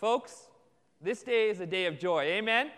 Folks, 0.00 0.48
this 1.02 1.22
day 1.22 1.50
is 1.50 1.60
a 1.60 1.66
day 1.66 1.84
of 1.84 1.98
joy. 1.98 2.22
Amen? 2.22 2.68
Amen. 2.68 2.72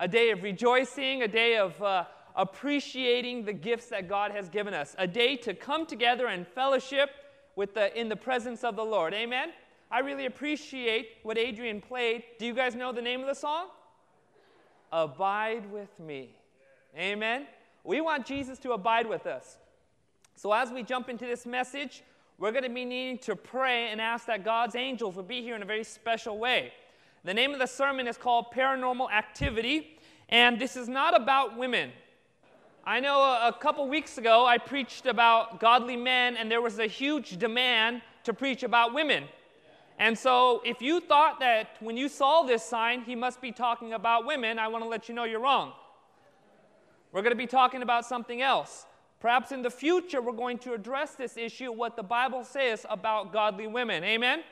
A 0.00 0.08
day 0.08 0.30
of 0.30 0.42
rejoicing, 0.42 1.22
a 1.22 1.28
day 1.28 1.56
of 1.56 1.80
uh, 1.80 2.06
appreciating 2.34 3.44
the 3.44 3.52
gifts 3.52 3.86
that 3.90 4.08
God 4.08 4.32
has 4.32 4.48
given 4.48 4.74
us, 4.74 4.96
a 4.98 5.06
day 5.06 5.36
to 5.36 5.54
come 5.54 5.86
together 5.86 6.26
and 6.26 6.44
fellowship 6.44 7.10
with 7.54 7.74
the, 7.74 7.96
in 7.96 8.08
the 8.08 8.16
presence 8.16 8.64
of 8.64 8.74
the 8.74 8.84
Lord. 8.84 9.14
Amen? 9.14 9.50
I 9.92 10.00
really 10.00 10.26
appreciate 10.26 11.18
what 11.22 11.38
Adrian 11.38 11.80
played. 11.80 12.24
Do 12.40 12.46
you 12.46 12.52
guys 12.52 12.74
know 12.74 12.90
the 12.90 13.00
name 13.00 13.20
of 13.20 13.28
the 13.28 13.34
song? 13.34 13.66
Abide 14.90 15.70
with 15.70 16.00
me. 16.00 16.30
Amen? 16.98 17.46
We 17.84 18.00
want 18.00 18.26
Jesus 18.26 18.58
to 18.58 18.72
abide 18.72 19.08
with 19.08 19.28
us. 19.28 19.58
So 20.34 20.52
as 20.52 20.72
we 20.72 20.82
jump 20.82 21.08
into 21.08 21.26
this 21.26 21.46
message, 21.46 22.02
we're 22.38 22.50
going 22.50 22.64
to 22.64 22.70
be 22.70 22.84
needing 22.84 23.18
to 23.18 23.36
pray 23.36 23.90
and 23.90 24.00
ask 24.00 24.26
that 24.26 24.44
God's 24.44 24.74
angels 24.74 25.14
will 25.14 25.22
be 25.22 25.40
here 25.40 25.54
in 25.54 25.62
a 25.62 25.66
very 25.66 25.84
special 25.84 26.38
way. 26.38 26.72
The 27.22 27.32
name 27.32 27.52
of 27.52 27.58
the 27.58 27.66
sermon 27.66 28.08
is 28.08 28.16
called 28.16 28.46
Paranormal 28.52 29.10
Activity, 29.10 29.98
and 30.28 30.60
this 30.60 30.76
is 30.76 30.88
not 30.88 31.16
about 31.18 31.56
women. 31.56 31.90
I 32.84 33.00
know 33.00 33.20
a, 33.22 33.48
a 33.48 33.52
couple 33.52 33.88
weeks 33.88 34.18
ago 34.18 34.44
I 34.44 34.58
preached 34.58 35.06
about 35.06 35.60
godly 35.60 35.96
men, 35.96 36.36
and 36.36 36.50
there 36.50 36.60
was 36.60 36.78
a 36.80 36.86
huge 36.86 37.38
demand 37.38 38.02
to 38.24 38.34
preach 38.34 38.62
about 38.62 38.92
women. 38.92 39.24
And 39.98 40.18
so, 40.18 40.60
if 40.64 40.82
you 40.82 41.00
thought 41.00 41.38
that 41.38 41.76
when 41.78 41.96
you 41.96 42.08
saw 42.08 42.42
this 42.42 42.64
sign, 42.64 43.02
he 43.02 43.14
must 43.14 43.40
be 43.40 43.52
talking 43.52 43.92
about 43.92 44.26
women, 44.26 44.58
I 44.58 44.66
want 44.66 44.82
to 44.82 44.88
let 44.88 45.08
you 45.08 45.14
know 45.14 45.22
you're 45.22 45.40
wrong. 45.40 45.72
We're 47.12 47.22
going 47.22 47.30
to 47.30 47.36
be 47.36 47.46
talking 47.46 47.80
about 47.80 48.04
something 48.04 48.42
else. 48.42 48.86
Perhaps 49.24 49.52
in 49.52 49.62
the 49.62 49.70
future, 49.70 50.20
we're 50.20 50.32
going 50.32 50.58
to 50.58 50.74
address 50.74 51.14
this 51.14 51.38
issue, 51.38 51.72
what 51.72 51.96
the 51.96 52.02
Bible 52.02 52.44
says 52.44 52.84
about 52.90 53.32
godly 53.32 53.66
women. 53.66 54.04
Amen? 54.04 54.42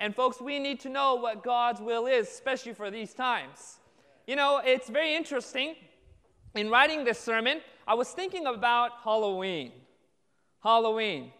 And, 0.00 0.12
folks, 0.12 0.40
we 0.40 0.58
need 0.58 0.80
to 0.80 0.88
know 0.88 1.14
what 1.14 1.44
God's 1.44 1.80
will 1.80 2.08
is, 2.08 2.26
especially 2.26 2.74
for 2.74 2.90
these 2.90 3.14
times. 3.14 3.78
You 4.26 4.34
know, 4.34 4.60
it's 4.64 4.90
very 4.90 5.14
interesting. 5.14 5.76
In 6.56 6.70
writing 6.70 7.04
this 7.04 7.20
sermon, 7.20 7.60
I 7.86 7.94
was 7.94 8.10
thinking 8.10 8.46
about 8.46 8.90
Halloween. 9.04 9.70
Halloween. 10.60 11.30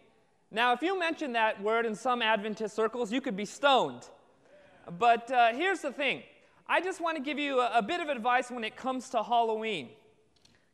Now, 0.49 0.71
if 0.71 0.81
you 0.81 0.97
mention 0.97 1.33
that 1.33 1.61
word 1.61 1.85
in 1.85 1.93
some 1.93 2.21
Adventist 2.21 2.73
circles, 2.73 3.11
you 3.11 3.19
could 3.19 3.35
be 3.35 3.43
stoned. 3.43 4.07
But 4.97 5.29
uh, 5.29 5.51
here's 5.51 5.81
the 5.81 5.91
thing 5.91 6.23
I 6.69 6.79
just 6.79 7.01
want 7.01 7.17
to 7.17 7.21
give 7.21 7.37
you 7.37 7.59
a, 7.59 7.79
a 7.79 7.81
bit 7.81 7.99
of 7.99 8.07
advice 8.07 8.49
when 8.49 8.63
it 8.63 8.77
comes 8.77 9.09
to 9.09 9.23
Halloween. 9.23 9.89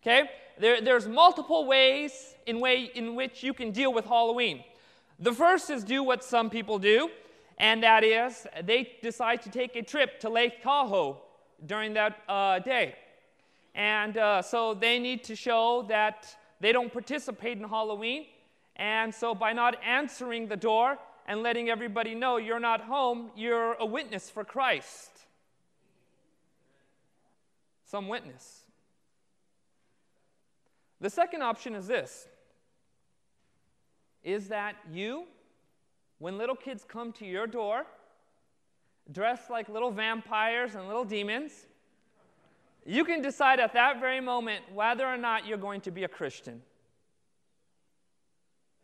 Okay? 0.04 0.30
There, 0.62 0.80
there's 0.80 1.08
multiple 1.08 1.66
ways 1.66 2.36
in, 2.46 2.60
way 2.60 2.92
in 2.94 3.16
which 3.16 3.42
you 3.42 3.52
can 3.52 3.72
deal 3.72 3.92
with 3.92 4.06
Halloween. 4.06 4.64
The 5.18 5.34
first 5.34 5.72
is 5.72 5.84
do 5.84 6.04
what 6.04 6.24
some 6.24 6.52
people 6.52 6.78
do, 6.78 7.10
and 7.58 7.82
that 7.82 8.04
is 8.04 8.46
they 8.64 8.92
decide 9.02 9.42
to 9.42 9.50
take 9.50 9.76
a 9.76 9.82
trip 9.82 10.20
to 10.20 10.30
Lake 10.30 10.62
Tahoe 10.62 11.20
during 11.66 11.96
that 11.96 12.20
uh, 12.30 12.60
day. 12.60 12.94
And 13.74 14.16
uh, 14.18 14.44
so 14.44 14.76
they 14.76 15.00
need 15.00 15.24
to 15.24 15.36
show 15.36 15.84
that 15.90 16.28
they 16.60 16.72
don't 16.72 16.94
participate 16.94 17.58
in 17.58 17.68
Halloween. 17.68 18.28
And 18.76 19.12
so 19.12 19.34
by 19.34 19.54
not 19.54 19.84
answering 19.84 20.48
the 20.48 20.58
door 20.58 21.00
and 21.26 21.42
letting 21.42 21.72
everybody 21.72 22.14
know 22.14 22.38
you're 22.38 22.60
not 22.60 22.82
home, 22.82 23.32
you're 23.36 23.74
a 23.80 23.86
witness 23.86 24.30
for 24.30 24.44
Christ. 24.44 25.10
Some 27.84 28.08
witness. 28.08 28.62
The 31.02 31.10
second 31.10 31.42
option 31.42 31.76
is 31.76 31.88
this 31.88 32.28
is 34.24 34.50
that 34.50 34.76
you, 34.92 35.24
when 36.20 36.38
little 36.38 36.56
kids 36.56 36.86
come 36.88 37.12
to 37.14 37.26
your 37.26 37.48
door, 37.48 37.88
dressed 39.12 39.50
like 39.50 39.68
little 39.68 39.90
vampires 39.90 40.76
and 40.76 40.86
little 40.86 41.04
demons, 41.04 41.66
you 42.86 43.04
can 43.04 43.20
decide 43.24 43.60
at 43.60 43.74
that 43.74 44.00
very 44.00 44.22
moment 44.22 44.64
whether 44.72 45.08
or 45.08 45.18
not 45.18 45.48
you're 45.48 45.58
going 45.58 45.82
to 45.82 45.92
be 45.92 46.04
a 46.04 46.08
Christian. 46.08 46.62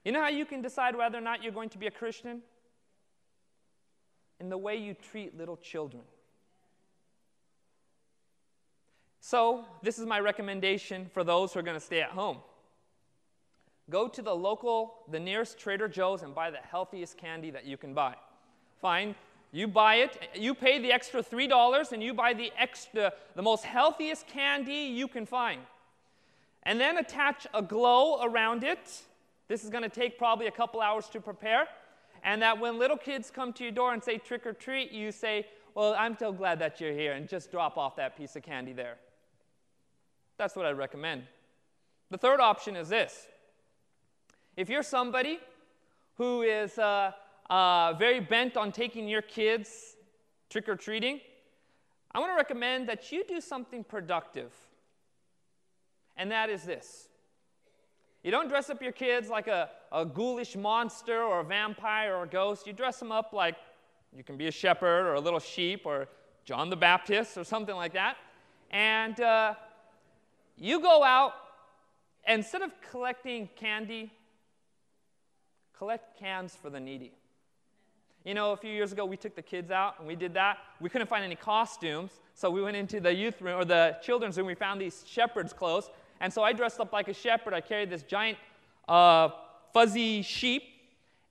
You 0.04 0.12
know 0.12 0.22
how 0.22 0.30
you 0.30 0.46
can 0.46 0.62
decide 0.64 0.96
whether 0.96 1.20
or 1.20 1.22
not 1.22 1.44
you're 1.44 1.52
going 1.52 1.70
to 1.70 1.78
be 1.78 1.86
a 1.86 1.92
Christian? 1.92 2.42
In 4.40 4.50
the 4.50 4.58
way 4.58 4.76
you 4.76 4.96
treat 4.96 5.38
little 5.38 5.58
children. 5.58 6.02
So, 9.30 9.66
this 9.84 10.00
is 10.00 10.06
my 10.06 10.22
recommendation 10.22 11.10
for 11.14 11.22
those 11.22 11.52
who 11.52 11.60
are 11.60 11.62
going 11.62 11.76
to 11.76 11.86
stay 11.86 12.00
at 12.00 12.12
home. 12.12 12.38
Go 13.90 14.08
to 14.08 14.22
the 14.22 14.34
local, 14.34 15.00
the 15.12 15.20
nearest 15.20 15.60
Trader 15.60 15.90
Joe's 15.90 16.22
and 16.22 16.34
buy 16.34 16.50
the 16.50 16.60
healthiest 16.60 17.18
candy 17.18 17.50
that 17.52 17.66
you 17.66 17.76
can 17.76 17.94
buy. 17.94 18.16
Fine, 18.82 19.16
you 19.52 19.68
buy 19.68 19.96
it, 19.96 20.18
you 20.34 20.56
pay 20.56 20.80
the 20.80 20.94
extra 20.94 21.22
$3 21.22 21.92
and 21.92 22.02
you 22.02 22.14
buy 22.14 22.34
the 22.34 22.54
extra 22.58 23.12
the 23.36 23.42
most 23.42 23.66
healthiest 23.66 24.28
candy 24.28 24.94
you 24.96 25.10
can 25.10 25.26
find. 25.26 25.60
And 26.64 26.80
then 26.80 26.98
attach 26.98 27.46
a 27.54 27.62
glow 27.62 28.24
around 28.24 28.64
it. 28.64 29.02
This 29.50 29.66
is 29.66 29.70
going 29.70 29.84
to 29.84 29.90
take 29.90 30.18
probably 30.18 30.48
a 30.48 30.52
couple 30.52 30.80
hours 30.80 31.10
to 31.10 31.20
prepare. 31.20 31.68
And 32.24 32.42
that 32.44 32.62
when 32.62 32.80
little 32.80 32.96
kids 32.96 33.30
come 33.30 33.52
to 33.54 33.64
your 33.64 33.74
door 33.74 33.92
and 33.92 34.02
say 34.02 34.20
trick 34.20 34.48
or 34.48 34.54
treat, 34.54 34.94
you 34.94 35.12
say, 35.12 35.48
"Well, 35.76 35.96
I'm 36.00 36.18
so 36.18 36.32
glad 36.32 36.60
that 36.60 36.80
you're 36.80 36.94
here," 36.94 37.12
and 37.12 37.28
just 37.28 37.52
drop 37.52 37.78
off 37.78 37.98
that 37.98 38.18
piece 38.18 38.38
of 38.38 38.44
candy 38.44 38.72
there. 38.72 38.96
That's 40.38 40.56
what 40.56 40.66
I 40.66 40.72
recommend. 40.72 41.24
The 42.12 42.18
third 42.18 42.40
option 42.40 42.76
is 42.76 42.90
this 42.90 43.28
if 44.56 44.70
you're 44.70 44.84
somebody 44.84 45.40
who 46.16 46.42
is 46.42 46.78
uh, 46.80 47.12
uh, 47.50 47.94
very 47.94 48.20
bent 48.20 48.58
on 48.58 48.72
taking 48.72 49.08
your 49.08 49.22
kids 49.22 49.96
trick 50.50 50.68
or 50.70 50.76
treating, 50.76 51.20
I 52.12 52.20
want 52.20 52.32
to 52.32 52.36
recommend 52.36 52.88
that 52.90 53.12
you 53.12 53.24
do 53.28 53.42
something 53.42 53.84
productive. 53.84 54.52
And 56.16 56.32
that 56.32 56.50
is 56.50 56.64
this 56.64 57.10
you 58.24 58.32
don't 58.32 58.50
dress 58.50 58.70
up 58.70 58.82
your 58.82 58.92
kids 58.92 59.30
like 59.30 59.48
a, 59.48 59.70
a 59.92 60.06
ghoulish 60.06 60.56
monster 60.56 61.22
or 61.22 61.42
a 61.42 61.44
vampire 61.44 62.16
or 62.16 62.24
a 62.24 62.28
ghost. 62.28 62.68
You 62.68 62.74
dress 62.74 63.00
them 63.00 63.12
up 63.12 63.32
like 63.32 63.56
you 64.16 64.24
can 64.24 64.38
be 64.38 64.48
a 64.48 64.52
shepherd 64.52 65.06
or 65.06 65.14
a 65.14 65.20
little 65.20 65.40
sheep 65.40 65.86
or 65.86 66.08
John 66.44 66.70
the 66.70 66.76
Baptist 66.76 67.38
or 67.38 67.44
something 67.44 67.76
like 67.76 67.94
that. 67.94 68.18
And 68.72 69.20
uh, 69.22 69.54
you 70.58 70.82
go 70.82 71.04
out, 71.04 71.34
instead 72.28 72.64
of 72.64 72.72
collecting 72.92 73.48
candy, 73.56 74.12
collect 75.78 76.20
cans 76.20 76.56
for 76.60 76.70
the 76.70 76.80
needy. 76.80 77.14
You 78.26 78.34
know, 78.34 78.52
a 78.52 78.58
few 78.58 78.72
years 78.72 78.92
ago, 78.92 79.06
we 79.06 79.16
took 79.16 79.36
the 79.36 79.42
kids 79.42 79.72
out 79.72 80.00
and 80.00 80.08
we 80.08 80.16
did 80.16 80.34
that. 80.34 80.58
We 80.82 80.90
couldn't 80.90 81.08
find 81.08 81.24
any 81.24 81.36
costumes, 81.36 82.12
so 82.34 82.50
we 82.50 82.62
went 82.62 82.76
into 82.76 83.00
the 83.00 83.14
youth 83.14 83.42
room 83.42 83.60
or 83.60 83.66
the 83.66 83.98
children's 84.02 84.38
room. 84.38 84.48
We 84.48 84.56
found 84.56 84.82
these 84.82 85.04
shepherd's 85.08 85.54
clothes. 85.54 85.90
And 86.20 86.34
so 86.34 86.44
I 86.44 86.52
dressed 86.52 86.80
up 86.80 86.92
like 86.92 87.08
a 87.08 87.14
shepherd. 87.14 87.54
I 87.54 87.62
carried 87.62 87.90
this 87.90 88.02
giant 88.02 88.38
uh, 88.90 89.30
fuzzy 89.72 90.24
sheep. 90.24 90.64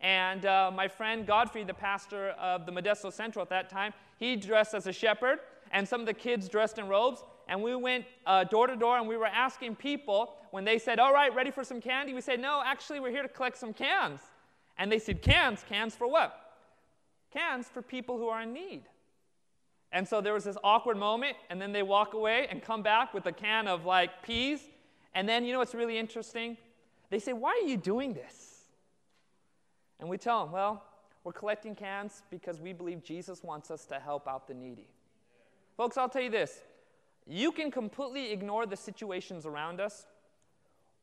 And 0.01 0.47
uh, 0.47 0.71
my 0.75 0.89
friend 0.89 1.27
Godfrey, 1.27 1.65
the 1.65 1.75
pastor 1.75 2.31
of 2.31 2.65
the 2.65 2.73
Modesto 2.73 3.13
Central 3.13 3.43
at 3.43 3.49
that 3.51 3.69
time, 3.69 3.93
he 4.19 4.37
dressed 4.37 4.73
as 4.73 4.87
a 4.87 4.93
shepherd. 4.93 5.41
And 5.73 5.87
some 5.87 6.01
of 6.01 6.07
the 6.07 6.15
kids 6.15 6.49
dressed 6.49 6.79
in 6.79 6.87
robes 6.87 7.25
and 7.47 7.63
we 7.63 7.75
went 7.77 8.05
uh, 8.27 8.45
door 8.45 8.67
to 8.67 8.77
door 8.77 8.99
and 8.99 9.07
we 9.07 9.17
were 9.17 9.27
asking 9.27 9.77
people 9.77 10.35
when 10.51 10.65
they 10.65 10.79
said, 10.79 10.99
All 10.99 11.13
right, 11.13 11.35
ready 11.35 11.51
for 11.51 11.63
some 11.63 11.81
candy? 11.81 12.13
We 12.13 12.21
said, 12.21 12.41
No, 12.41 12.63
actually, 12.65 13.01
we're 13.01 13.11
here 13.11 13.23
to 13.23 13.29
collect 13.29 13.57
some 13.57 13.73
cans. 13.73 14.21
And 14.79 14.91
they 14.91 14.99
said, 14.99 15.23
Cans? 15.23 15.65
Cans 15.69 15.95
for 15.95 16.09
what? 16.09 16.39
Cans 17.33 17.69
for 17.69 17.83
people 17.83 18.19
who 18.19 18.29
are 18.29 18.43
in 18.43 18.53
need. 18.53 18.83
And 19.93 20.07
so 20.07 20.21
there 20.21 20.33
was 20.33 20.45
this 20.45 20.57
awkward 20.65 20.97
moment, 20.97 21.37
and 21.49 21.63
then 21.63 21.73
they 21.73 21.83
walk 21.83 22.15
away 22.15 22.49
and 22.51 22.63
come 22.63 22.83
back 22.83 23.15
with 23.15 23.27
a 23.27 23.33
can 23.33 23.69
of 23.69 23.85
like 23.85 24.23
peas. 24.23 24.61
And 25.15 25.29
then, 25.29 25.45
you 25.45 25.53
know 25.53 25.61
what's 25.61 25.75
really 25.75 25.99
interesting? 25.99 26.57
They 27.11 27.21
say, 27.21 27.33
Why 27.33 27.61
are 27.63 27.69
you 27.69 27.77
doing 27.77 28.13
this? 28.13 28.65
And 30.01 30.09
we 30.09 30.19
tell 30.19 30.45
them, 30.45 30.53
Well, 30.53 30.83
we're 31.23 31.33
collecting 31.33 31.75
cans 31.75 32.23
because 32.31 32.61
we 32.61 32.73
believe 32.73 33.05
Jesus 33.05 33.43
wants 33.43 33.71
us 33.71 33.85
to 33.87 34.01
help 34.01 34.27
out 34.27 34.49
the 34.49 34.55
needy. 34.55 34.89
Folks, 35.77 35.97
I'll 35.97 36.09
tell 36.09 36.23
you 36.23 36.31
this 36.31 36.61
you 37.27 37.51
can 37.51 37.71
completely 37.71 38.33
ignore 38.33 38.67
the 38.67 38.77
situations 38.77 39.47
around 39.47 39.81
us, 39.81 40.07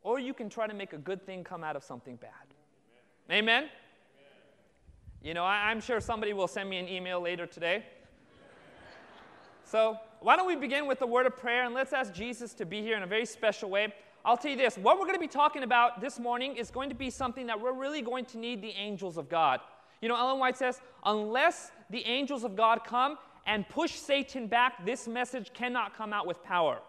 or 0.01 0.19
you 0.19 0.33
can 0.33 0.49
try 0.49 0.67
to 0.67 0.73
make 0.73 0.93
a 0.93 0.97
good 0.97 1.25
thing 1.25 1.43
come 1.43 1.63
out 1.63 1.75
of 1.75 1.83
something 1.83 2.15
bad. 2.15 2.31
Amen? 3.29 3.63
Amen? 3.63 3.69
You 5.21 5.33
know, 5.33 5.43
I, 5.43 5.71
am 5.71 5.79
sure 5.79 5.99
somebody 6.01 6.33
will 6.33 6.47
send 6.47 6.69
me 6.69 6.77
an 6.77 6.87
email 6.87 7.21
later 7.21 7.45
today. 7.45 7.85
so, 9.65 9.97
why 10.19 10.35
don't 10.35 10.47
we 10.47 10.55
begin 10.55 10.87
with 10.87 10.99
the 10.99 11.07
word 11.07 11.25
of 11.25 11.35
prayer 11.35 11.65
and 11.65 11.73
let's 11.73 11.93
ask 11.93 12.13
Jesus 12.13 12.53
to 12.55 12.65
be 12.65 12.81
here 12.81 12.95
in 12.95 13.03
a 13.03 13.07
very 13.07 13.25
special 13.25 13.69
way. 13.69 13.93
I'll 14.25 14.37
tell 14.37 14.51
you 14.51 14.57
this 14.57 14.77
what 14.77 14.97
we're 14.97 15.05
going 15.05 15.15
to 15.15 15.21
be 15.21 15.27
talking 15.27 15.63
about 15.63 15.99
this 15.99 16.19
morning 16.19 16.55
is 16.55 16.71
going 16.71 16.89
to 16.89 16.95
be 16.95 17.09
something 17.09 17.47
that 17.47 17.59
we're 17.59 17.73
really 17.73 18.01
going 18.01 18.25
to 18.25 18.37
need 18.37 18.61
the 18.61 18.71
angels 18.71 19.17
of 19.17 19.29
God. 19.29 19.59
You 20.01 20.09
know, 20.09 20.17
Ellen 20.17 20.39
White 20.39 20.57
says, 20.57 20.81
unless 21.05 21.71
the 21.89 22.05
angels 22.05 22.43
of 22.43 22.57
God 22.57 22.83
come, 22.85 23.17
and 23.45 23.67
push 23.67 23.93
Satan 23.93 24.47
back, 24.47 24.85
this 24.85 25.07
message 25.07 25.51
cannot 25.53 25.95
come 25.97 26.13
out 26.13 26.25
with 26.25 26.43
power. 26.43 26.79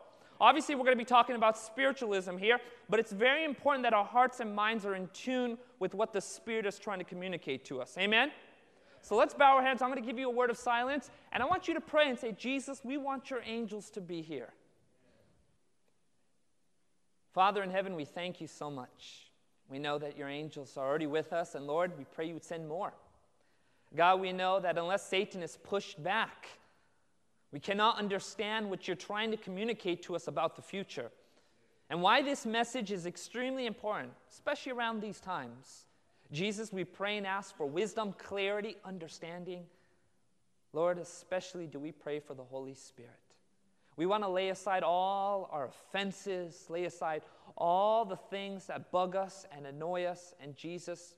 Obviously, 0.41 0.75
we're 0.75 0.85
going 0.85 0.97
to 0.97 0.99
be 0.99 1.05
talking 1.05 1.37
about 1.37 1.57
spiritualism 1.57 2.37
here, 2.37 2.59
but 2.89 2.99
it's 2.99 3.13
very 3.13 3.45
important 3.45 3.83
that 3.85 3.95
our 3.95 4.05
hearts 4.05 4.41
and 4.41 4.55
minds 4.55 4.85
are 4.85 4.95
in 4.95 5.09
tune 5.13 5.57
with 5.79 5.95
what 5.95 6.13
the 6.13 6.21
Spirit 6.21 6.67
is 6.67 6.79
trying 6.79 6.99
to 6.99 7.05
communicate 7.05 7.65
to 7.67 7.81
us. 7.81 7.97
Amen? 7.99 8.31
So 9.01 9.17
let's 9.17 9.35
bow 9.35 9.57
our 9.57 9.63
heads. 9.63 9.83
I'm 9.83 9.91
going 9.91 10.03
to 10.03 10.07
give 10.07 10.19
you 10.19 10.29
a 10.29 10.33
word 10.33 10.51
of 10.51 10.57
silence, 10.57 11.11
and 11.33 11.43
I 11.43 11.47
want 11.47 11.69
you 11.69 11.75
to 11.75 11.81
pray 11.81 12.09
and 12.09 12.19
say, 12.19 12.33
Jesus, 12.33 12.81
we 12.83 12.97
want 12.97 13.31
your 13.31 13.43
angels 13.45 13.91
to 13.91 14.01
be 14.01 14.23
here. 14.23 14.53
Father 17.33 17.63
in 17.63 17.71
heaven, 17.71 17.95
we 17.95 18.05
thank 18.05 18.41
you 18.41 18.47
so 18.47 18.71
much. 18.71 19.31
We 19.69 19.79
know 19.79 19.99
that 19.99 20.17
your 20.17 20.29
angels 20.29 20.77
are 20.77 20.87
already 20.87 21.07
with 21.07 21.33
us, 21.33 21.55
and 21.55 21.67
Lord, 21.67 21.97
we 21.99 22.05
pray 22.05 22.27
you 22.27 22.35
would 22.35 22.45
send 22.45 22.69
more. 22.69 22.93
God, 23.95 24.21
we 24.21 24.33
know 24.33 24.61
that 24.61 24.79
unless 24.79 25.07
Satan 25.07 25.43
is 25.43 25.57
pushed 25.57 26.03
back, 26.03 26.49
we 27.53 27.61
cannot 27.61 27.99
understand 27.99 28.69
what 28.69 28.89
you're 28.89 28.97
trying 28.97 29.31
to 29.31 29.37
communicate 29.37 30.03
to 30.05 30.17
us 30.17 30.27
about 30.27 30.57
the 30.57 30.63
future. 30.63 31.11
And 31.89 32.03
why 32.03 32.23
this 32.23 32.45
message 32.45 32.91
is 32.91 33.07
extremely 33.07 33.67
important, 33.67 34.13
especially 34.31 34.73
around 34.73 35.01
these 35.01 35.21
times. 35.21 35.87
Jesus, 36.33 36.73
we 36.73 36.83
pray 36.83 37.17
and 37.17 37.27
ask 37.27 37.57
for 37.57 37.67
wisdom, 37.67 38.15
clarity, 38.19 38.77
understanding. 38.85 39.65
Lord, 40.73 40.99
especially 40.99 41.67
do 41.67 41.79
we 41.79 41.93
pray 41.93 42.19
for 42.19 42.35
the 42.35 42.43
Holy 42.43 42.75
Spirit. 42.75 43.13
We 43.97 44.07
want 44.07 44.25
to 44.25 44.29
lay 44.29 44.49
aside 44.49 44.83
all 44.83 45.49
our 45.53 45.67
offenses, 45.67 46.67
lay 46.69 46.87
aside 46.87 47.23
all 47.57 48.05
the 48.05 48.17
things 48.17 48.67
that 48.67 48.91
bug 48.91 49.15
us 49.15 49.47
and 49.57 49.67
annoy 49.67 50.07
us. 50.07 50.35
And 50.43 50.57
Jesus, 50.57 51.15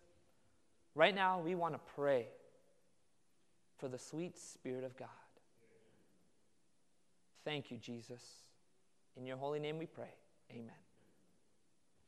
right 0.95 1.15
now, 1.15 1.41
we 1.41 1.55
want 1.55 1.73
to 1.73 1.81
pray 1.95 2.27
for 3.79 3.89
the 3.89 3.99
sweet 3.99 4.39
Spirit 4.39 4.85
of 4.85 4.97
God. 4.97 5.09
Thank 7.45 7.71
you, 7.71 7.79
Jesus. 7.79 8.23
In 9.17 9.27
your 9.27 9.37
holy 9.37 9.59
name 9.59 9.79
we 9.79 9.87
pray. 9.87 10.15
Amen. 10.51 10.71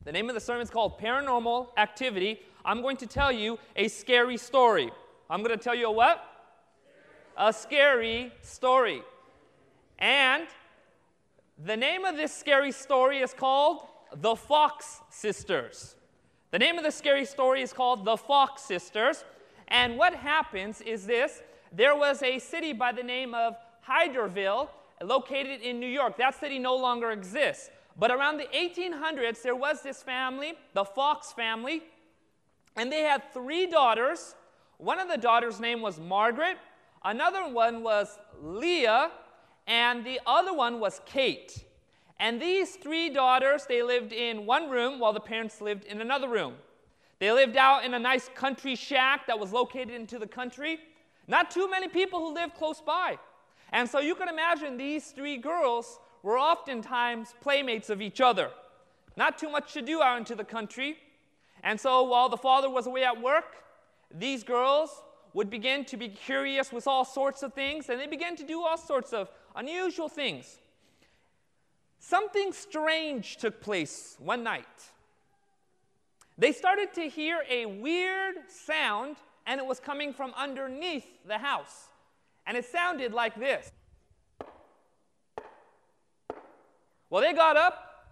The 0.05 0.13
name 0.13 0.29
of 0.29 0.35
the 0.35 0.41
sermon 0.41 0.63
is 0.63 0.71
called 0.71 0.99
Paranormal 0.99 1.69
Activity. 1.77 2.41
I'm 2.65 2.83
going 2.83 2.97
to 2.99 3.07
tell 3.07 3.33
you 3.33 3.59
a 3.77 3.89
scary 3.89 4.37
story. 4.37 4.91
I'm 5.29 5.43
going 5.43 5.57
to 5.57 5.63
tell 5.63 5.75
you 5.75 5.89
a 5.89 5.93
what? 5.93 6.25
A 7.37 7.53
scary 7.53 8.33
story. 8.43 9.03
And 9.99 10.47
the 11.65 11.77
name 11.77 12.05
of 12.05 12.17
this 12.17 12.33
scary 12.35 12.73
story 12.73 13.19
is 13.19 13.35
called 13.35 13.87
The 14.17 14.37
Fox 14.37 15.01
Sisters. 15.11 15.97
The 16.51 16.59
name 16.59 16.79
of 16.79 16.85
the 16.85 16.93
scary 16.93 17.25
story 17.25 17.63
is 17.63 17.73
called 17.73 18.05
The 18.05 18.17
Fox 18.17 18.63
Sisters. 18.63 19.25
And 19.69 19.99
what 19.99 20.15
happens 20.15 20.81
is 20.81 21.07
this 21.07 21.43
there 21.73 21.95
was 21.95 22.23
a 22.23 22.39
city 22.39 22.73
by 22.73 22.93
the 22.93 23.03
name 23.03 23.35
of 23.35 23.57
Hydesville 23.87 24.69
located 25.03 25.61
in 25.61 25.81
New 25.81 25.89
York. 25.89 26.17
That 26.17 26.39
city 26.39 26.59
no 26.59 26.77
longer 26.77 27.11
exists. 27.11 27.71
But 27.99 28.11
around 28.11 28.39
the 28.39 28.47
1800s, 28.55 29.43
there 29.43 29.57
was 29.57 29.83
this 29.83 30.03
family, 30.03 30.55
the 30.73 30.85
Fox 30.85 31.33
family, 31.33 31.83
and 32.77 32.93
they 32.93 33.03
had 33.03 33.33
three 33.33 33.67
daughters. 33.67 34.35
One 34.77 35.01
of 35.01 35.09
the 35.09 35.17
daughters' 35.17 35.59
name 35.59 35.83
was 35.83 35.99
Margaret, 35.99 36.59
another 37.05 37.49
one 37.49 37.83
was 37.83 38.19
Leah, 38.41 39.11
and 39.67 40.05
the 40.05 40.21
other 40.27 40.55
one 40.55 40.79
was 40.79 41.01
Kate. 41.07 41.65
And 42.21 42.41
these 42.41 42.77
three 42.77 43.11
daughters, 43.11 43.67
they 43.67 43.83
lived 43.83 44.13
in 44.13 44.47
one 44.47 44.71
room 44.71 44.99
while 44.99 45.13
the 45.13 45.21
parents 45.21 45.61
lived 45.61 45.85
in 45.85 46.01
another 46.01 46.29
room. 46.29 46.55
They 47.19 47.33
lived 47.33 47.57
out 47.57 47.85
in 47.85 47.95
a 47.95 47.99
nice 47.99 48.29
country 48.35 48.77
shack 48.77 49.27
that 49.27 49.39
was 49.39 49.53
located 49.53 49.91
into 49.91 50.19
the 50.19 50.27
country. 50.27 50.79
Not 51.29 51.51
too 51.51 51.71
many 51.71 51.87
people 51.87 52.19
who 52.21 52.35
live 52.35 52.55
close 52.55 52.81
by. 52.81 53.19
And 53.71 53.89
so 53.89 54.01
you 54.01 54.15
can 54.15 54.29
imagine 54.29 54.77
these 54.77 55.11
three 55.11 55.37
girls 55.37 56.01
were 56.23 56.39
oftentimes 56.39 57.35
playmates 57.41 57.91
of 57.91 58.01
each 58.01 58.21
other. 58.21 58.51
Not 59.17 59.39
too 59.39 59.51
much 59.51 59.75
to 59.75 59.83
do 59.83 60.03
out 60.03 60.19
into 60.19 60.35
the 60.35 60.45
country. 60.45 60.97
And 61.63 61.79
so 61.79 62.03
while 62.05 62.29
the 62.29 62.37
father 62.37 62.71
was 62.71 62.87
away 62.87 63.05
at 63.05 63.21
work, 63.21 63.57
these 64.13 64.43
girls 64.43 65.03
would 65.35 65.51
begin 65.51 65.85
to 65.85 65.97
be 65.97 66.09
curious 66.09 66.73
with 66.73 66.87
all 66.87 67.05
sorts 67.05 67.43
of 67.43 67.53
things, 67.53 67.91
and 67.91 68.01
they 68.01 68.07
began 68.07 68.35
to 68.37 68.45
do 68.45 68.63
all 68.63 68.79
sorts 68.79 69.13
of 69.13 69.29
unusual 69.55 70.09
things. 70.09 70.59
Something 71.99 72.53
strange 72.53 73.37
took 73.37 73.61
place 73.61 74.17
one 74.19 74.43
night. 74.43 74.65
They 76.39 76.53
started 76.53 76.95
to 76.95 77.03
hear 77.09 77.43
a 77.51 77.67
weird 77.67 78.37
sound, 78.49 79.17
and 79.49 79.59
it 79.59 79.67
was 79.67 79.81
coming 79.81 80.13
from 80.13 80.33
underneath 80.37 81.07
the 81.27 81.39
house. 81.39 81.89
And 82.47 82.57
it 82.57 82.67
sounded 82.67 83.15
like 83.15 83.35
this. 83.35 83.73
Well, 87.09 87.23
they 87.23 87.33
got 87.33 87.57
up 87.57 88.05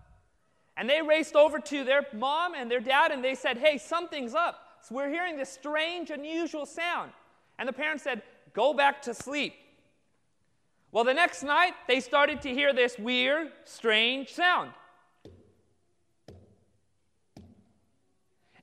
and 0.79 0.89
they 0.89 1.03
raced 1.03 1.37
over 1.37 1.59
to 1.59 1.85
their 1.85 2.07
mom 2.15 2.55
and 2.55 2.71
their 2.71 2.81
dad 2.81 3.13
and 3.13 3.23
they 3.23 3.35
said, 3.35 3.59
Hey, 3.59 3.77
something's 3.77 4.35
up. 4.35 4.59
So 4.83 4.95
we're 4.95 5.11
hearing 5.11 5.37
this 5.37 5.51
strange, 5.51 6.11
unusual 6.11 6.65
sound. 6.65 7.13
And 7.59 7.69
the 7.69 7.73
parents 7.73 8.03
said, 8.03 8.23
Go 8.55 8.73
back 8.73 9.03
to 9.03 9.13
sleep. 9.13 9.55
Well, 10.91 11.05
the 11.05 11.13
next 11.13 11.43
night, 11.43 11.75
they 11.87 12.01
started 12.01 12.41
to 12.43 12.49
hear 12.49 12.73
this 12.73 12.99
weird, 12.99 13.49
strange 13.65 14.33
sound. 14.33 14.71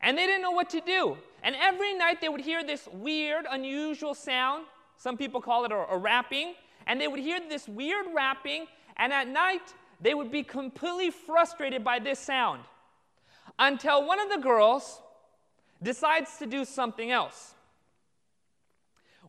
And 0.01 0.17
they 0.17 0.25
didn't 0.25 0.41
know 0.41 0.51
what 0.51 0.71
to 0.71 0.81
do. 0.81 1.17
And 1.43 1.55
every 1.59 1.93
night 1.93 2.21
they 2.21 2.29
would 2.29 2.41
hear 2.41 2.63
this 2.63 2.87
weird, 2.91 3.45
unusual 3.49 4.13
sound. 4.13 4.65
Some 4.97 5.17
people 5.17 5.41
call 5.41 5.65
it 5.65 5.71
a, 5.71 5.75
a 5.91 5.97
rapping. 5.97 6.55
And 6.87 6.99
they 6.99 7.07
would 7.07 7.19
hear 7.19 7.39
this 7.47 7.67
weird 7.67 8.07
rapping. 8.13 8.65
And 8.97 9.11
at 9.11 9.27
night, 9.27 9.73
they 10.01 10.13
would 10.13 10.31
be 10.31 10.43
completely 10.43 11.11
frustrated 11.11 11.83
by 11.83 11.99
this 11.99 12.19
sound 12.19 12.61
until 13.59 14.07
one 14.07 14.19
of 14.19 14.29
the 14.29 14.37
girls 14.37 15.01
decides 15.81 16.37
to 16.37 16.45
do 16.45 16.63
something 16.65 17.11
else. 17.11 17.53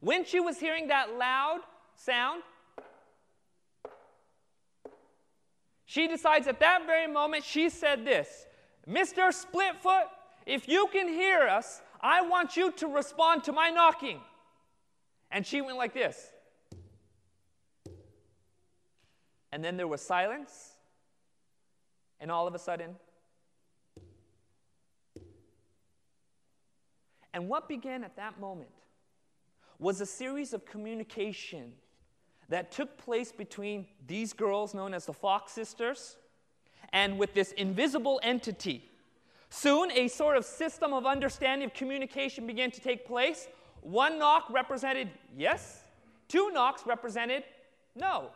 When 0.01 0.25
she 0.25 0.39
was 0.39 0.59
hearing 0.59 0.89
that 0.89 1.17
loud 1.17 1.61
sound, 1.97 2.43
she 5.87 6.07
decides 6.07 6.47
at 6.47 6.61
that 6.61 6.87
very 6.87 7.07
moment, 7.07 7.45
she 7.45 7.69
said 7.69 8.05
this 8.05 8.47
Mr. 8.89 9.33
Splitfoot, 9.33 10.05
if 10.47 10.69
you 10.69 10.89
can 10.93 11.09
hear 11.09 11.43
us, 11.43 11.81
I 12.05 12.21
want 12.21 12.55
you 12.55 12.71
to 12.73 12.87
respond 12.87 13.45
to 13.45 13.53
my 13.53 13.71
knocking. 13.71 14.21
And 15.31 15.47
she 15.47 15.63
went 15.63 15.79
like 15.79 15.95
this. 15.95 16.31
And 19.51 19.65
then 19.65 19.79
there 19.79 19.89
was 19.89 20.03
silence. 20.03 20.75
And 22.21 22.31
all 22.31 22.47
of 22.47 22.55
a 22.55 22.59
sudden, 22.59 22.97
and 27.33 27.49
what 27.49 27.69
began 27.69 28.05
at 28.05 28.17
that 28.17 28.39
moment 28.39 28.71
was 29.79 30.01
a 30.01 30.07
series 30.07 30.53
of 30.53 30.65
communication 30.65 31.73
that 32.49 32.71
took 32.71 32.99
place 32.99 33.33
between 33.33 33.87
these 34.07 34.33
girls 34.33 34.75
known 34.75 34.93
as 34.95 35.07
the 35.07 35.13
Fox 35.13 35.53
sisters 35.53 36.17
and 36.93 37.19
with 37.19 37.35
this 37.35 37.53
invisible 37.53 38.21
entity. 38.23 38.91
Soon, 39.51 39.91
a 39.93 40.09
sort 40.09 40.37
of 40.37 40.45
system 40.45 40.93
of 40.93 41.07
understanding 41.07 41.67
of 41.67 41.75
communication 41.75 42.47
began 42.47 42.71
to 42.71 42.81
take 42.81 43.07
place. 43.07 43.49
One 43.83 44.19
knock 44.19 44.49
represented 44.51 45.11
yes, 45.37 45.83
two 46.29 46.51
knocks 46.51 46.87
represented 46.87 47.45
no. 47.95 48.31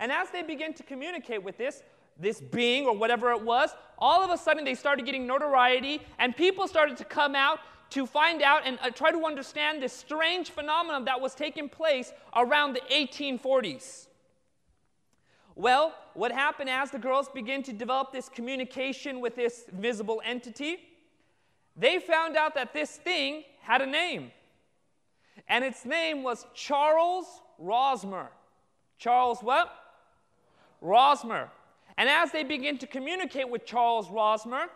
And 0.00 0.10
as 0.10 0.30
they 0.30 0.42
began 0.42 0.74
to 0.74 0.82
communicate 0.82 1.42
with 1.42 1.56
this, 1.56 1.82
this 2.18 2.40
being 2.40 2.86
or 2.86 2.96
whatever 2.96 3.30
it 3.30 3.40
was, 3.40 3.70
all 3.98 4.22
of 4.22 4.30
a 4.30 4.36
sudden 4.36 4.64
they 4.64 4.74
started 4.74 5.06
getting 5.06 5.26
notoriety, 5.26 6.00
and 6.18 6.36
people 6.36 6.68
started 6.68 6.96
to 6.98 7.04
come 7.04 7.34
out 7.34 7.60
to 7.90 8.06
find 8.06 8.42
out 8.42 8.62
and 8.64 8.78
uh, 8.82 8.90
try 8.90 9.12
to 9.12 9.24
understand 9.24 9.82
this 9.82 9.92
strange 9.92 10.50
phenomenon 10.50 11.04
that 11.04 11.20
was 11.20 11.34
taking 11.34 11.68
place 11.68 12.12
around 12.34 12.72
the 12.72 12.80
1840s. 12.90 14.08
Well, 15.56 15.94
what 16.14 16.32
happened 16.32 16.68
as 16.68 16.90
the 16.90 16.98
girls 16.98 17.28
began 17.28 17.62
to 17.64 17.72
develop 17.72 18.12
this 18.12 18.28
communication 18.28 19.20
with 19.20 19.36
this 19.36 19.64
visible 19.72 20.20
entity? 20.24 20.78
They 21.76 21.98
found 21.98 22.36
out 22.36 22.54
that 22.54 22.72
this 22.72 22.96
thing 22.96 23.44
had 23.60 23.80
a 23.80 23.86
name. 23.86 24.32
And 25.48 25.64
its 25.64 25.84
name 25.84 26.22
was 26.22 26.46
Charles 26.54 27.26
Rosmer. 27.58 28.30
Charles 28.98 29.40
what? 29.42 29.72
Rosmer. 30.80 31.50
And 31.96 32.08
as 32.08 32.32
they 32.32 32.42
begin 32.42 32.78
to 32.78 32.86
communicate 32.86 33.48
with 33.48 33.64
Charles 33.64 34.10
Rosmer, 34.10 34.66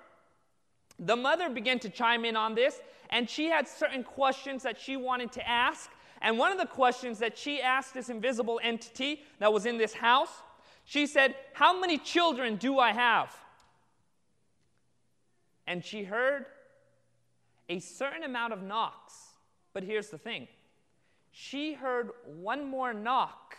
the 0.98 1.16
mother 1.16 1.48
began 1.48 1.78
to 1.80 1.88
chime 1.88 2.24
in 2.24 2.36
on 2.36 2.54
this, 2.54 2.80
and 3.10 3.28
she 3.28 3.46
had 3.46 3.66
certain 3.66 4.02
questions 4.02 4.62
that 4.62 4.80
she 4.80 4.96
wanted 4.96 5.32
to 5.32 5.48
ask. 5.48 5.90
And 6.20 6.38
one 6.38 6.50
of 6.52 6.58
the 6.58 6.66
questions 6.66 7.18
that 7.20 7.38
she 7.38 7.60
asked 7.60 7.94
this 7.94 8.08
invisible 8.08 8.60
entity 8.62 9.22
that 9.38 9.52
was 9.52 9.66
in 9.66 9.78
this 9.78 9.94
house, 9.94 10.42
she 10.88 11.06
said, 11.06 11.34
How 11.52 11.78
many 11.78 11.98
children 11.98 12.56
do 12.56 12.78
I 12.78 12.92
have? 12.92 13.36
And 15.66 15.84
she 15.84 16.02
heard 16.02 16.46
a 17.68 17.78
certain 17.78 18.22
amount 18.22 18.54
of 18.54 18.62
knocks. 18.62 19.12
But 19.74 19.82
here's 19.82 20.08
the 20.08 20.16
thing 20.16 20.48
she 21.30 21.74
heard 21.74 22.12
one 22.24 22.66
more 22.70 22.94
knock 22.94 23.54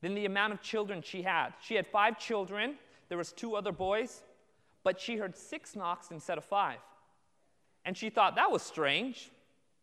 than 0.00 0.14
the 0.14 0.26
amount 0.26 0.52
of 0.52 0.62
children 0.62 1.02
she 1.02 1.22
had. 1.22 1.54
She 1.60 1.74
had 1.74 1.88
five 1.88 2.20
children, 2.20 2.76
there 3.08 3.18
was 3.18 3.32
two 3.32 3.56
other 3.56 3.72
boys, 3.72 4.22
but 4.84 5.00
she 5.00 5.16
heard 5.16 5.36
six 5.36 5.74
knocks 5.74 6.12
instead 6.12 6.38
of 6.38 6.44
five. 6.44 6.78
And 7.84 7.96
she 7.96 8.10
thought 8.10 8.36
that 8.36 8.52
was 8.52 8.62
strange. 8.62 9.32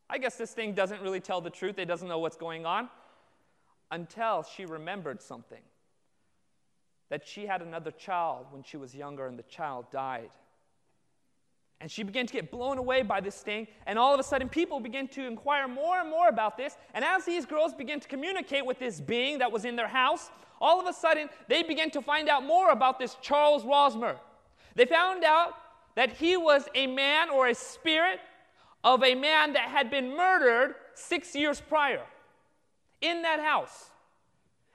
I 0.09 0.19
guess 0.19 0.37
this 0.37 0.53
thing 0.53 0.71
doesn't 0.71 1.01
really 1.01 1.19
tell 1.19 1.41
the 1.41 1.49
truth. 1.49 1.77
It 1.77 1.85
doesn't 1.85 2.07
know 2.07 2.19
what's 2.19 2.37
going 2.37 2.65
on. 2.65 2.87
Until 3.91 4.43
she 4.43 4.65
remembered 4.65 5.21
something 5.21 5.61
that 7.09 7.27
she 7.27 7.45
had 7.45 7.61
another 7.61 7.91
child 7.91 8.47
when 8.51 8.63
she 8.63 8.77
was 8.77 8.93
younger 8.93 9.27
and 9.27 9.37
the 9.37 9.43
child 9.43 9.85
died. 9.91 10.29
And 11.79 11.91
she 11.91 12.03
began 12.03 12.25
to 12.25 12.33
get 12.33 12.49
blown 12.49 12.77
away 12.77 13.03
by 13.03 13.21
this 13.21 13.41
thing. 13.41 13.67
And 13.85 13.99
all 13.99 14.13
of 14.13 14.19
a 14.19 14.23
sudden, 14.23 14.49
people 14.49 14.79
began 14.79 15.07
to 15.09 15.25
inquire 15.25 15.67
more 15.67 15.99
and 15.99 16.09
more 16.09 16.27
about 16.27 16.57
this. 16.57 16.75
And 16.93 17.05
as 17.05 17.23
these 17.23 17.45
girls 17.45 17.73
began 17.73 17.99
to 17.99 18.07
communicate 18.07 18.65
with 18.65 18.79
this 18.79 18.99
being 18.99 19.37
that 19.39 19.51
was 19.51 19.63
in 19.63 19.75
their 19.75 19.87
house, 19.87 20.31
all 20.59 20.79
of 20.79 20.87
a 20.87 20.93
sudden, 20.93 21.29
they 21.47 21.61
began 21.61 21.91
to 21.91 22.01
find 22.01 22.29
out 22.29 22.43
more 22.43 22.71
about 22.71 22.97
this 22.97 23.15
Charles 23.21 23.63
Rosmer. 23.63 24.17
They 24.75 24.85
found 24.85 25.23
out 25.23 25.53
that 25.95 26.13
he 26.13 26.35
was 26.35 26.67
a 26.73 26.87
man 26.87 27.29
or 27.29 27.47
a 27.47 27.55
spirit 27.55 28.19
of 28.83 29.03
a 29.03 29.13
man 29.13 29.53
that 29.53 29.69
had 29.69 29.91
been 29.91 30.15
murdered 30.15 30.75
six 30.95 31.35
years 31.35 31.61
prior 31.61 32.01
in 33.01 33.21
that 33.21 33.39
house. 33.39 33.91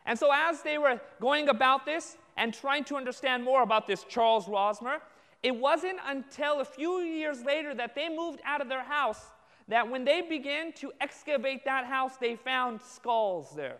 And 0.06 0.18
so, 0.18 0.30
as 0.32 0.62
they 0.62 0.78
were 0.78 1.00
going 1.20 1.48
about 1.48 1.84
this 1.84 2.16
and 2.36 2.52
trying 2.54 2.84
to 2.84 2.96
understand 2.96 3.44
more 3.44 3.62
about 3.62 3.86
this 3.86 4.04
Charles 4.04 4.48
Rosmer, 4.48 4.98
it 5.42 5.54
wasn't 5.54 5.98
until 6.06 6.60
a 6.60 6.64
few 6.64 7.00
years 7.00 7.42
later 7.44 7.74
that 7.74 7.94
they 7.94 8.08
moved 8.08 8.40
out 8.44 8.60
of 8.60 8.68
their 8.68 8.84
house 8.84 9.20
that 9.68 9.88
when 9.88 10.04
they 10.04 10.22
began 10.22 10.72
to 10.74 10.92
excavate 11.00 11.64
that 11.64 11.84
house, 11.84 12.16
they 12.16 12.36
found 12.36 12.80
skulls 12.80 13.54
there. 13.54 13.78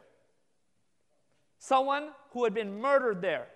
Someone 1.58 2.10
who 2.30 2.44
had 2.44 2.54
been 2.54 2.80
murdered 2.80 3.20
there 3.20 3.46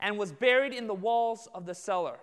and 0.00 0.18
was 0.18 0.32
buried 0.32 0.72
in 0.72 0.86
the 0.86 0.94
walls 0.94 1.48
of 1.54 1.66
the 1.66 1.74
cellar. 1.74 2.16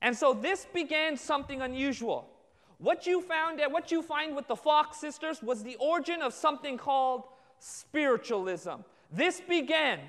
And 0.00 0.16
so 0.16 0.34
this 0.34 0.66
began 0.72 1.16
something 1.16 1.62
unusual. 1.62 2.28
What 2.78 3.06
you 3.06 3.22
found 3.22 3.60
at 3.60 3.70
what 3.70 3.92
you 3.92 4.02
find 4.02 4.34
with 4.34 4.48
the 4.48 4.56
Fox 4.56 4.98
sisters 4.98 5.42
was 5.42 5.62
the 5.62 5.76
origin 5.76 6.22
of 6.22 6.34
something 6.34 6.76
called 6.76 7.22
spiritualism. 7.60 8.82
This 9.12 9.40
began 9.40 10.00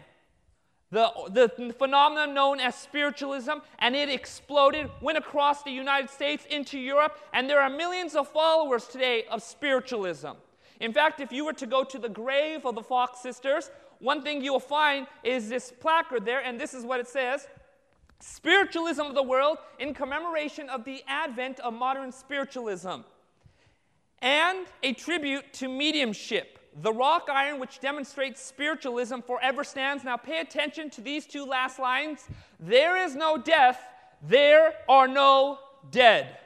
the, 0.89 1.11
the 1.29 1.73
phenomenon 1.77 2.33
known 2.33 2.59
as 2.59 2.75
spiritualism, 2.75 3.53
and 3.79 3.95
it 3.95 4.09
exploded, 4.09 4.89
went 5.01 5.17
across 5.17 5.63
the 5.63 5.71
United 5.71 6.09
States 6.09 6.45
into 6.49 6.79
Europe, 6.79 7.17
and 7.33 7.49
there 7.49 7.59
are 7.59 7.69
millions 7.69 8.15
of 8.15 8.27
followers 8.29 8.87
today 8.87 9.25
of 9.29 9.41
spiritualism. 9.41 10.31
In 10.79 10.93
fact, 10.93 11.19
if 11.19 11.31
you 11.31 11.45
were 11.45 11.53
to 11.53 11.65
go 11.65 11.83
to 11.83 11.97
the 11.97 12.09
grave 12.09 12.65
of 12.65 12.75
the 12.75 12.83
Fox 12.83 13.21
sisters, 13.21 13.71
one 13.99 14.21
thing 14.21 14.43
you'll 14.43 14.59
find 14.59 15.07
is 15.23 15.49
this 15.49 15.73
placard 15.79 16.25
there, 16.25 16.41
and 16.41 16.59
this 16.59 16.73
is 16.73 16.85
what 16.85 16.99
it 16.99 17.07
says 17.07 17.47
Spiritualism 18.19 19.01
of 19.01 19.15
the 19.15 19.23
world 19.23 19.57
in 19.79 19.93
commemoration 19.93 20.69
of 20.69 20.85
the 20.85 21.03
advent 21.07 21.59
of 21.59 21.73
modern 21.73 22.11
spiritualism, 22.11 23.01
and 24.19 24.67
a 24.81 24.93
tribute 24.93 25.51
to 25.53 25.67
mediumship. 25.67 26.59
The 26.81 26.91
rock 26.91 27.27
iron, 27.31 27.59
which 27.59 27.79
demonstrates 27.79 28.41
spiritualism, 28.41 29.19
forever 29.19 29.63
stands. 29.63 30.03
Now, 30.03 30.17
pay 30.17 30.39
attention 30.39 30.89
to 30.91 31.01
these 31.01 31.27
two 31.27 31.45
last 31.45 31.77
lines. 31.77 32.27
There 32.59 32.97
is 32.97 33.15
no 33.15 33.37
death, 33.37 33.79
there 34.21 34.73
are 34.89 35.07
no 35.07 35.59
dead. 35.91 36.37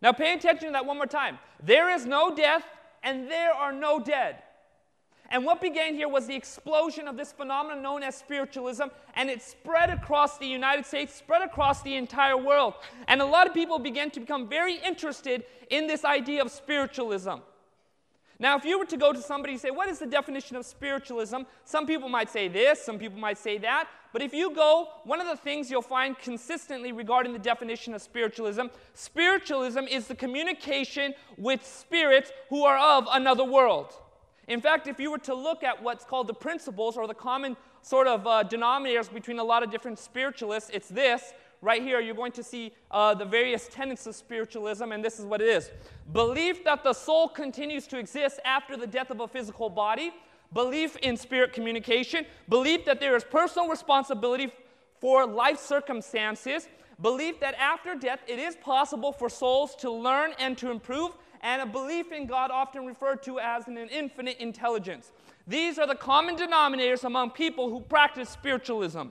Now, 0.00 0.12
pay 0.12 0.34
attention 0.34 0.68
to 0.68 0.72
that 0.72 0.86
one 0.86 0.98
more 0.98 1.06
time. 1.06 1.38
There 1.62 1.90
is 1.90 2.06
no 2.06 2.34
death, 2.34 2.64
and 3.02 3.28
there 3.30 3.52
are 3.52 3.72
no 3.72 3.98
dead. 3.98 4.42
And 5.30 5.44
what 5.44 5.60
began 5.60 5.94
here 5.94 6.08
was 6.08 6.26
the 6.26 6.36
explosion 6.36 7.08
of 7.08 7.16
this 7.16 7.32
phenomenon 7.32 7.82
known 7.82 8.02
as 8.04 8.14
spiritualism, 8.14 8.84
and 9.14 9.28
it 9.28 9.42
spread 9.42 9.90
across 9.90 10.38
the 10.38 10.46
United 10.46 10.86
States, 10.86 11.12
spread 11.14 11.42
across 11.42 11.82
the 11.82 11.96
entire 11.96 12.36
world. 12.36 12.74
And 13.08 13.20
a 13.20 13.24
lot 13.24 13.48
of 13.48 13.54
people 13.54 13.80
began 13.80 14.10
to 14.12 14.20
become 14.20 14.48
very 14.48 14.76
interested 14.76 15.44
in 15.70 15.88
this 15.88 16.04
idea 16.04 16.42
of 16.42 16.52
spiritualism. 16.52 17.38
Now, 18.38 18.56
if 18.56 18.64
you 18.64 18.78
were 18.78 18.84
to 18.86 18.96
go 18.96 19.12
to 19.12 19.20
somebody 19.20 19.54
and 19.54 19.60
say, 19.60 19.70
What 19.70 19.88
is 19.88 19.98
the 19.98 20.06
definition 20.06 20.56
of 20.56 20.66
spiritualism? 20.66 21.38
Some 21.64 21.86
people 21.86 22.08
might 22.08 22.30
say 22.30 22.48
this, 22.48 22.82
some 22.82 22.98
people 22.98 23.18
might 23.18 23.38
say 23.38 23.58
that. 23.58 23.88
But 24.12 24.22
if 24.22 24.32
you 24.32 24.54
go, 24.54 24.88
one 25.04 25.20
of 25.20 25.26
the 25.26 25.36
things 25.36 25.70
you'll 25.70 25.82
find 25.82 26.18
consistently 26.18 26.92
regarding 26.92 27.32
the 27.32 27.38
definition 27.38 27.94
of 27.94 28.02
spiritualism 28.02 28.66
spiritualism 28.94 29.80
is 29.90 30.06
the 30.06 30.14
communication 30.14 31.14
with 31.36 31.64
spirits 31.64 32.30
who 32.50 32.64
are 32.64 32.78
of 32.78 33.06
another 33.12 33.44
world. 33.44 33.94
In 34.48 34.60
fact, 34.60 34.86
if 34.86 35.00
you 35.00 35.10
were 35.10 35.18
to 35.18 35.34
look 35.34 35.64
at 35.64 35.82
what's 35.82 36.04
called 36.04 36.28
the 36.28 36.34
principles 36.34 36.96
or 36.96 37.08
the 37.08 37.14
common 37.14 37.56
sort 37.82 38.06
of 38.06 38.26
uh, 38.26 38.44
denominators 38.44 39.12
between 39.12 39.38
a 39.38 39.44
lot 39.44 39.62
of 39.62 39.70
different 39.70 39.98
spiritualists, 39.98 40.70
it's 40.72 40.88
this 40.88 41.32
right 41.62 41.82
here, 41.82 42.00
you're 42.00 42.14
going 42.14 42.32
to 42.32 42.42
see 42.42 42.72
uh, 42.90 43.14
the 43.14 43.24
various 43.24 43.68
tenets 43.68 44.06
of 44.06 44.14
spiritualism, 44.14 44.92
and 44.92 45.04
this 45.04 45.18
is 45.18 45.24
what 45.24 45.40
it 45.40 45.48
is. 45.48 45.70
Belief 46.12 46.64
that 46.64 46.84
the 46.84 46.92
soul 46.92 47.28
continues 47.28 47.86
to 47.88 47.98
exist 47.98 48.40
after 48.44 48.76
the 48.76 48.86
death 48.86 49.10
of 49.10 49.20
a 49.20 49.28
physical 49.28 49.68
body, 49.68 50.12
belief 50.52 50.96
in 50.96 51.16
spirit 51.16 51.52
communication, 51.52 52.24
belief 52.48 52.84
that 52.84 53.00
there 53.00 53.16
is 53.16 53.24
personal 53.24 53.68
responsibility 53.68 54.52
for 55.00 55.26
life 55.26 55.58
circumstances, 55.58 56.68
belief 57.02 57.40
that 57.40 57.54
after 57.56 57.94
death 57.94 58.20
it 58.26 58.38
is 58.38 58.56
possible 58.56 59.12
for 59.12 59.28
souls 59.28 59.74
to 59.76 59.90
learn 59.90 60.32
and 60.38 60.56
to 60.58 60.70
improve, 60.70 61.12
and 61.42 61.60
a 61.60 61.66
belief 61.66 62.12
in 62.12 62.26
God 62.26 62.50
often 62.50 62.86
referred 62.86 63.22
to 63.24 63.38
as 63.38 63.68
an 63.68 63.76
infinite 63.76 64.38
intelligence. 64.38 65.12
These 65.46 65.78
are 65.78 65.86
the 65.86 65.94
common 65.94 66.36
denominators 66.36 67.04
among 67.04 67.30
people 67.30 67.70
who 67.70 67.80
practice 67.80 68.28
spiritualism. 68.28 69.08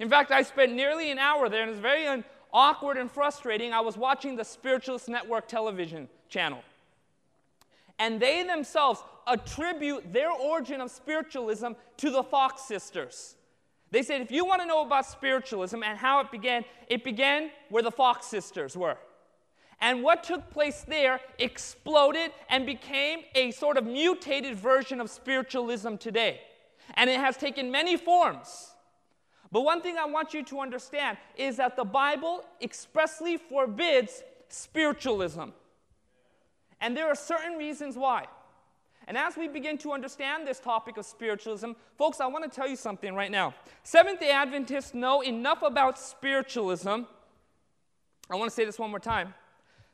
In 0.00 0.08
fact, 0.08 0.32
I 0.32 0.42
spent 0.42 0.72
nearly 0.72 1.10
an 1.10 1.18
hour 1.18 1.48
there, 1.48 1.62
and 1.62 1.70
it's 1.70 1.78
very 1.78 2.06
un- 2.06 2.24
awkward 2.52 2.96
and 2.96 3.10
frustrating. 3.10 3.72
I 3.72 3.80
was 3.80 3.96
watching 3.98 4.34
the 4.34 4.44
Spiritualist 4.44 5.08
Network 5.08 5.46
television 5.46 6.08
channel. 6.30 6.62
And 7.98 8.18
they 8.18 8.42
themselves 8.42 9.02
attribute 9.26 10.10
their 10.10 10.30
origin 10.30 10.80
of 10.80 10.90
spiritualism 10.90 11.72
to 11.98 12.10
the 12.10 12.22
Fox 12.22 12.62
sisters. 12.62 13.36
They 13.90 14.02
said, 14.02 14.22
if 14.22 14.30
you 14.30 14.46
want 14.46 14.62
to 14.62 14.66
know 14.66 14.82
about 14.82 15.04
spiritualism 15.04 15.82
and 15.82 15.98
how 15.98 16.20
it 16.20 16.30
began, 16.30 16.64
it 16.88 17.04
began 17.04 17.50
where 17.68 17.82
the 17.82 17.90
Fox 17.90 18.26
sisters 18.26 18.76
were. 18.76 18.96
And 19.82 20.02
what 20.02 20.24
took 20.24 20.50
place 20.50 20.82
there 20.88 21.20
exploded 21.38 22.32
and 22.48 22.64
became 22.64 23.20
a 23.34 23.50
sort 23.50 23.76
of 23.76 23.84
mutated 23.84 24.56
version 24.56 25.00
of 25.00 25.10
spiritualism 25.10 25.96
today. 25.96 26.40
And 26.94 27.10
it 27.10 27.20
has 27.20 27.36
taken 27.36 27.70
many 27.70 27.98
forms. 27.98 28.69
But 29.52 29.62
one 29.62 29.82
thing 29.82 29.96
I 29.98 30.06
want 30.06 30.32
you 30.32 30.44
to 30.44 30.60
understand 30.60 31.18
is 31.36 31.56
that 31.56 31.76
the 31.76 31.84
Bible 31.84 32.44
expressly 32.60 33.36
forbids 33.36 34.22
spiritualism. 34.48 35.50
And 36.80 36.96
there 36.96 37.08
are 37.08 37.14
certain 37.14 37.58
reasons 37.58 37.96
why. 37.96 38.26
And 39.08 39.18
as 39.18 39.36
we 39.36 39.48
begin 39.48 39.76
to 39.78 39.92
understand 39.92 40.46
this 40.46 40.60
topic 40.60 40.96
of 40.96 41.04
spiritualism, 41.04 41.72
folks, 41.98 42.20
I 42.20 42.26
want 42.26 42.44
to 42.44 42.50
tell 42.50 42.68
you 42.68 42.76
something 42.76 43.14
right 43.14 43.30
now. 43.30 43.54
Seventh 43.82 44.20
day 44.20 44.30
Adventists 44.30 44.94
know 44.94 45.20
enough 45.20 45.62
about 45.62 45.98
spiritualism. 45.98 47.02
I 48.30 48.36
want 48.36 48.50
to 48.50 48.54
say 48.54 48.64
this 48.64 48.78
one 48.78 48.90
more 48.90 49.00
time. 49.00 49.34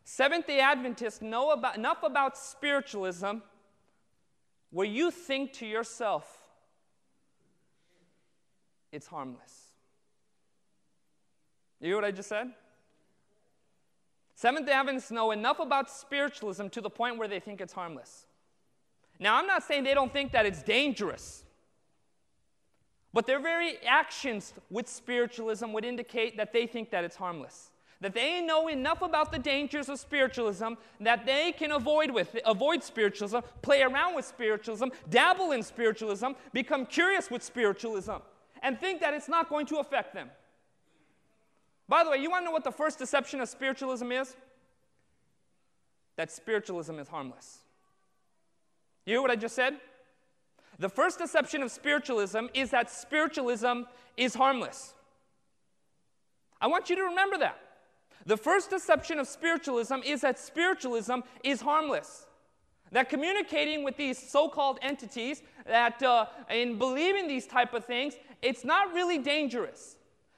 Seventh 0.04 0.46
day 0.46 0.60
Adventists 0.60 1.22
know 1.22 1.50
about, 1.52 1.76
enough 1.76 2.02
about 2.02 2.36
spiritualism 2.36 3.38
where 4.70 4.86
you 4.86 5.10
think 5.10 5.54
to 5.54 5.66
yourself, 5.66 6.45
it's 8.92 9.06
harmless. 9.06 9.72
You 11.80 11.88
hear 11.88 11.96
what 11.96 12.04
I 12.04 12.10
just 12.10 12.28
said? 12.28 12.52
Seventh 14.34 14.66
day 14.66 14.72
Adventists 14.72 15.10
know 15.10 15.30
enough 15.30 15.60
about 15.60 15.90
spiritualism 15.90 16.68
to 16.68 16.80
the 16.80 16.90
point 16.90 17.18
where 17.18 17.28
they 17.28 17.40
think 17.40 17.60
it's 17.60 17.72
harmless. 17.72 18.26
Now, 19.18 19.36
I'm 19.36 19.46
not 19.46 19.62
saying 19.62 19.84
they 19.84 19.94
don't 19.94 20.12
think 20.12 20.32
that 20.32 20.44
it's 20.44 20.62
dangerous, 20.62 21.42
but 23.14 23.26
their 23.26 23.40
very 23.40 23.78
actions 23.86 24.52
with 24.68 24.88
spiritualism 24.88 25.72
would 25.72 25.86
indicate 25.86 26.36
that 26.36 26.52
they 26.52 26.66
think 26.66 26.90
that 26.90 27.02
it's 27.02 27.16
harmless. 27.16 27.70
That 28.02 28.12
they 28.12 28.42
know 28.42 28.68
enough 28.68 29.00
about 29.00 29.32
the 29.32 29.38
dangers 29.38 29.88
of 29.88 29.98
spiritualism 29.98 30.74
that 31.00 31.24
they 31.24 31.52
can 31.52 31.72
avoid 31.72 32.10
with 32.10 32.36
avoid 32.44 32.82
spiritualism, 32.82 33.38
play 33.62 33.80
around 33.80 34.14
with 34.14 34.26
spiritualism, 34.26 34.88
dabble 35.08 35.52
in 35.52 35.62
spiritualism, 35.62 36.32
become 36.52 36.84
curious 36.84 37.30
with 37.30 37.42
spiritualism 37.42 38.16
and 38.62 38.78
think 38.78 39.00
that 39.00 39.14
it's 39.14 39.28
not 39.28 39.48
going 39.48 39.66
to 39.66 39.76
affect 39.76 40.14
them. 40.14 40.30
By 41.88 42.04
the 42.04 42.10
way, 42.10 42.18
you 42.18 42.30
want 42.30 42.42
to 42.42 42.46
know 42.46 42.52
what 42.52 42.64
the 42.64 42.72
first 42.72 42.98
deception 42.98 43.40
of 43.40 43.48
spiritualism 43.48 44.10
is? 44.10 44.36
That 46.16 46.30
spiritualism 46.30 46.98
is 46.98 47.08
harmless. 47.08 47.58
You 49.04 49.14
hear 49.14 49.22
what 49.22 49.30
I 49.30 49.36
just 49.36 49.54
said? 49.54 49.74
The 50.78 50.88
first 50.88 51.18
deception 51.18 51.62
of 51.62 51.70
spiritualism 51.70 52.46
is 52.52 52.70
that 52.70 52.90
spiritualism 52.90 53.82
is 54.16 54.34
harmless. 54.34 54.94
I 56.60 56.66
want 56.66 56.90
you 56.90 56.96
to 56.96 57.02
remember 57.02 57.38
that. 57.38 57.58
The 58.26 58.36
first 58.36 58.70
deception 58.70 59.20
of 59.20 59.28
spiritualism 59.28 59.96
is 60.04 60.22
that 60.22 60.38
spiritualism 60.38 61.20
is 61.44 61.60
harmless. 61.60 62.26
That 62.92 63.08
communicating 63.08 63.84
with 63.84 63.96
these 63.96 64.18
so-called 64.18 64.78
entities, 64.82 65.42
that 65.66 66.02
uh, 66.02 66.26
in 66.50 66.78
believing 66.78 67.28
these 67.28 67.46
type 67.46 67.74
of 67.74 67.84
things, 67.84 68.14
it's 68.42 68.64
not 68.64 68.92
really 68.92 69.18
dangerous. 69.18 69.96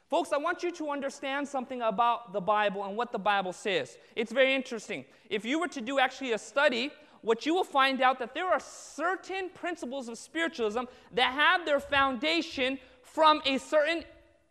Folks, 0.09 0.33
I 0.33 0.39
want 0.39 0.63
you 0.63 0.73
to 0.73 0.91
understand 0.91 1.47
something 1.47 1.83
about 1.83 2.33
the 2.33 2.41
Bible 2.41 2.85
and 2.85 2.97
what 2.97 3.13
the 3.13 3.19
Bible 3.19 3.53
says. 3.53 3.99
It's 4.17 4.33
very 4.33 4.55
interesting. 4.55 5.05
If 5.29 5.45
you 5.45 5.61
were 5.61 5.69
to 5.69 5.83
do 5.83 5.99
actually 5.99 6.33
a 6.33 6.39
study, 6.39 6.91
what 7.21 7.45
you 7.45 7.55
will 7.55 7.65
find 7.65 8.01
out 8.01 8.19
that 8.21 8.33
there 8.33 8.47
are 8.47 8.61
certain 8.61 9.51
principles 9.51 10.09
of 10.09 10.17
spiritualism 10.17 10.85
that 11.15 11.33
have 11.35 11.67
their 11.67 11.81
foundation 11.81 12.79
from 13.03 13.43
a 13.45 13.59
certain 13.59 14.05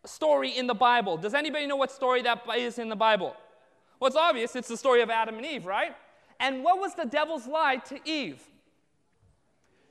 story 0.04 0.56
in 0.56 0.66
the 0.66 0.74
Bible. 0.74 1.16
Does 1.16 1.34
anybody 1.34 1.66
know 1.66 1.76
what 1.76 1.90
story 1.90 2.22
that 2.22 2.42
is 2.56 2.78
in 2.78 2.88
the 2.88 2.96
Bible? 2.96 3.34
Well, 3.98 4.08
it's 4.08 4.16
obvious. 4.16 4.54
It's 4.54 4.68
the 4.68 4.76
story 4.76 5.02
of 5.02 5.10
Adam 5.10 5.36
and 5.36 5.46
Eve, 5.46 5.66
right? 5.66 5.96
And 6.38 6.62
what 6.62 6.78
was 6.78 6.94
the 6.94 7.04
devil's 7.04 7.48
lie 7.48 7.76
to 7.88 7.98
Eve? 8.08 8.40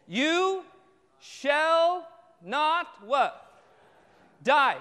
You 0.07 0.63
shall 1.19 2.07
not 2.41 2.87
what? 3.05 3.46
Die. 4.43 4.77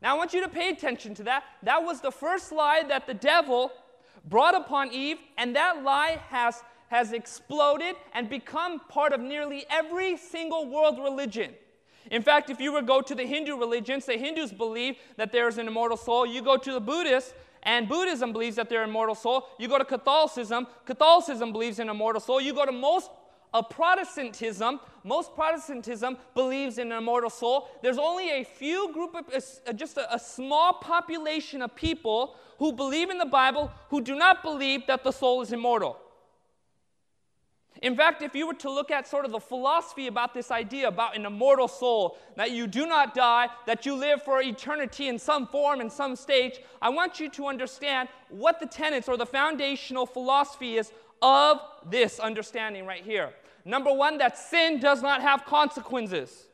Now, 0.00 0.14
I 0.14 0.18
want 0.18 0.32
you 0.32 0.40
to 0.42 0.48
pay 0.48 0.70
attention 0.70 1.14
to 1.16 1.24
that. 1.24 1.44
That 1.62 1.82
was 1.82 2.00
the 2.00 2.12
first 2.12 2.52
lie 2.52 2.84
that 2.88 3.06
the 3.06 3.14
devil 3.14 3.72
brought 4.24 4.54
upon 4.54 4.92
Eve, 4.92 5.18
and 5.36 5.56
that 5.56 5.82
lie 5.82 6.20
has, 6.28 6.62
has 6.88 7.12
exploded 7.12 7.96
and 8.12 8.28
become 8.28 8.80
part 8.88 9.12
of 9.12 9.20
nearly 9.20 9.64
every 9.70 10.16
single 10.16 10.66
world 10.66 10.98
religion. 10.98 11.54
In 12.10 12.22
fact, 12.22 12.48
if 12.48 12.60
you 12.60 12.72
were 12.72 12.80
to 12.80 12.86
go 12.86 13.00
to 13.00 13.14
the 13.14 13.24
Hindu 13.24 13.56
religions, 13.56 14.06
the 14.06 14.14
Hindus 14.14 14.52
believe 14.52 14.96
that 15.16 15.32
there 15.32 15.48
is 15.48 15.58
an 15.58 15.66
immortal 15.66 15.96
soul. 15.96 16.26
You 16.26 16.42
go 16.42 16.56
to 16.56 16.72
the 16.72 16.80
Buddhists, 16.80 17.34
and 17.62 17.88
Buddhism 17.88 18.32
believes 18.32 18.56
that 18.56 18.68
they're 18.68 18.84
immortal 18.84 19.14
soul. 19.14 19.48
You 19.58 19.68
go 19.68 19.78
to 19.78 19.84
Catholicism, 19.84 20.66
Catholicism 20.84 21.52
believes 21.52 21.78
in 21.78 21.88
immortal 21.88 22.20
soul. 22.20 22.40
You 22.40 22.54
go 22.54 22.64
to 22.64 22.72
most 22.72 23.10
of 23.54 23.70
Protestantism, 23.70 24.80
most 25.04 25.34
Protestantism 25.34 26.16
believes 26.34 26.78
in 26.78 26.92
an 26.92 26.98
immortal 26.98 27.30
soul. 27.30 27.68
There's 27.82 27.98
only 27.98 28.30
a 28.30 28.44
few 28.44 28.92
group 28.92 29.14
of, 29.14 29.76
just 29.76 29.96
a, 29.96 30.14
a 30.14 30.18
small 30.18 30.74
population 30.74 31.62
of 31.62 31.74
people 31.74 32.36
who 32.58 32.72
believe 32.72 33.10
in 33.10 33.18
the 33.18 33.26
Bible 33.26 33.70
who 33.88 34.00
do 34.00 34.14
not 34.16 34.42
believe 34.42 34.86
that 34.86 35.04
the 35.04 35.12
soul 35.12 35.40
is 35.42 35.52
immortal. 35.52 35.98
In 37.80 37.94
fact, 37.94 38.22
if 38.22 38.34
you 38.34 38.46
were 38.46 38.54
to 38.54 38.70
look 38.70 38.90
at 38.90 39.06
sort 39.06 39.24
of 39.24 39.30
the 39.30 39.38
philosophy 39.38 40.08
about 40.08 40.34
this 40.34 40.50
idea 40.50 40.88
about 40.88 41.16
an 41.16 41.24
immortal 41.24 41.68
soul, 41.68 42.18
that 42.36 42.50
you 42.50 42.66
do 42.66 42.86
not 42.86 43.14
die, 43.14 43.48
that 43.66 43.86
you 43.86 43.94
live 43.94 44.22
for 44.22 44.42
eternity 44.42 45.06
in 45.06 45.16
some 45.16 45.46
form, 45.46 45.80
in 45.80 45.88
some 45.88 46.16
stage, 46.16 46.58
I 46.82 46.88
want 46.88 47.20
you 47.20 47.30
to 47.30 47.46
understand 47.46 48.08
what 48.30 48.58
the 48.58 48.66
tenets 48.66 49.08
or 49.08 49.16
the 49.16 49.26
foundational 49.26 50.06
philosophy 50.06 50.76
is 50.76 50.92
of 51.22 51.60
this 51.86 52.18
understanding 52.18 52.86
right 52.86 53.04
here. 53.04 53.30
Number 53.64 53.92
one, 53.92 54.18
that 54.18 54.38
sin 54.38 54.80
does 54.80 55.02
not 55.02 55.20
have 55.20 55.44
consequences. 55.44 56.46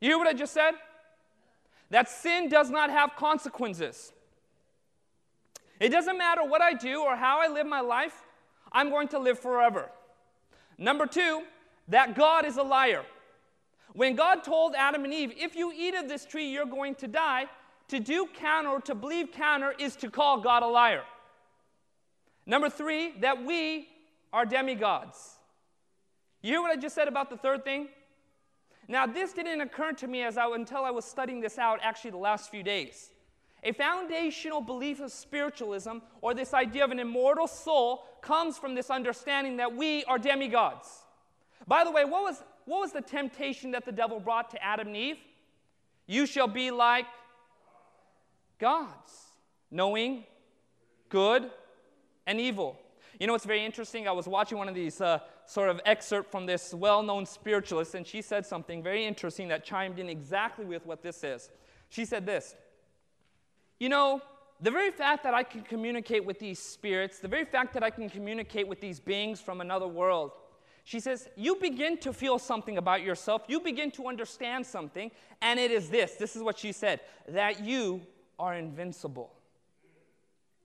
You 0.00 0.10
hear 0.10 0.18
what 0.18 0.26
I 0.26 0.32
just 0.32 0.52
said? 0.52 0.72
That 1.90 2.08
sin 2.08 2.48
does 2.48 2.70
not 2.70 2.90
have 2.90 3.16
consequences. 3.16 4.12
It 5.78 5.90
doesn't 5.90 6.16
matter 6.16 6.42
what 6.42 6.62
I 6.62 6.72
do 6.72 7.02
or 7.02 7.16
how 7.16 7.40
I 7.40 7.48
live 7.48 7.66
my 7.66 7.80
life, 7.80 8.24
I'm 8.72 8.90
going 8.90 9.08
to 9.08 9.18
live 9.18 9.38
forever. 9.38 9.90
Number 10.78 11.06
two, 11.06 11.42
that 11.88 12.14
God 12.14 12.44
is 12.44 12.56
a 12.56 12.62
liar. 12.62 13.04
When 13.92 14.14
God 14.14 14.42
told 14.42 14.74
Adam 14.74 15.04
and 15.04 15.14
Eve, 15.14 15.32
if 15.36 15.54
you 15.54 15.72
eat 15.74 15.94
of 15.94 16.08
this 16.08 16.24
tree, 16.24 16.50
you're 16.50 16.66
going 16.66 16.94
to 16.96 17.06
die, 17.06 17.46
to 17.88 18.00
do 18.00 18.28
counter 18.34 18.80
to 18.84 18.94
believe 18.94 19.32
counter 19.32 19.74
is 19.78 19.96
to 19.96 20.10
call 20.10 20.40
God 20.40 20.62
a 20.62 20.66
liar. 20.66 21.02
Number 22.46 22.70
three, 22.70 23.12
that 23.20 23.44
we 23.44 23.88
are 24.32 24.46
demigods. 24.46 25.36
You 26.42 26.52
hear 26.52 26.62
what 26.62 26.70
I 26.70 26.76
just 26.76 26.94
said 26.94 27.08
about 27.08 27.28
the 27.28 27.36
third 27.36 27.64
thing? 27.64 27.88
Now, 28.88 29.04
this 29.04 29.32
didn't 29.32 29.60
occur 29.60 29.92
to 29.94 30.06
me 30.06 30.22
as 30.22 30.38
I, 30.38 30.46
until 30.54 30.84
I 30.84 30.90
was 30.92 31.04
studying 31.04 31.40
this 31.40 31.58
out 31.58 31.80
actually 31.82 32.12
the 32.12 32.18
last 32.18 32.50
few 32.50 32.62
days. 32.62 33.10
A 33.64 33.72
foundational 33.72 34.60
belief 34.60 35.00
of 35.00 35.10
spiritualism, 35.10 35.98
or 36.20 36.34
this 36.34 36.54
idea 36.54 36.84
of 36.84 36.92
an 36.92 37.00
immortal 37.00 37.48
soul, 37.48 38.04
comes 38.20 38.58
from 38.58 38.76
this 38.76 38.90
understanding 38.90 39.56
that 39.56 39.74
we 39.74 40.04
are 40.04 40.18
demigods. 40.18 40.86
By 41.66 41.82
the 41.82 41.90
way, 41.90 42.04
what 42.04 42.22
was, 42.22 42.44
what 42.64 42.80
was 42.80 42.92
the 42.92 43.00
temptation 43.00 43.72
that 43.72 43.84
the 43.84 43.90
devil 43.90 44.20
brought 44.20 44.50
to 44.50 44.62
Adam 44.62 44.86
and 44.88 44.96
Eve? 44.96 45.16
You 46.06 46.26
shall 46.26 46.46
be 46.46 46.70
like 46.70 47.06
gods, 48.60 49.10
knowing 49.72 50.24
good 51.08 51.50
and 52.26 52.40
evil. 52.40 52.78
You 53.18 53.26
know 53.26 53.32
what's 53.32 53.46
very 53.46 53.64
interesting? 53.64 54.06
I 54.06 54.12
was 54.12 54.28
watching 54.28 54.58
one 54.58 54.68
of 54.68 54.74
these 54.74 55.00
uh, 55.00 55.20
sort 55.46 55.70
of 55.70 55.80
excerpt 55.86 56.30
from 56.30 56.44
this 56.44 56.74
well-known 56.74 57.24
spiritualist, 57.24 57.94
and 57.94 58.06
she 58.06 58.20
said 58.20 58.44
something 58.44 58.82
very 58.82 59.06
interesting 59.06 59.48
that 59.48 59.64
chimed 59.64 59.98
in 59.98 60.08
exactly 60.08 60.66
with 60.66 60.84
what 60.84 61.02
this 61.02 61.24
is. 61.24 61.48
She 61.88 62.04
said 62.04 62.26
this, 62.26 62.54
you 63.78 63.88
know, 63.88 64.20
the 64.60 64.70
very 64.70 64.90
fact 64.90 65.22
that 65.24 65.34
I 65.34 65.42
can 65.42 65.62
communicate 65.62 66.24
with 66.24 66.38
these 66.38 66.58
spirits, 66.58 67.18
the 67.18 67.28
very 67.28 67.44
fact 67.44 67.74
that 67.74 67.82
I 67.82 67.90
can 67.90 68.08
communicate 68.10 68.66
with 68.66 68.80
these 68.80 69.00
beings 69.00 69.40
from 69.40 69.60
another 69.60 69.86
world, 69.86 70.32
she 70.84 71.00
says, 71.00 71.28
you 71.36 71.56
begin 71.56 71.98
to 71.98 72.12
feel 72.12 72.38
something 72.38 72.78
about 72.78 73.02
yourself, 73.02 73.42
you 73.48 73.60
begin 73.60 73.90
to 73.92 74.06
understand 74.06 74.64
something, 74.64 75.10
and 75.42 75.58
it 75.58 75.70
is 75.70 75.88
this 75.88 76.14
this 76.14 76.36
is 76.36 76.42
what 76.42 76.58
she 76.58 76.72
said 76.72 77.00
that 77.28 77.64
you 77.64 78.02
are 78.38 78.54
invincible. 78.54 79.32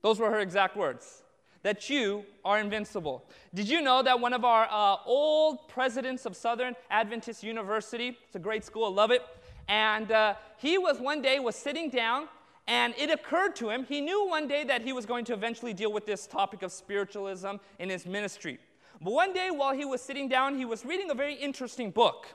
Those 0.02 0.18
were 0.18 0.30
her 0.30 0.40
exact 0.40 0.76
words 0.76 1.22
that 1.62 1.88
you 1.88 2.24
are 2.44 2.58
invincible. 2.58 3.24
Did 3.54 3.68
you 3.68 3.80
know 3.80 4.02
that 4.02 4.18
one 4.18 4.32
of 4.32 4.44
our 4.44 4.66
uh, 4.70 4.96
old 5.06 5.68
presidents 5.68 6.26
of 6.26 6.36
Southern 6.36 6.74
Adventist 6.90 7.42
University, 7.42 8.18
it's 8.26 8.36
a 8.36 8.40
great 8.40 8.64
school, 8.64 8.84
I 8.84 8.88
love 8.88 9.10
it, 9.10 9.22
and 9.68 10.10
uh, 10.10 10.34
he 10.58 10.78
was 10.78 10.98
one 10.98 11.22
day 11.22 11.38
was 11.38 11.56
sitting 11.56 11.88
down 11.88 12.28
and 12.66 12.94
it 12.96 13.10
occurred 13.10 13.56
to 13.56 13.70
him, 13.70 13.84
he 13.84 14.00
knew 14.00 14.28
one 14.28 14.46
day 14.46 14.64
that 14.64 14.82
he 14.82 14.92
was 14.92 15.04
going 15.04 15.24
to 15.26 15.32
eventually 15.32 15.74
deal 15.74 15.92
with 15.92 16.06
this 16.06 16.26
topic 16.26 16.62
of 16.62 16.70
spiritualism 16.70 17.56
in 17.78 17.88
his 17.88 18.06
ministry. 18.06 18.58
But 19.00 19.12
one 19.12 19.32
day 19.32 19.50
while 19.50 19.74
he 19.74 19.84
was 19.84 20.00
sitting 20.00 20.28
down, 20.28 20.56
he 20.56 20.64
was 20.64 20.84
reading 20.84 21.10
a 21.10 21.14
very 21.14 21.34
interesting 21.34 21.90
book. 21.90 22.28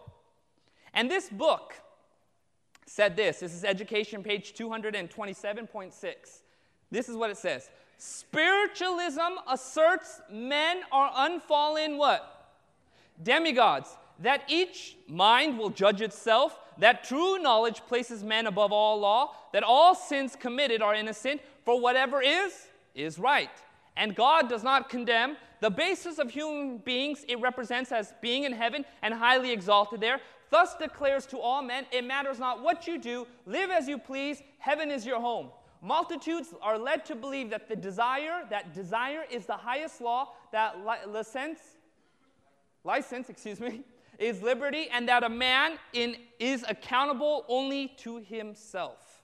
And 0.93 1.09
this 1.09 1.29
book 1.29 1.75
said 2.85 3.15
this 3.15 3.39
this 3.39 3.53
is 3.53 3.63
education 3.63 4.21
page 4.21 4.53
227.6. 4.53 6.03
This 6.91 7.09
is 7.09 7.15
what 7.15 7.29
it 7.29 7.37
says 7.37 7.69
Spiritualism 7.97 9.39
asserts 9.47 10.21
men 10.31 10.81
are 10.91 11.11
unfallen 11.15 11.97
what? 11.97 12.53
Demigods. 13.21 13.97
That 14.19 14.43
each 14.47 14.97
mind 15.07 15.57
will 15.57 15.69
judge 15.69 16.01
itself, 16.01 16.59
that 16.79 17.03
true 17.03 17.37
knowledge 17.39 17.81
places 17.87 18.23
men 18.23 18.47
above 18.47 18.71
all 18.71 18.99
law, 18.99 19.33
that 19.53 19.63
all 19.63 19.95
sins 19.95 20.35
committed 20.35 20.81
are 20.81 20.95
innocent, 20.95 21.41
for 21.65 21.79
whatever 21.79 22.21
is, 22.21 22.67
is 22.95 23.19
right. 23.19 23.51
And 23.95 24.15
God 24.15 24.47
does 24.47 24.63
not 24.63 24.89
condemn. 24.89 25.37
The 25.59 25.69
basis 25.71 26.19
of 26.19 26.29
human 26.29 26.77
beings 26.77 27.25
it 27.27 27.39
represents 27.39 27.91
as 27.91 28.13
being 28.21 28.43
in 28.43 28.51
heaven 28.51 28.85
and 29.01 29.13
highly 29.13 29.51
exalted 29.51 30.01
there. 30.01 30.19
Thus 30.49 30.75
declares 30.75 31.25
to 31.27 31.39
all 31.39 31.61
men, 31.61 31.85
it 31.91 32.05
matters 32.05 32.39
not 32.39 32.61
what 32.61 32.87
you 32.87 32.99
do, 32.99 33.27
live 33.45 33.71
as 33.71 33.87
you 33.87 33.97
please, 33.97 34.41
heaven 34.59 34.91
is 34.91 35.05
your 35.05 35.19
home. 35.19 35.49
Multitudes 35.81 36.53
are 36.61 36.77
led 36.77 37.05
to 37.05 37.15
believe 37.15 37.49
that 37.51 37.67
the 37.67 37.75
desire, 37.75 38.43
that 38.49 38.73
desire 38.73 39.23
is 39.29 39.45
the 39.45 39.57
highest 39.57 40.01
law, 40.01 40.33
that 40.51 40.79
li- 40.85 41.11
license, 41.11 41.59
license, 42.83 43.29
excuse 43.29 43.59
me, 43.59 43.81
is 44.19 44.41
liberty, 44.41 44.87
and 44.91 45.07
that 45.07 45.23
a 45.23 45.29
man 45.29 45.77
in, 45.93 46.15
is 46.39 46.65
accountable 46.67 47.45
only 47.47 47.89
to 47.97 48.17
himself. 48.17 49.23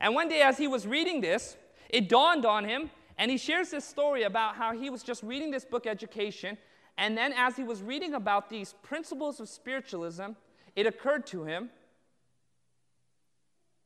And 0.00 0.14
one 0.14 0.28
day, 0.28 0.40
as 0.40 0.56
he 0.56 0.66
was 0.66 0.86
reading 0.86 1.20
this, 1.20 1.56
it 1.90 2.08
dawned 2.08 2.46
on 2.46 2.64
him, 2.64 2.90
and 3.18 3.30
he 3.30 3.36
shares 3.36 3.70
this 3.70 3.84
story 3.84 4.22
about 4.22 4.56
how 4.56 4.76
he 4.76 4.90
was 4.90 5.02
just 5.02 5.22
reading 5.22 5.50
this 5.50 5.64
book, 5.64 5.86
Education, 5.86 6.56
and 6.96 7.16
then 7.16 7.32
as 7.32 7.56
he 7.56 7.64
was 7.64 7.82
reading 7.82 8.14
about 8.14 8.48
these 8.48 8.74
principles 8.82 9.40
of 9.40 9.48
spiritualism, 9.48 10.30
it 10.76 10.86
occurred 10.86 11.26
to 11.26 11.44
him 11.44 11.70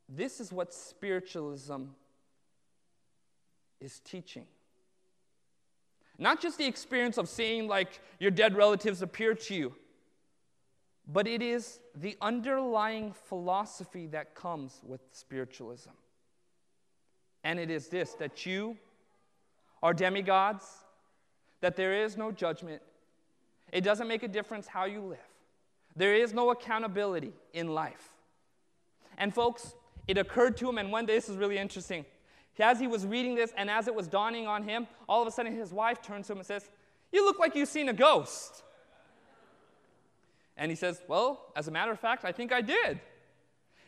this 0.09 0.39
is 0.39 0.51
what 0.51 0.73
spiritualism 0.73 1.83
is 3.79 3.99
teaching. 3.99 4.45
Not 6.17 6.41
just 6.41 6.57
the 6.57 6.65
experience 6.65 7.17
of 7.17 7.29
seeing 7.29 7.67
like 7.67 8.01
your 8.19 8.31
dead 8.31 8.55
relatives 8.55 9.01
appear 9.01 9.35
to 9.35 9.53
you, 9.53 9.75
but 11.07 11.27
it 11.27 11.41
is 11.41 11.79
the 11.95 12.17
underlying 12.21 13.13
philosophy 13.13 14.07
that 14.07 14.35
comes 14.35 14.81
with 14.83 15.01
spiritualism. 15.11 15.91
And 17.43 17.59
it 17.59 17.69
is 17.69 17.87
this 17.87 18.13
that 18.15 18.45
you 18.45 18.77
are 19.81 19.93
demigods, 19.93 20.65
that 21.61 21.75
there 21.75 22.03
is 22.03 22.17
no 22.17 22.31
judgment. 22.31 22.81
It 23.71 23.81
doesn't 23.81 24.07
make 24.07 24.23
a 24.23 24.27
difference 24.27 24.67
how 24.67 24.85
you 24.85 25.01
live. 25.01 25.19
There 25.95 26.15
is 26.15 26.33
no 26.33 26.49
accountability 26.51 27.33
in 27.53 27.73
life. 27.73 28.09
And, 29.17 29.33
folks, 29.33 29.75
it 30.09 30.17
occurred 30.17 30.57
to 30.57 30.67
him, 30.67 30.79
and 30.79 30.91
one 30.91 31.05
day, 31.05 31.13
this 31.13 31.29
is 31.29 31.37
really 31.37 31.59
interesting. 31.59 32.03
As 32.59 32.79
he 32.79 32.87
was 32.87 33.05
reading 33.05 33.35
this, 33.35 33.53
and 33.55 33.69
as 33.69 33.87
it 33.87 33.93
was 33.93 34.07
dawning 34.07 34.47
on 34.47 34.63
him, 34.63 34.87
all 35.07 35.21
of 35.21 35.27
a 35.27 35.31
sudden 35.31 35.55
his 35.55 35.71
wife 35.71 36.01
turns 36.01 36.27
to 36.27 36.33
him 36.33 36.39
and 36.39 36.47
says, 36.47 36.67
You 37.11 37.23
look 37.23 37.39
like 37.39 37.55
you've 37.55 37.69
seen 37.69 37.87
a 37.89 37.93
ghost. 37.93 38.63
And 40.57 40.71
he 40.71 40.75
says, 40.75 40.99
Well, 41.07 41.53
as 41.55 41.67
a 41.67 41.71
matter 41.71 41.91
of 41.91 41.99
fact, 41.99 42.25
I 42.25 42.31
think 42.31 42.51
I 42.51 42.61
did. 42.61 42.99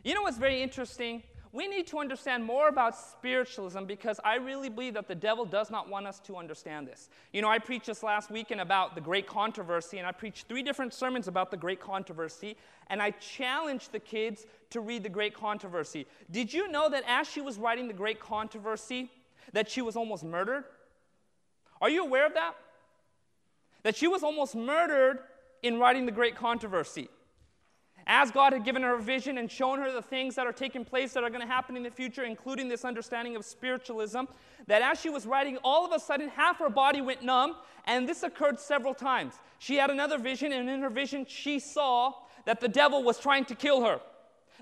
You 0.03 0.13
know 0.13 0.21
what's 0.21 0.37
very 0.37 0.61
interesting? 0.61 1.23
We 1.53 1.67
need 1.67 1.87
to 1.87 1.99
understand 1.99 2.45
more 2.45 2.69
about 2.69 2.95
spiritualism 2.95 3.83
because 3.83 4.21
I 4.23 4.35
really 4.35 4.69
believe 4.69 4.93
that 4.93 5.09
the 5.09 5.15
devil 5.15 5.43
does 5.43 5.69
not 5.69 5.89
want 5.89 6.07
us 6.07 6.19
to 6.21 6.37
understand 6.37 6.87
this. 6.87 7.09
You 7.33 7.41
know, 7.41 7.49
I 7.49 7.59
preached 7.59 7.87
this 7.87 8.03
last 8.03 8.31
weekend 8.31 8.61
about 8.61 8.95
the 8.95 9.01
great 9.01 9.27
controversy, 9.27 9.97
and 9.97 10.07
I 10.07 10.13
preached 10.13 10.47
three 10.47 10.63
different 10.63 10.93
sermons 10.93 11.27
about 11.27 11.51
the 11.51 11.57
great 11.57 11.81
controversy, 11.81 12.55
and 12.87 13.01
I 13.01 13.11
challenged 13.11 13.91
the 13.91 13.99
kids 13.99 14.45
to 14.69 14.79
read 14.79 15.03
the 15.03 15.09
great 15.09 15.33
controversy. 15.33 16.07
Did 16.29 16.53
you 16.53 16.71
know 16.71 16.89
that 16.89 17.03
as 17.05 17.27
she 17.27 17.41
was 17.41 17.57
writing 17.57 17.89
the 17.89 17.93
great 17.93 18.21
controversy, 18.21 19.11
that 19.51 19.69
she 19.69 19.81
was 19.81 19.97
almost 19.97 20.23
murdered? 20.23 20.63
Are 21.81 21.89
you 21.89 22.03
aware 22.03 22.25
of 22.25 22.33
that? 22.35 22.53
That 23.83 23.97
she 23.97 24.07
was 24.07 24.23
almost 24.23 24.55
murdered 24.55 25.19
in 25.63 25.79
writing 25.79 26.05
the 26.05 26.11
great 26.13 26.35
controversy. 26.35 27.09
As 28.13 28.29
God 28.29 28.51
had 28.51 28.65
given 28.65 28.81
her 28.81 28.95
a 28.95 29.01
vision 29.01 29.37
and 29.37 29.49
shown 29.49 29.79
her 29.79 29.89
the 29.89 30.01
things 30.01 30.35
that 30.35 30.45
are 30.45 30.51
taking 30.51 30.83
place 30.83 31.13
that 31.13 31.23
are 31.23 31.29
going 31.29 31.39
to 31.39 31.47
happen 31.47 31.77
in 31.77 31.83
the 31.83 31.89
future, 31.89 32.25
including 32.25 32.67
this 32.67 32.83
understanding 32.83 33.37
of 33.37 33.45
spiritualism, 33.45 34.23
that 34.67 34.81
as 34.81 34.99
she 34.99 35.09
was 35.09 35.25
writing, 35.25 35.57
all 35.63 35.85
of 35.85 35.93
a 35.93 35.99
sudden 35.99 36.27
half 36.27 36.59
her 36.59 36.69
body 36.69 36.99
went 36.99 37.23
numb, 37.23 37.55
and 37.85 38.09
this 38.09 38.23
occurred 38.23 38.59
several 38.59 38.93
times. 38.93 39.35
She 39.59 39.77
had 39.77 39.89
another 39.89 40.17
vision, 40.17 40.51
and 40.51 40.69
in 40.69 40.81
her 40.81 40.89
vision, 40.89 41.25
she 41.25 41.57
saw 41.57 42.11
that 42.43 42.59
the 42.59 42.67
devil 42.67 43.01
was 43.01 43.17
trying 43.17 43.45
to 43.45 43.55
kill 43.55 43.85
her. 43.85 44.01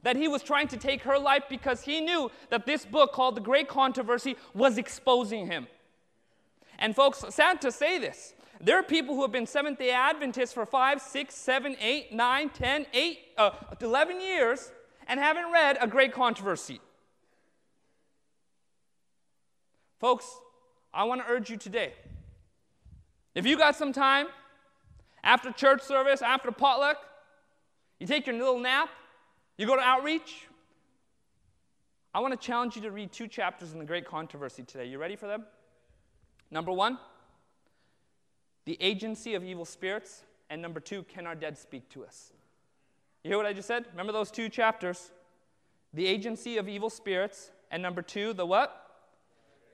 That 0.04 0.16
he 0.16 0.28
was 0.28 0.44
trying 0.44 0.68
to 0.68 0.78
take 0.78 1.02
her 1.02 1.18
life 1.18 1.46
because 1.50 1.82
he 1.82 2.02
knew 2.02 2.30
that 2.52 2.68
this 2.68 2.86
book 2.86 3.14
called 3.14 3.34
The 3.34 3.42
Great 3.42 3.68
Controversy 3.68 4.38
was 4.54 4.78
exposing 4.78 5.48
him. 5.48 5.66
And, 6.78 6.96
folks, 6.96 7.26
sad 7.30 7.62
to 7.62 7.72
say 7.72 7.98
this, 7.98 8.36
there 8.62 8.78
are 8.78 8.84
people 8.84 9.16
who 9.16 9.22
have 9.22 9.32
been 9.32 9.46
Seventh 9.46 9.80
day 9.80 9.92
Adventists 9.92 10.54
for 10.54 10.66
five, 10.66 11.02
six, 11.02 11.36
seven, 11.36 11.76
eight, 11.80 12.12
nine, 12.12 12.50
10, 12.50 12.88
8, 12.94 13.20
uh, 13.38 13.52
11 13.82 14.20
years 14.20 14.72
and 15.08 15.20
haven't 15.20 15.52
read 15.52 15.78
a 15.80 15.88
great 15.88 16.14
controversy. 16.14 16.82
Folks, 20.00 20.26
I 20.94 21.04
want 21.06 21.22
to 21.22 21.28
urge 21.32 21.50
you 21.50 21.58
today. 21.58 21.94
If 23.36 23.46
you 23.46 23.58
got 23.58 23.76
some 23.76 23.94
time 23.94 24.28
after 25.24 25.52
church 25.52 25.82
service, 25.82 26.22
after 26.22 26.52
potluck, 26.52 26.98
you 28.00 28.08
take 28.08 28.28
your 28.28 28.36
little 28.36 28.60
nap, 28.60 28.90
you 29.58 29.66
go 29.68 29.76
to 29.76 29.82
outreach. 29.82 30.48
I 32.14 32.22
want 32.22 32.40
to 32.40 32.46
challenge 32.46 32.76
you 32.76 32.82
to 32.84 32.92
read 32.92 33.12
two 33.12 33.28
chapters 33.28 33.74
in 33.74 33.80
the 33.80 33.86
Great 33.86 34.06
Controversy 34.06 34.64
today. 34.64 34.86
You 34.86 34.98
ready 34.98 35.16
for 35.16 35.28
them? 35.28 35.46
Number 36.50 36.72
one, 36.72 36.98
the 38.70 38.78
agency 38.82 39.34
of 39.34 39.44
evil 39.44 39.66
spirits, 39.66 40.22
and 40.52 40.62
number 40.62 40.80
two, 40.80 41.02
can 41.02 41.26
our 41.26 41.34
dead 41.34 41.58
speak 41.58 41.90
to 41.90 42.06
us? 42.06 42.32
You 43.24 43.30
hear 43.30 43.38
what 43.38 43.48
I 43.48 43.52
just 43.52 43.68
said? 43.68 43.86
Remember 43.90 44.14
those 44.14 44.30
two 44.30 44.48
chapters? 44.48 45.10
The 45.96 46.06
agency 46.06 46.58
of 46.58 46.70
evil 46.70 46.92
spirits, 46.92 47.50
and 47.72 47.82
number 47.82 48.04
two, 48.04 48.32
the 48.34 48.46
what? 48.46 48.92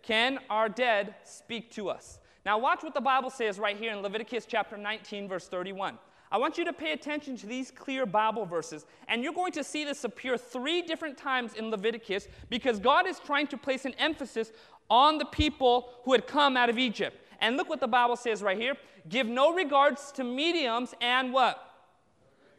Can 0.02 0.40
our 0.50 0.70
dead 0.70 1.14
speak 1.26 1.72
to 1.72 1.90
us? 1.90 2.20
Now, 2.46 2.58
watch 2.58 2.84
what 2.84 2.94
the 2.94 3.02
Bible 3.02 3.30
says 3.30 3.60
right 3.60 3.76
here 3.76 3.92
in 3.92 4.00
Leviticus 4.02 4.46
chapter 4.48 4.78
19, 4.78 5.28
verse 5.28 5.50
31. 5.50 6.00
I 6.32 6.38
want 6.38 6.58
you 6.58 6.64
to 6.64 6.72
pay 6.72 6.94
attention 6.94 7.36
to 7.36 7.48
these 7.48 7.72
clear 7.72 8.06
Bible 8.06 8.46
verses, 8.46 8.86
and 9.10 9.22
you're 9.22 9.34
going 9.34 9.52
to 9.54 9.64
see 9.66 9.84
this 9.84 10.06
appear 10.06 10.38
three 10.38 10.82
different 10.82 11.18
times 11.18 11.56
in 11.56 11.70
Leviticus 11.70 12.30
because 12.50 12.80
God 12.80 13.08
is 13.08 13.20
trying 13.20 13.48
to 13.48 13.58
place 13.58 13.84
an 13.84 13.94
emphasis 14.00 14.54
on 14.90 15.18
the 15.18 15.26
people 15.26 15.90
who 16.04 16.14
had 16.14 16.28
come 16.28 16.56
out 16.56 16.70
of 16.70 16.78
Egypt. 16.78 17.18
And 17.40 17.58
look 17.58 17.70
what 17.70 17.80
the 17.80 17.88
Bible 17.88 18.16
says 18.16 18.42
right 18.42 18.58
here 18.58 18.76
give 19.08 19.28
no 19.28 19.54
regards 19.54 20.12
to 20.14 20.24
mediums 20.24 20.94
and 21.02 21.32
what? 21.32 21.62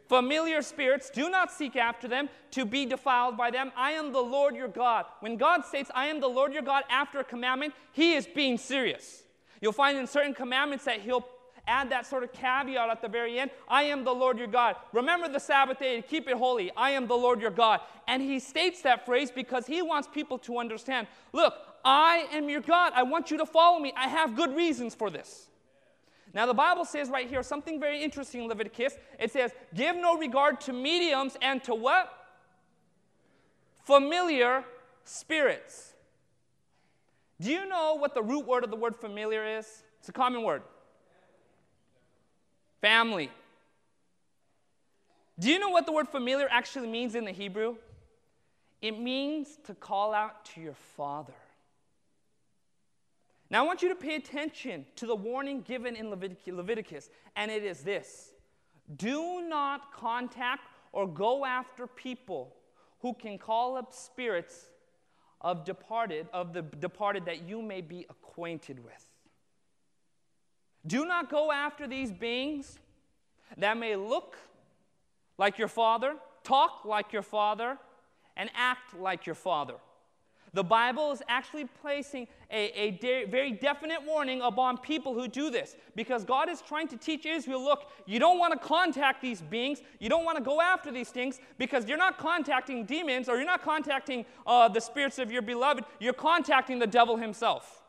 Familiar 0.07 0.61
spirits, 0.61 1.09
do 1.09 1.29
not 1.29 1.51
seek 1.51 1.75
after 1.75 2.07
them 2.07 2.29
to 2.51 2.65
be 2.65 2.85
defiled 2.85 3.35
by 3.35 3.51
them. 3.51 3.73
I 3.75 3.91
am 3.91 4.13
the 4.13 4.21
Lord 4.21 4.55
your 4.55 4.69
God. 4.69 5.05
When 5.19 5.35
God 5.35 5.65
states, 5.65 5.91
I 5.93 6.05
am 6.07 6.21
the 6.21 6.29
Lord 6.29 6.53
your 6.53 6.61
God 6.61 6.83
after 6.89 7.19
a 7.19 7.25
commandment, 7.25 7.73
he 7.91 8.13
is 8.13 8.25
being 8.25 8.57
serious. 8.57 9.23
You'll 9.59 9.73
find 9.73 9.97
in 9.97 10.07
certain 10.07 10.33
commandments 10.33 10.85
that 10.85 11.01
he'll 11.01 11.27
add 11.67 11.89
that 11.89 12.05
sort 12.05 12.23
of 12.23 12.31
caveat 12.31 12.89
at 12.89 13.01
the 13.01 13.07
very 13.07 13.37
end 13.39 13.51
I 13.67 13.83
am 13.83 14.05
the 14.05 14.13
Lord 14.13 14.37
your 14.37 14.47
God. 14.47 14.77
Remember 14.93 15.27
the 15.27 15.39
Sabbath 15.39 15.79
day 15.79 15.95
and 15.95 16.07
keep 16.07 16.29
it 16.29 16.37
holy. 16.37 16.71
I 16.77 16.91
am 16.91 17.07
the 17.07 17.15
Lord 17.15 17.41
your 17.41 17.51
God. 17.51 17.81
And 18.07 18.21
he 18.21 18.39
states 18.39 18.81
that 18.83 19.05
phrase 19.05 19.29
because 19.29 19.67
he 19.67 19.81
wants 19.81 20.07
people 20.07 20.37
to 20.39 20.57
understand 20.57 21.07
look, 21.33 21.53
I 21.83 22.27
am 22.31 22.49
your 22.49 22.61
God. 22.61 22.93
I 22.95 23.03
want 23.03 23.31
you 23.31 23.37
to 23.37 23.45
follow 23.45 23.79
me. 23.79 23.93
I 23.95 24.07
have 24.07 24.35
good 24.35 24.55
reasons 24.55 24.95
for 24.95 25.09
this. 25.09 25.47
Now, 26.33 26.45
the 26.45 26.53
Bible 26.53 26.85
says 26.85 27.09
right 27.09 27.27
here 27.27 27.41
something 27.41 27.79
very 27.79 28.03
interesting 28.03 28.41
in 28.41 28.47
Leviticus. 28.47 28.97
It 29.19 29.31
says, 29.31 29.51
Give 29.73 29.95
no 29.95 30.17
regard 30.17 30.61
to 30.61 30.73
mediums 30.73 31.37
and 31.41 31.63
to 31.63 31.73
what? 31.73 32.13
Familiar 33.83 34.63
spirits. 35.03 35.93
Do 37.39 37.51
you 37.51 37.67
know 37.67 37.95
what 37.95 38.13
the 38.13 38.21
root 38.21 38.45
word 38.45 38.63
of 38.63 38.71
the 38.71 38.75
word 38.75 38.95
familiar 38.95 39.45
is? 39.45 39.83
It's 39.99 40.09
a 40.09 40.11
common 40.11 40.43
word. 40.43 40.63
Family. 42.81 43.31
Do 45.39 45.49
you 45.51 45.59
know 45.59 45.69
what 45.69 45.85
the 45.85 45.91
word 45.91 46.07
familiar 46.07 46.47
actually 46.49 46.87
means 46.87 47.15
in 47.15 47.25
the 47.25 47.31
Hebrew? 47.31 47.75
It 48.81 48.99
means 48.99 49.57
to 49.65 49.73
call 49.75 50.13
out 50.13 50.45
to 50.45 50.61
your 50.61 50.73
father. 50.73 51.33
Now, 53.49 53.63
I 53.63 53.65
want 53.65 53.81
you 53.81 53.89
to 53.89 53.95
pay 53.95 54.15
attention 54.15 54.85
to 54.97 55.05
the 55.05 55.15
warning 55.15 55.61
given 55.61 55.95
in 55.95 56.09
Leviticus, 56.09 57.09
and 57.35 57.49
it 57.49 57.63
is 57.63 57.81
this 57.81 58.33
Do 58.95 59.41
not 59.47 59.93
contact 59.93 60.69
or 60.91 61.07
go 61.07 61.45
after 61.45 61.87
people 61.87 62.55
who 63.01 63.13
can 63.13 63.37
call 63.37 63.77
up 63.77 63.93
spirits 63.93 64.65
of 65.41 65.63
departed 65.63 66.27
of 66.33 66.53
the 66.53 66.61
departed 66.61 67.25
that 67.25 67.47
you 67.47 67.61
may 67.61 67.81
be 67.81 68.05
acquainted 68.09 68.83
with. 68.83 69.05
Do 70.85 71.05
not 71.05 71.29
go 71.29 71.51
after 71.51 71.87
these 71.87 72.11
beings 72.11 72.79
that 73.57 73.77
may 73.77 73.95
look 73.95 74.37
like 75.37 75.57
your 75.57 75.67
father, 75.67 76.15
talk 76.43 76.85
like 76.85 77.13
your 77.13 77.21
father, 77.21 77.77
and 78.35 78.49
act 78.55 78.93
like 78.97 79.25
your 79.25 79.35
father. 79.35 79.75
The 80.53 80.63
Bible 80.63 81.11
is 81.11 81.21
actually 81.27 81.65
placing 81.81 82.27
a, 82.49 82.79
a 82.79 82.91
de- 82.91 83.25
very 83.25 83.51
definite 83.51 84.03
warning 84.05 84.41
upon 84.41 84.77
people 84.77 85.13
who 85.13 85.27
do 85.27 85.49
this 85.49 85.75
because 85.95 86.23
God 86.23 86.49
is 86.49 86.61
trying 86.61 86.87
to 86.89 86.97
teach 86.97 87.25
Israel 87.25 87.63
look, 87.63 87.89
you 88.05 88.19
don't 88.19 88.39
want 88.39 88.53
to 88.53 88.59
contact 88.59 89.21
these 89.21 89.41
beings, 89.41 89.81
you 89.99 90.09
don't 90.09 90.25
want 90.25 90.37
to 90.37 90.43
go 90.43 90.61
after 90.61 90.91
these 90.91 91.09
things 91.09 91.39
because 91.57 91.87
you're 91.87 91.97
not 91.97 92.17
contacting 92.17 92.85
demons 92.85 93.29
or 93.29 93.35
you're 93.35 93.45
not 93.45 93.63
contacting 93.63 94.25
uh, 94.45 94.67
the 94.67 94.81
spirits 94.81 95.19
of 95.19 95.31
your 95.31 95.41
beloved, 95.41 95.83
you're 95.99 96.13
contacting 96.13 96.79
the 96.79 96.87
devil 96.87 97.17
himself. 97.17 97.83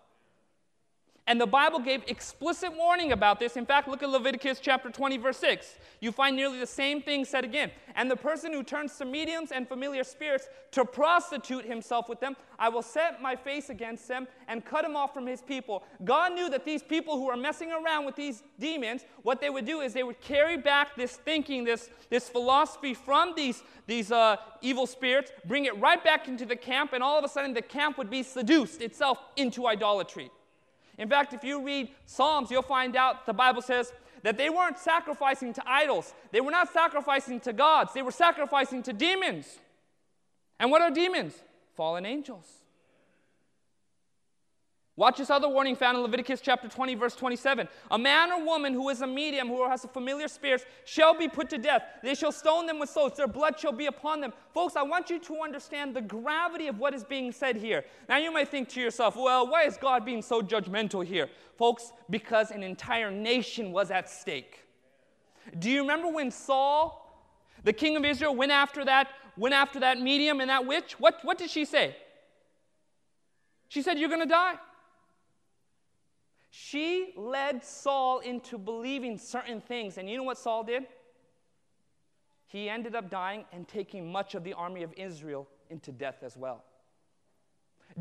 And 1.28 1.38
the 1.38 1.46
Bible 1.46 1.78
gave 1.78 2.02
explicit 2.06 2.74
warning 2.74 3.12
about 3.12 3.38
this. 3.38 3.58
In 3.58 3.66
fact, 3.66 3.86
look 3.86 4.02
at 4.02 4.08
Leviticus 4.08 4.60
chapter 4.60 4.88
20, 4.88 5.18
verse 5.18 5.36
6. 5.36 5.76
You 6.00 6.10
find 6.10 6.34
nearly 6.34 6.58
the 6.58 6.66
same 6.66 7.02
thing 7.02 7.26
said 7.26 7.44
again. 7.44 7.70
And 7.96 8.10
the 8.10 8.16
person 8.16 8.50
who 8.50 8.62
turns 8.62 8.96
to 8.96 9.04
mediums 9.04 9.52
and 9.52 9.68
familiar 9.68 10.04
spirits 10.04 10.48
to 10.70 10.86
prostitute 10.86 11.66
himself 11.66 12.08
with 12.08 12.18
them, 12.18 12.34
I 12.58 12.70
will 12.70 12.80
set 12.80 13.20
my 13.20 13.36
face 13.36 13.68
against 13.68 14.08
them 14.08 14.26
and 14.48 14.64
cut 14.64 14.86
him 14.86 14.96
off 14.96 15.12
from 15.12 15.26
his 15.26 15.42
people. 15.42 15.84
God 16.02 16.32
knew 16.32 16.48
that 16.48 16.64
these 16.64 16.82
people 16.82 17.18
who 17.18 17.28
are 17.28 17.36
messing 17.36 17.72
around 17.72 18.06
with 18.06 18.16
these 18.16 18.42
demons, 18.58 19.04
what 19.22 19.38
they 19.42 19.50
would 19.50 19.66
do 19.66 19.80
is 19.82 19.92
they 19.92 20.04
would 20.04 20.22
carry 20.22 20.56
back 20.56 20.96
this 20.96 21.16
thinking, 21.16 21.62
this, 21.62 21.90
this 22.08 22.30
philosophy 22.30 22.94
from 22.94 23.34
these, 23.36 23.62
these 23.86 24.10
uh, 24.10 24.36
evil 24.62 24.86
spirits, 24.86 25.30
bring 25.44 25.66
it 25.66 25.78
right 25.78 26.02
back 26.02 26.26
into 26.26 26.46
the 26.46 26.56
camp, 26.56 26.94
and 26.94 27.02
all 27.02 27.18
of 27.18 27.24
a 27.24 27.28
sudden 27.28 27.52
the 27.52 27.60
camp 27.60 27.98
would 27.98 28.08
be 28.08 28.22
seduced 28.22 28.80
itself 28.80 29.18
into 29.36 29.66
idolatry. 29.66 30.30
In 30.98 31.08
fact, 31.08 31.32
if 31.32 31.44
you 31.44 31.64
read 31.64 31.90
Psalms, 32.04 32.50
you'll 32.50 32.62
find 32.62 32.96
out 32.96 33.24
the 33.24 33.32
Bible 33.32 33.62
says 33.62 33.92
that 34.24 34.36
they 34.36 34.50
weren't 34.50 34.78
sacrificing 34.78 35.52
to 35.54 35.62
idols. 35.64 36.12
They 36.32 36.40
were 36.40 36.50
not 36.50 36.72
sacrificing 36.72 37.40
to 37.40 37.52
gods. 37.52 37.94
They 37.94 38.02
were 38.02 38.10
sacrificing 38.10 38.82
to 38.82 38.92
demons. 38.92 39.58
And 40.58 40.70
what 40.70 40.82
are 40.82 40.90
demons? 40.90 41.34
Fallen 41.76 42.04
angels. 42.04 42.57
Watch 44.98 45.18
this 45.18 45.30
other 45.30 45.48
warning 45.48 45.76
found 45.76 45.96
in 45.96 46.02
Leviticus 46.02 46.40
chapter 46.40 46.66
20, 46.66 46.96
verse 46.96 47.14
27. 47.14 47.68
A 47.92 47.96
man 47.96 48.32
or 48.32 48.44
woman 48.44 48.74
who 48.74 48.88
is 48.88 49.00
a 49.00 49.06
medium, 49.06 49.46
who 49.46 49.64
has 49.68 49.84
a 49.84 49.88
familiar 49.88 50.26
spirit, 50.26 50.66
shall 50.84 51.16
be 51.16 51.28
put 51.28 51.48
to 51.50 51.56
death. 51.56 51.84
They 52.02 52.16
shall 52.16 52.32
stone 52.32 52.66
them 52.66 52.80
with 52.80 52.90
stones. 52.90 53.16
Their 53.16 53.28
blood 53.28 53.60
shall 53.60 53.70
be 53.70 53.86
upon 53.86 54.20
them. 54.20 54.32
Folks, 54.52 54.74
I 54.74 54.82
want 54.82 55.08
you 55.08 55.20
to 55.20 55.36
understand 55.44 55.94
the 55.94 56.00
gravity 56.00 56.66
of 56.66 56.80
what 56.80 56.94
is 56.94 57.04
being 57.04 57.30
said 57.30 57.54
here. 57.54 57.84
Now, 58.08 58.16
you 58.16 58.32
might 58.32 58.48
think 58.48 58.70
to 58.70 58.80
yourself, 58.80 59.14
well, 59.14 59.46
why 59.46 59.62
is 59.66 59.76
God 59.76 60.04
being 60.04 60.20
so 60.20 60.42
judgmental 60.42 61.04
here? 61.04 61.28
Folks, 61.56 61.92
because 62.10 62.50
an 62.50 62.64
entire 62.64 63.12
nation 63.12 63.70
was 63.70 63.92
at 63.92 64.10
stake. 64.10 64.64
Do 65.60 65.70
you 65.70 65.82
remember 65.82 66.08
when 66.08 66.32
Saul, 66.32 67.22
the 67.62 67.72
king 67.72 67.96
of 67.96 68.04
Israel, 68.04 68.34
went 68.34 68.50
after 68.50 68.84
that, 68.84 69.10
went 69.36 69.54
after 69.54 69.78
that 69.78 70.00
medium 70.00 70.40
and 70.40 70.50
that 70.50 70.66
witch? 70.66 70.98
What, 70.98 71.20
what 71.22 71.38
did 71.38 71.50
she 71.50 71.64
say? 71.64 71.94
She 73.68 73.80
said, 73.80 73.96
You're 73.96 74.08
going 74.08 74.22
to 74.22 74.26
die. 74.26 74.56
She 76.60 77.12
led 77.16 77.64
Saul 77.64 78.18
into 78.18 78.58
believing 78.58 79.18
certain 79.18 79.60
things. 79.60 79.98
And 79.98 80.08
you 80.08 80.16
know 80.16 80.22
what 80.24 80.38
Saul 80.38 80.64
did? 80.64 80.86
he 82.48 82.68
ended 82.68 82.96
up 82.96 83.10
dying 83.10 83.44
and 83.52 83.68
taking 83.68 84.10
much 84.10 84.34
of 84.34 84.42
the 84.42 84.54
army 84.54 84.82
of 84.82 84.92
Israel 84.96 85.46
into 85.70 85.92
death 85.92 86.22
as 86.22 86.36
well. 86.36 86.64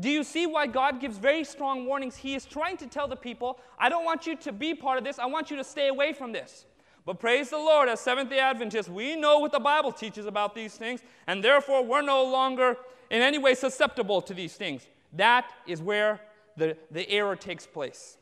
Do 0.00 0.08
you 0.08 0.24
see 0.24 0.46
why 0.46 0.66
God 0.66 1.00
gives 1.00 1.18
very 1.18 1.44
strong 1.44 1.84
warnings? 1.84 2.16
He 2.16 2.34
is 2.34 2.46
trying 2.46 2.78
to 2.78 2.86
tell 2.86 3.08
the 3.08 3.16
people, 3.16 3.60
I 3.78 3.88
don't 3.88 4.04
want 4.04 4.26
you 4.26 4.36
to 4.36 4.52
be 4.52 4.74
part 4.74 4.96
of 4.96 5.04
this, 5.04 5.18
I 5.18 5.26
want 5.26 5.50
you 5.50 5.56
to 5.58 5.64
stay 5.64 5.88
away 5.88 6.12
from 6.12 6.32
this. 6.32 6.64
But 7.04 7.20
praise 7.20 7.50
the 7.50 7.58
Lord, 7.58 7.88
as 7.88 8.00
Seventh 8.00 8.30
day 8.30 8.38
Adventists, 8.38 8.88
we 8.88 9.16
know 9.16 9.38
what 9.38 9.52
the 9.52 9.60
Bible 9.60 9.92
teaches 9.92 10.26
about 10.26 10.54
these 10.54 10.74
things, 10.74 11.00
and 11.26 11.42
therefore 11.44 11.84
we're 11.84 12.02
no 12.02 12.24
longer 12.24 12.76
in 13.10 13.22
any 13.22 13.38
way 13.38 13.54
susceptible 13.54 14.22
to 14.22 14.34
these 14.34 14.54
things. 14.54 14.86
That 15.14 15.50
is 15.66 15.82
where 15.82 16.20
the, 16.56 16.76
the 16.90 17.08
error 17.10 17.36
takes 17.36 17.66
place. 17.66 18.17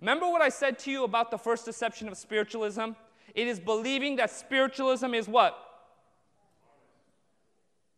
Remember 0.00 0.26
what 0.28 0.42
I 0.42 0.48
said 0.48 0.78
to 0.80 0.90
you 0.90 1.04
about 1.04 1.30
the 1.30 1.38
first 1.38 1.64
deception 1.64 2.08
of 2.08 2.16
spiritualism? 2.16 2.90
It 3.34 3.46
is 3.46 3.60
believing 3.60 4.16
that 4.16 4.30
spiritualism 4.30 5.14
is 5.14 5.28
what? 5.28 5.56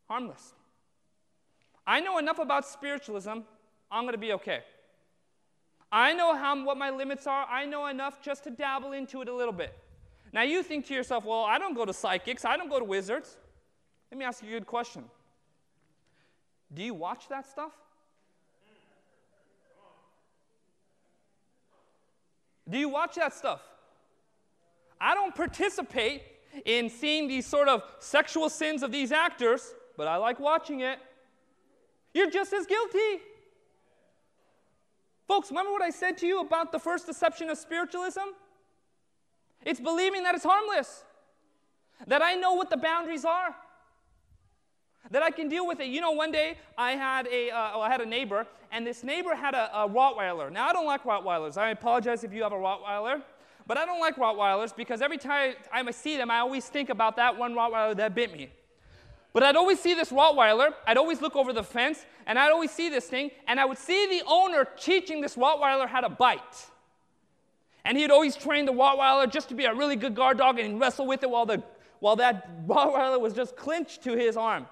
Harmless. 0.08 0.54
I 1.86 2.00
know 2.00 2.18
enough 2.18 2.38
about 2.38 2.66
spiritualism, 2.66 3.38
I'm 3.90 4.02
going 4.02 4.12
to 4.12 4.18
be 4.18 4.32
okay. 4.32 4.60
I 5.90 6.12
know 6.12 6.34
how, 6.34 6.64
what 6.64 6.76
my 6.76 6.90
limits 6.90 7.26
are. 7.26 7.46
I 7.48 7.64
know 7.64 7.86
enough 7.86 8.20
just 8.20 8.44
to 8.44 8.50
dabble 8.50 8.92
into 8.92 9.22
it 9.22 9.28
a 9.28 9.34
little 9.34 9.52
bit. 9.52 9.76
Now 10.32 10.42
you 10.42 10.62
think 10.62 10.86
to 10.86 10.94
yourself, 10.94 11.24
well, 11.24 11.44
I 11.44 11.58
don't 11.58 11.74
go 11.74 11.84
to 11.84 11.92
psychics, 11.92 12.44
I 12.44 12.56
don't 12.56 12.68
go 12.68 12.78
to 12.78 12.84
wizards. 12.84 13.36
Let 14.10 14.18
me 14.18 14.24
ask 14.24 14.42
you 14.42 14.48
a 14.48 14.52
good 14.52 14.66
question. 14.66 15.04
Do 16.74 16.82
you 16.82 16.94
watch 16.94 17.28
that 17.28 17.46
stuff? 17.46 17.72
Do 22.68 22.78
you 22.78 22.88
watch 22.88 23.14
that 23.14 23.32
stuff? 23.32 23.60
I 25.00 25.14
don't 25.14 25.34
participate 25.34 26.22
in 26.64 26.88
seeing 26.88 27.28
these 27.28 27.46
sort 27.46 27.68
of 27.68 27.82
sexual 27.98 28.48
sins 28.48 28.82
of 28.82 28.90
these 28.90 29.12
actors, 29.12 29.74
but 29.96 30.08
I 30.08 30.16
like 30.16 30.40
watching 30.40 30.80
it. 30.80 30.98
You're 32.14 32.30
just 32.30 32.52
as 32.52 32.66
guilty. 32.66 33.22
Folks, 35.28 35.50
remember 35.50 35.72
what 35.72 35.82
I 35.82 35.90
said 35.90 36.16
to 36.18 36.26
you 36.26 36.40
about 36.40 36.72
the 36.72 36.78
first 36.78 37.06
deception 37.06 37.50
of 37.50 37.58
spiritualism? 37.58 38.20
It's 39.64 39.80
believing 39.80 40.22
that 40.22 40.34
it's 40.34 40.44
harmless, 40.44 41.04
that 42.06 42.22
I 42.22 42.34
know 42.34 42.54
what 42.54 42.70
the 42.70 42.76
boundaries 42.76 43.24
are, 43.24 43.54
that 45.10 45.22
I 45.22 45.30
can 45.30 45.48
deal 45.48 45.66
with 45.66 45.80
it. 45.80 45.86
You 45.86 46.00
know, 46.00 46.12
one 46.12 46.32
day 46.32 46.58
I 46.76 46.92
had 46.92 47.26
a, 47.28 47.50
uh, 47.50 47.78
I 47.78 47.90
had 47.90 48.00
a 48.00 48.06
neighbor, 48.06 48.46
and 48.72 48.86
this 48.86 49.02
neighbor 49.02 49.34
had 49.34 49.54
a, 49.54 49.70
a 49.84 49.88
Rottweiler. 49.88 50.50
Now, 50.52 50.68
I 50.68 50.72
don't 50.72 50.86
like 50.86 51.04
Rottweilers. 51.04 51.56
I 51.56 51.70
apologize 51.70 52.24
if 52.24 52.32
you 52.32 52.42
have 52.42 52.52
a 52.52 52.56
Rottweiler. 52.56 53.22
But 53.66 53.76
I 53.76 53.84
don't 53.84 54.00
like 54.00 54.16
Rottweilers 54.16 54.74
because 54.76 55.02
every 55.02 55.18
time 55.18 55.54
I 55.72 55.90
see 55.90 56.16
them, 56.16 56.30
I 56.30 56.38
always 56.38 56.66
think 56.66 56.88
about 56.88 57.16
that 57.16 57.36
one 57.36 57.54
Rottweiler 57.54 57.96
that 57.96 58.14
bit 58.14 58.32
me. 58.32 58.48
But 59.32 59.42
I'd 59.42 59.56
always 59.56 59.80
see 59.80 59.92
this 59.92 60.10
Rottweiler, 60.10 60.70
I'd 60.86 60.96
always 60.96 61.20
look 61.20 61.36
over 61.36 61.52
the 61.52 61.64
fence, 61.64 62.06
and 62.26 62.38
I'd 62.38 62.50
always 62.50 62.70
see 62.70 62.88
this 62.88 63.06
thing, 63.06 63.30
and 63.46 63.60
I 63.60 63.66
would 63.66 63.76
see 63.76 64.06
the 64.06 64.22
owner 64.26 64.66
teaching 64.78 65.20
this 65.20 65.36
Rottweiler 65.36 65.88
how 65.88 66.00
to 66.00 66.08
bite. 66.08 66.40
And 67.84 67.98
he'd 67.98 68.10
always 68.10 68.34
train 68.34 68.66
the 68.66 68.72
Rottweiler 68.72 69.30
just 69.30 69.48
to 69.50 69.54
be 69.54 69.64
a 69.64 69.74
really 69.74 69.96
good 69.96 70.14
guard 70.14 70.38
dog 70.38 70.58
and 70.58 70.80
wrestle 70.80 71.06
with 71.06 71.22
it 71.22 71.28
while, 71.28 71.44
the, 71.44 71.62
while 71.98 72.16
that 72.16 72.66
Rottweiler 72.66 73.20
was 73.20 73.34
just 73.34 73.56
clinched 73.56 74.02
to 74.04 74.16
his 74.16 74.36
arm. 74.36 74.66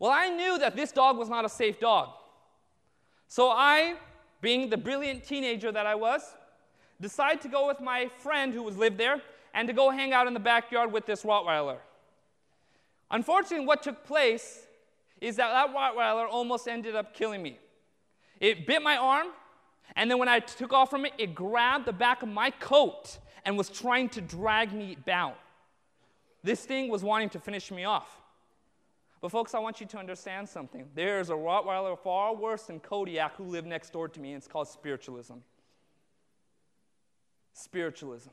Well, 0.00 0.10
I 0.10 0.30
knew 0.30 0.58
that 0.58 0.74
this 0.74 0.90
dog 0.90 1.18
was 1.18 1.28
not 1.28 1.44
a 1.44 1.48
safe 1.48 1.78
dog. 1.78 2.08
So 3.28 3.50
I, 3.50 3.96
being 4.40 4.70
the 4.70 4.78
brilliant 4.78 5.22
teenager 5.22 5.70
that 5.70 5.86
I 5.86 5.94
was, 5.94 6.22
decided 7.00 7.42
to 7.42 7.48
go 7.48 7.68
with 7.68 7.80
my 7.80 8.08
friend 8.18 8.52
who 8.52 8.62
was 8.62 8.76
lived 8.76 8.98
there 8.98 9.20
and 9.54 9.68
to 9.68 9.74
go 9.74 9.90
hang 9.90 10.12
out 10.12 10.26
in 10.26 10.34
the 10.34 10.40
backyard 10.40 10.90
with 10.90 11.04
this 11.06 11.22
Rottweiler. 11.22 11.76
Unfortunately, 13.10 13.66
what 13.66 13.82
took 13.82 14.04
place 14.04 14.66
is 15.20 15.36
that 15.36 15.50
that 15.50 15.76
Rottweiler 15.76 16.26
almost 16.28 16.66
ended 16.66 16.96
up 16.96 17.12
killing 17.12 17.42
me. 17.42 17.58
It 18.40 18.66
bit 18.66 18.82
my 18.82 18.96
arm, 18.96 19.26
and 19.96 20.10
then 20.10 20.18
when 20.18 20.28
I 20.28 20.38
took 20.38 20.72
off 20.72 20.88
from 20.88 21.04
it, 21.04 21.12
it 21.18 21.34
grabbed 21.34 21.84
the 21.84 21.92
back 21.92 22.22
of 22.22 22.28
my 22.28 22.50
coat 22.52 23.18
and 23.44 23.58
was 23.58 23.68
trying 23.68 24.08
to 24.10 24.22
drag 24.22 24.72
me 24.72 24.96
down. 25.06 25.34
This 26.42 26.64
thing 26.64 26.88
was 26.88 27.02
wanting 27.02 27.28
to 27.30 27.38
finish 27.38 27.70
me 27.70 27.84
off. 27.84 28.19
But, 29.20 29.30
folks, 29.30 29.54
I 29.54 29.58
want 29.58 29.80
you 29.80 29.86
to 29.86 29.98
understand 29.98 30.48
something. 30.48 30.88
There's 30.94 31.28
a 31.28 31.34
Rottweiler 31.34 31.98
far 31.98 32.34
worse 32.34 32.62
than 32.62 32.80
Kodiak 32.80 33.36
who 33.36 33.44
lived 33.44 33.66
next 33.66 33.92
door 33.92 34.08
to 34.08 34.20
me, 34.20 34.32
and 34.32 34.38
it's 34.38 34.48
called 34.48 34.68
spiritualism. 34.68 35.34
Spiritualism. 37.52 38.30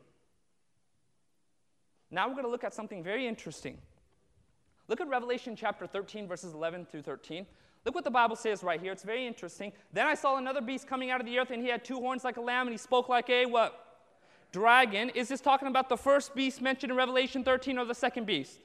Now 2.10 2.28
we're 2.28 2.36
going 2.36 2.45
to 2.45 2.52
look 2.52 2.63
at 2.63 2.73
something 2.73 3.04
very 3.04 3.28
interesting. 3.28 3.78
Look 4.88 5.02
at 5.02 5.10
Revelation 5.10 5.58
chapter 5.58 5.86
13, 5.86 6.26
verses 6.26 6.54
11 6.54 6.86
through 6.86 7.02
13. 7.02 7.45
Look 7.84 7.95
what 7.95 8.06
the 8.06 8.12
Bible 8.12 8.38
says 8.38 8.63
right 8.63 8.80
here. 8.80 8.93
It's 8.93 9.04
very 9.04 9.28
interesting. 9.28 9.73
Then 9.91 10.08
I 10.08 10.13
saw 10.13 10.38
another 10.38 10.62
beast 10.62 10.88
coming 10.88 11.12
out 11.12 11.19
of 11.19 11.26
the 11.26 11.38
earth, 11.38 11.52
and 11.52 11.62
he 11.62 11.67
had 11.67 11.84
two 11.84 12.00
horns 12.00 12.23
like 12.23 12.38
a 12.38 12.41
lamb, 12.41 12.67
and 12.67 12.73
he 12.73 12.78
spoke 12.78 13.10
like 13.10 13.30
a 13.30 13.45
what? 13.45 13.84
Dragon. 14.54 15.10
Is 15.10 15.28
this 15.28 15.41
talking 15.41 15.67
about 15.67 15.89
the 15.89 15.97
first 15.97 16.34
beast 16.34 16.62
mentioned 16.62 16.91
in 16.91 16.97
Revelation 16.97 17.43
13 17.43 17.78
or 17.78 17.84
the 17.84 17.93
second 17.93 18.26
beast? 18.26 18.60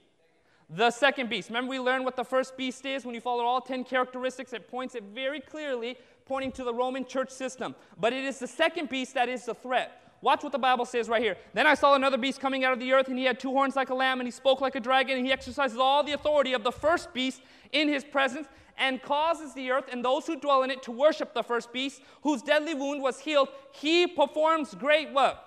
The 0.75 0.91
second 0.91 1.29
beast. 1.29 1.51
Remember, 1.51 1.71
we 1.71 1.79
learned 1.79 2.07
what 2.07 2.17
the 2.17 2.25
first 2.25 2.57
beast 2.57 2.87
is? 2.87 3.05
When 3.05 3.15
you 3.15 3.21
follow 3.21 3.45
all 3.45 3.61
10 3.61 3.85
characteristics, 3.85 4.55
it 4.55 4.69
points 4.69 4.95
it 4.95 5.05
very 5.15 5.39
clearly, 5.39 5.99
pointing 6.25 6.51
to 6.53 6.65
the 6.65 6.73
Roman 6.73 7.05
church 7.05 7.31
system. 7.31 7.75
But 8.01 8.15
it 8.15 8.25
is 8.25 8.39
the 8.39 8.47
second 8.47 8.89
beast 8.89 9.13
that 9.15 9.29
is 9.29 9.45
the 9.45 9.55
threat. 9.55 9.99
Watch 10.23 10.43
what 10.43 10.53
the 10.53 10.59
Bible 10.59 10.87
says 10.87 11.11
right 11.11 11.21
here. 11.21 11.37
Then 11.53 11.67
I 11.67 11.75
saw 11.75 11.95
another 11.95 12.17
beast 12.17 12.41
coming 12.41 12.65
out 12.65 12.73
of 12.73 12.81
the 12.81 12.93
earth, 12.93 13.09
and 13.09 13.19
he 13.19 13.25
had 13.25 13.39
two 13.39 13.51
horns 13.51 13.77
like 13.77 13.91
a 13.91 13.95
lamb, 13.95 14.21
and 14.21 14.27
he 14.27 14.31
spoke 14.31 14.63
like 14.63 14.75
a 14.75 14.81
dragon, 14.81 15.19
and 15.19 15.27
he 15.27 15.33
exercises 15.33 15.77
all 15.77 16.03
the 16.03 16.13
authority 16.13 16.55
of 16.55 16.65
the 16.65 16.73
first 16.73 17.13
beast 17.13 17.43
in 17.73 17.89
his 17.89 18.03
presence, 18.03 18.47
and 18.79 19.03
causes 19.03 19.53
the 19.53 19.71
earth 19.71 19.85
and 19.93 20.03
those 20.03 20.27
who 20.27 20.37
dwell 20.37 20.63
in 20.63 20.71
it 20.71 20.83
to 20.85 20.93
worship 20.93 21.35
the 21.35 21.43
first 21.43 21.71
beast, 21.73 22.01
whose 22.23 22.41
deadly 22.41 22.73
wound 22.73 23.03
was 23.03 23.21
healed. 23.21 23.49
He 23.73 24.07
performs 24.07 24.75
great 24.75 25.13
what? 25.13 25.45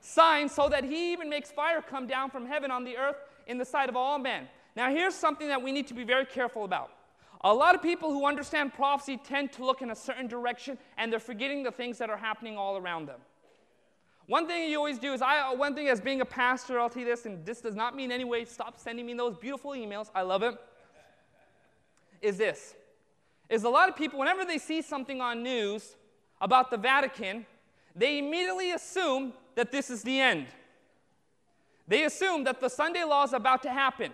Signs, 0.00 0.52
so 0.52 0.70
that 0.70 0.84
he 0.84 1.12
even 1.12 1.28
makes 1.28 1.50
fire 1.50 1.82
come 1.82 2.06
down 2.06 2.30
from 2.30 2.46
heaven 2.46 2.70
on 2.70 2.84
the 2.84 2.96
earth 2.96 3.16
in 3.48 3.58
the 3.58 3.64
sight 3.64 3.88
of 3.88 3.96
all 3.96 4.18
men. 4.18 4.46
Now, 4.76 4.90
here's 4.90 5.14
something 5.14 5.48
that 5.48 5.60
we 5.60 5.72
need 5.72 5.88
to 5.88 5.94
be 5.94 6.04
very 6.04 6.24
careful 6.24 6.64
about. 6.64 6.90
A 7.42 7.52
lot 7.52 7.74
of 7.74 7.82
people 7.82 8.12
who 8.12 8.26
understand 8.26 8.74
prophecy 8.74 9.18
tend 9.22 9.52
to 9.52 9.64
look 9.64 9.82
in 9.82 9.90
a 9.90 9.96
certain 9.96 10.28
direction, 10.28 10.78
and 10.96 11.12
they're 11.12 11.18
forgetting 11.18 11.62
the 11.62 11.72
things 11.72 11.98
that 11.98 12.10
are 12.10 12.16
happening 12.16 12.56
all 12.56 12.76
around 12.76 13.06
them. 13.06 13.20
One 14.26 14.46
thing 14.46 14.70
you 14.70 14.76
always 14.76 14.98
do 14.98 15.14
is, 15.14 15.22
I, 15.22 15.40
uh, 15.40 15.54
one 15.54 15.74
thing 15.74 15.88
as 15.88 16.00
being 16.00 16.20
a 16.20 16.24
pastor, 16.24 16.78
I'll 16.78 16.90
tell 16.90 17.00
you 17.00 17.08
this, 17.08 17.24
and 17.26 17.46
this 17.46 17.60
does 17.60 17.74
not 17.74 17.96
mean 17.96 18.12
any 18.12 18.24
way, 18.24 18.44
stop 18.44 18.78
sending 18.78 19.06
me 19.06 19.14
those 19.14 19.36
beautiful 19.36 19.70
emails. 19.70 20.10
I 20.14 20.22
love 20.22 20.42
it. 20.42 20.54
Is 22.20 22.36
this 22.36 22.74
is 23.48 23.64
a 23.64 23.68
lot 23.68 23.88
of 23.88 23.96
people, 23.96 24.18
whenever 24.18 24.44
they 24.44 24.58
see 24.58 24.82
something 24.82 25.20
on 25.22 25.42
news 25.42 25.96
about 26.40 26.70
the 26.70 26.76
Vatican, 26.76 27.46
they 27.96 28.18
immediately 28.18 28.72
assume 28.72 29.32
that 29.54 29.72
this 29.72 29.88
is 29.88 30.02
the 30.02 30.20
end. 30.20 30.46
They 31.88 32.04
assume 32.04 32.44
that 32.44 32.60
the 32.60 32.68
Sunday 32.68 33.02
law 33.02 33.24
is 33.24 33.32
about 33.32 33.62
to 33.62 33.70
happen. 33.70 34.12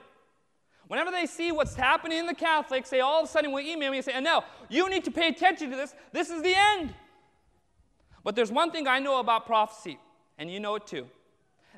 Whenever 0.87 1.10
they 1.10 1.26
see 1.26 1.50
what's 1.50 1.74
happening 1.74 2.18
in 2.18 2.26
the 2.26 2.34
Catholics, 2.34 2.88
they 2.88 3.00
all 3.00 3.22
of 3.22 3.28
a 3.28 3.32
sudden 3.32 3.50
will 3.52 3.60
email 3.60 3.90
me 3.90 3.98
and 3.98 4.04
say, 4.04 4.20
no, 4.20 4.44
you 4.68 4.88
need 4.88 5.04
to 5.04 5.10
pay 5.10 5.28
attention 5.28 5.70
to 5.70 5.76
this. 5.76 5.94
This 6.12 6.30
is 6.30 6.42
the 6.42 6.54
end. 6.56 6.94
But 8.22 8.37
there's 8.37 8.52
one 8.52 8.70
thing 8.70 8.87
I 8.87 9.00
know 9.00 9.18
about 9.18 9.44
prophecy 9.44 9.98
and 10.38 10.50
you 10.50 10.60
know 10.60 10.76
it 10.76 10.87
too, 10.87 11.06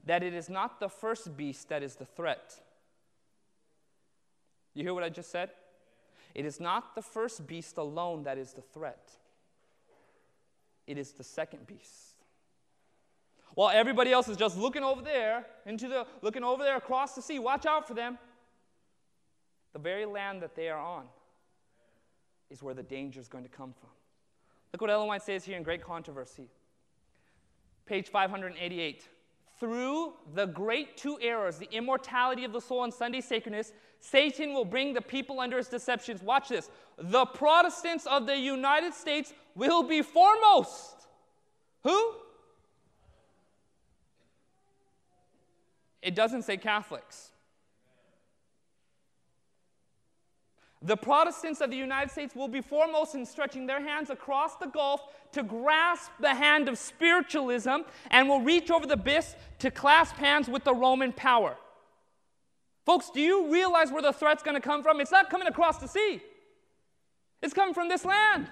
that 0.04 0.22
it 0.22 0.34
is 0.34 0.48
not 0.48 0.80
the 0.80 0.88
first 0.88 1.36
beast 1.36 1.68
that 1.70 1.82
is 1.82 1.96
the 1.96 2.04
threat. 2.04 2.60
You 4.74 4.82
hear 4.82 4.94
what 4.94 5.02
I 5.02 5.08
just 5.08 5.30
said? 5.30 5.50
It 6.34 6.44
is 6.44 6.60
not 6.60 6.94
the 6.94 7.02
first 7.02 7.46
beast 7.46 7.78
alone 7.78 8.24
that 8.24 8.36
is 8.36 8.52
the 8.52 8.60
threat. 8.60 9.12
It 10.86 10.98
is 10.98 11.12
the 11.12 11.24
second 11.24 11.66
beast. 11.66 12.05
While 13.56 13.70
everybody 13.70 14.12
else 14.12 14.28
is 14.28 14.36
just 14.36 14.58
looking 14.58 14.84
over 14.84 15.00
there, 15.00 15.46
into 15.64 15.88
the 15.88 16.06
looking 16.20 16.44
over 16.44 16.62
there 16.62 16.76
across 16.76 17.14
the 17.14 17.22
sea, 17.22 17.38
watch 17.38 17.64
out 17.64 17.88
for 17.88 17.94
them. 17.94 18.18
The 19.72 19.78
very 19.78 20.04
land 20.04 20.42
that 20.42 20.54
they 20.54 20.68
are 20.68 20.78
on 20.78 21.06
is 22.50 22.62
where 22.62 22.74
the 22.74 22.82
danger 22.82 23.18
is 23.18 23.28
going 23.28 23.44
to 23.44 23.50
come 23.50 23.72
from. 23.80 23.88
Look 24.72 24.82
what 24.82 24.90
Ellen 24.90 25.08
White 25.08 25.22
says 25.22 25.42
here 25.42 25.56
in 25.56 25.62
Great 25.62 25.82
Controversy 25.82 26.48
page 27.86 28.08
588. 28.10 29.08
Through 29.58 30.12
the 30.34 30.44
great 30.44 30.98
two 30.98 31.18
errors, 31.22 31.56
the 31.56 31.68
immortality 31.72 32.44
of 32.44 32.52
the 32.52 32.60
soul 32.60 32.84
and 32.84 32.92
Sunday 32.92 33.22
sacredness, 33.22 33.72
Satan 34.00 34.52
will 34.52 34.66
bring 34.66 34.92
the 34.92 35.00
people 35.00 35.40
under 35.40 35.56
his 35.56 35.68
deceptions. 35.68 36.22
Watch 36.22 36.50
this. 36.50 36.68
The 36.98 37.24
Protestants 37.24 38.06
of 38.06 38.26
the 38.26 38.36
United 38.36 38.92
States 38.92 39.32
will 39.54 39.82
be 39.82 40.02
foremost. 40.02 41.06
Who? 41.84 42.16
It 46.06 46.14
doesn't 46.14 46.42
say 46.42 46.56
Catholics. 46.56 47.32
The 50.80 50.96
Protestants 50.96 51.60
of 51.60 51.68
the 51.70 51.76
United 51.76 52.12
States 52.12 52.32
will 52.32 52.46
be 52.46 52.60
foremost 52.60 53.16
in 53.16 53.26
stretching 53.26 53.66
their 53.66 53.82
hands 53.82 54.08
across 54.08 54.54
the 54.54 54.66
gulf 54.66 55.00
to 55.32 55.42
grasp 55.42 56.12
the 56.20 56.32
hand 56.32 56.68
of 56.68 56.78
spiritualism 56.78 57.78
and 58.12 58.28
will 58.28 58.40
reach 58.40 58.70
over 58.70 58.86
the 58.86 58.94
abyss 58.94 59.34
to 59.58 59.72
clasp 59.72 60.14
hands 60.14 60.48
with 60.48 60.62
the 60.62 60.72
Roman 60.72 61.12
power. 61.12 61.56
Folks, 62.84 63.10
do 63.10 63.20
you 63.20 63.52
realize 63.52 63.90
where 63.90 64.00
the 64.02 64.12
threat's 64.12 64.44
going 64.44 64.54
to 64.54 64.60
come 64.60 64.84
from? 64.84 65.00
It's 65.00 65.10
not 65.10 65.28
coming 65.28 65.48
across 65.48 65.78
the 65.78 65.88
sea, 65.88 66.22
it's 67.42 67.52
coming 67.52 67.74
from 67.74 67.88
this 67.88 68.04
land. 68.04 68.46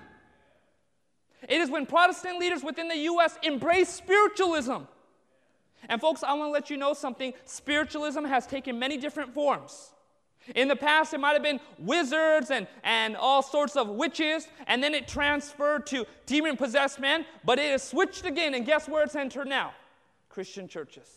It 1.49 1.61
is 1.61 1.71
when 1.71 1.87
Protestant 1.87 2.41
leaders 2.41 2.65
within 2.65 2.89
the 2.89 2.97
U.S. 2.97 3.39
embrace 3.45 3.91
spiritualism. 3.91 4.89
And, 5.89 6.01
folks, 6.01 6.23
I 6.23 6.33
want 6.35 6.49
to 6.49 6.53
let 6.53 6.71
you 6.71 6.77
know 6.77 6.95
something. 6.95 7.33
Spiritualism 7.45 8.25
has 8.25 8.47
taken 8.47 8.79
many 8.79 8.97
different 8.97 9.35
forms. 9.35 9.93
In 10.55 10.69
the 10.69 10.77
past, 10.77 11.15
it 11.15 11.21
might 11.21 11.33
have 11.33 11.43
been 11.43 11.61
wizards 11.79 12.51
and, 12.51 12.67
and 12.83 13.17
all 13.17 13.43
sorts 13.43 13.77
of 13.77 13.89
witches, 13.89 14.47
and 14.67 14.83
then 14.83 14.95
it 14.95 15.09
transferred 15.09 15.87
to 15.87 16.05
demon 16.27 16.57
possessed 16.57 17.01
men, 17.01 17.25
but 17.45 17.59
it 17.59 17.71
has 17.71 17.83
switched 17.83 18.27
again, 18.27 18.55
and 18.55 18.67
guess 18.67 18.89
where 18.89 19.03
it's 19.05 19.17
entered 19.17 19.49
now? 19.49 19.73
Christian 20.29 20.69
churches. 20.69 21.09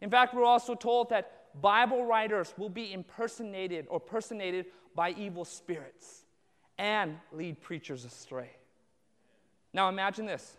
In 0.00 0.10
fact, 0.10 0.34
we're 0.34 0.44
also 0.44 0.74
told 0.74 1.10
that 1.10 1.32
Bible 1.60 2.04
writers 2.04 2.52
will 2.56 2.68
be 2.68 2.92
impersonated 2.92 3.86
or 3.88 4.00
personated 4.00 4.66
by 4.94 5.10
evil 5.12 5.44
spirits 5.44 6.24
and 6.78 7.16
lead 7.32 7.60
preachers 7.60 8.04
astray. 8.04 8.50
Now 9.72 9.88
imagine 9.88 10.26
this. 10.26 10.56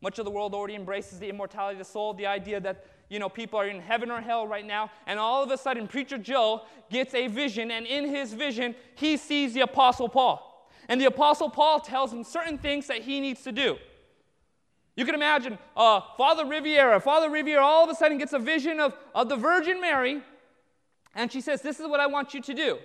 Much 0.00 0.18
of 0.18 0.24
the 0.24 0.30
world 0.30 0.54
already 0.54 0.74
embraces 0.74 1.18
the 1.18 1.28
immortality 1.28 1.74
of 1.74 1.78
the 1.78 1.90
soul, 1.90 2.14
the 2.14 2.26
idea 2.26 2.60
that 2.60 2.86
you 3.08 3.18
know 3.18 3.28
people 3.28 3.58
are 3.58 3.66
in 3.66 3.80
heaven 3.80 4.10
or 4.10 4.20
hell 4.20 4.46
right 4.46 4.66
now, 4.66 4.90
and 5.06 5.18
all 5.18 5.42
of 5.42 5.50
a 5.50 5.58
sudden 5.58 5.88
preacher 5.88 6.18
Joe 6.18 6.62
gets 6.90 7.14
a 7.14 7.26
vision, 7.26 7.70
and 7.70 7.86
in 7.86 8.08
his 8.08 8.32
vision 8.32 8.74
he 8.94 9.16
sees 9.16 9.54
the 9.54 9.60
apostle 9.60 10.08
Paul. 10.08 10.70
And 10.88 11.00
the 11.00 11.06
apostle 11.06 11.50
Paul 11.50 11.80
tells 11.80 12.12
him 12.12 12.24
certain 12.24 12.58
things 12.58 12.86
that 12.86 13.02
he 13.02 13.20
needs 13.20 13.42
to 13.42 13.52
do. 13.52 13.76
You 14.96 15.04
can 15.04 15.14
imagine 15.14 15.58
uh, 15.76 16.00
Father 16.16 16.44
Riviera. 16.44 17.00
Father 17.00 17.30
Riviera 17.30 17.62
all 17.62 17.84
of 17.84 17.90
a 17.90 17.94
sudden 17.94 18.18
gets 18.18 18.32
a 18.32 18.38
vision 18.38 18.80
of, 18.80 18.96
of 19.14 19.28
the 19.28 19.36
Virgin 19.36 19.80
Mary, 19.80 20.22
and 21.14 21.30
she 21.30 21.40
says, 21.40 21.62
This 21.62 21.78
is 21.80 21.86
what 21.86 22.00
I 22.00 22.06
want 22.06 22.34
you 22.34 22.40
to 22.42 22.54
do. 22.54 22.78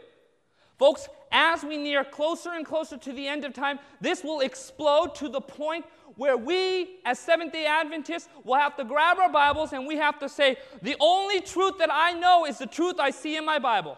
Folks, 0.78 1.08
as 1.32 1.64
we 1.64 1.78
near 1.78 2.04
closer 2.04 2.52
and 2.52 2.66
closer 2.66 2.98
to 2.98 3.14
the 3.14 3.28
end 3.28 3.46
of 3.46 3.54
time, 3.54 3.80
this 4.02 4.24
will 4.24 4.42
explode 4.42 5.16
to 5.16 5.30
the 5.30 5.42
point 5.42 5.86
where 6.16 6.38
we, 6.38 7.00
as 7.06 7.20
Seventh 7.20 7.54
day 7.54 7.66
Adventists, 7.66 8.30
will 8.44 8.56
have 8.56 8.76
to 8.78 8.84
grab 8.84 9.18
our 9.18 9.32
Bibles 9.32 9.74
and 9.74 9.88
we 9.88 9.98
have 9.98 10.20
to 10.20 10.30
say, 10.30 10.58
The 10.82 10.96
only 11.00 11.42
truth 11.42 11.78
that 11.80 11.90
I 11.92 12.14
know 12.14 12.46
is 12.46 12.60
the 12.60 12.68
truth 12.68 13.00
I 13.00 13.10
see 13.10 13.36
in 13.36 13.46
my 13.46 13.60
Bible. 13.60 13.98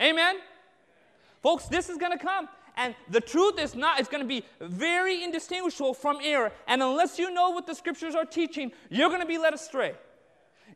Amen? 0.00 0.36
Folks, 1.42 1.66
this 1.66 1.88
is 1.88 1.96
going 1.96 2.16
to 2.16 2.22
come. 2.22 2.48
And 2.76 2.94
the 3.08 3.20
truth 3.20 3.58
is 3.58 3.74
not, 3.74 4.00
it's 4.00 4.08
going 4.08 4.22
to 4.22 4.28
be 4.28 4.44
very 4.60 5.24
indistinguishable 5.24 5.94
from 5.94 6.18
error. 6.22 6.52
And 6.66 6.82
unless 6.82 7.18
you 7.18 7.32
know 7.32 7.50
what 7.50 7.66
the 7.66 7.74
scriptures 7.74 8.14
are 8.14 8.26
teaching, 8.26 8.70
you're 8.90 9.08
going 9.08 9.22
to 9.22 9.26
be 9.26 9.38
led 9.38 9.54
astray. 9.54 9.94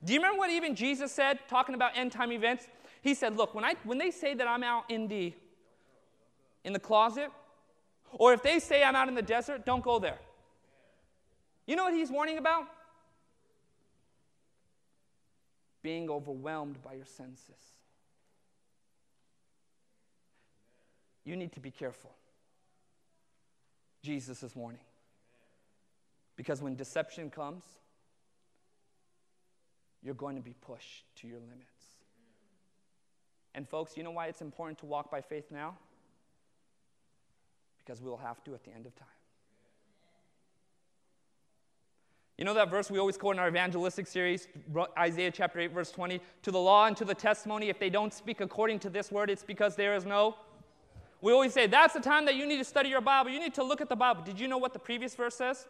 Do 0.02 0.14
you 0.14 0.18
remember 0.18 0.38
what 0.38 0.50
even 0.50 0.74
Jesus 0.74 1.12
said, 1.12 1.40
talking 1.48 1.74
about 1.74 1.96
end 1.96 2.12
time 2.12 2.32
events? 2.32 2.66
He 3.02 3.14
said, 3.14 3.36
Look, 3.36 3.54
when, 3.54 3.64
I, 3.64 3.74
when 3.84 3.98
they 3.98 4.10
say 4.10 4.34
that 4.34 4.46
I'm 4.46 4.62
out 4.62 4.90
in 4.90 5.08
the, 5.08 5.32
in 6.64 6.72
the 6.72 6.78
closet, 6.78 7.30
or 8.12 8.32
if 8.32 8.42
they 8.42 8.58
say 8.58 8.82
I'm 8.82 8.96
out 8.96 9.08
in 9.08 9.14
the 9.14 9.22
desert, 9.22 9.64
don't 9.64 9.82
go 9.82 9.98
there. 9.98 10.18
You 11.66 11.76
know 11.76 11.84
what 11.84 11.94
he's 11.94 12.10
warning 12.10 12.38
about? 12.38 12.66
Being 15.82 16.10
overwhelmed 16.10 16.82
by 16.82 16.94
your 16.94 17.06
senses. 17.06 17.60
You 21.24 21.36
need 21.36 21.52
to 21.52 21.60
be 21.60 21.70
careful. 21.70 22.10
Jesus 24.02 24.42
is 24.42 24.56
warning. 24.56 24.80
Because 26.36 26.62
when 26.62 26.74
deception 26.74 27.30
comes, 27.30 27.62
you're 30.02 30.14
going 30.14 30.36
to 30.36 30.42
be 30.42 30.54
pushed 30.54 31.04
to 31.16 31.28
your 31.28 31.38
limits. 31.38 31.69
And, 33.54 33.68
folks, 33.68 33.96
you 33.96 34.02
know 34.02 34.10
why 34.12 34.26
it's 34.26 34.42
important 34.42 34.78
to 34.78 34.86
walk 34.86 35.10
by 35.10 35.20
faith 35.20 35.50
now? 35.50 35.76
Because 37.78 38.00
we'll 38.00 38.16
have 38.16 38.42
to 38.44 38.54
at 38.54 38.64
the 38.64 38.70
end 38.70 38.86
of 38.86 38.94
time. 38.94 39.08
You 42.38 42.44
know 42.44 42.54
that 42.54 42.70
verse 42.70 42.90
we 42.90 42.98
always 42.98 43.18
quote 43.18 43.36
in 43.36 43.40
our 43.40 43.48
evangelistic 43.48 44.06
series, 44.06 44.48
Isaiah 44.98 45.30
chapter 45.30 45.60
8, 45.60 45.72
verse 45.72 45.90
20? 45.90 46.20
To 46.42 46.50
the 46.50 46.58
law 46.58 46.86
and 46.86 46.96
to 46.96 47.04
the 47.04 47.14
testimony, 47.14 47.68
if 47.68 47.78
they 47.78 47.90
don't 47.90 48.14
speak 48.14 48.40
according 48.40 48.78
to 48.80 48.90
this 48.90 49.12
word, 49.12 49.28
it's 49.28 49.44
because 49.44 49.76
there 49.76 49.94
is 49.94 50.06
no 50.06 50.36
we 51.22 51.32
always 51.32 51.52
say 51.52 51.66
that's 51.66 51.94
the 51.94 52.00
time 52.00 52.24
that 52.26 52.34
you 52.34 52.46
need 52.46 52.58
to 52.58 52.64
study 52.64 52.88
your 52.88 53.00
Bible. 53.00 53.30
You 53.30 53.40
need 53.40 53.54
to 53.54 53.62
look 53.62 53.80
at 53.80 53.88
the 53.88 53.96
Bible. 53.96 54.22
Did 54.22 54.40
you 54.40 54.48
know 54.48 54.58
what 54.58 54.72
the 54.72 54.78
previous 54.78 55.14
verse 55.14 55.34
says? 55.34 55.66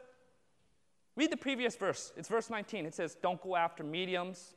Read 1.16 1.32
the 1.32 1.36
previous 1.36 1.74
verse. 1.76 2.12
It's 2.16 2.28
verse 2.28 2.50
19. 2.50 2.86
It 2.86 2.94
says, 2.94 3.16
Don't 3.20 3.42
go 3.42 3.56
after 3.56 3.82
mediums 3.82 4.54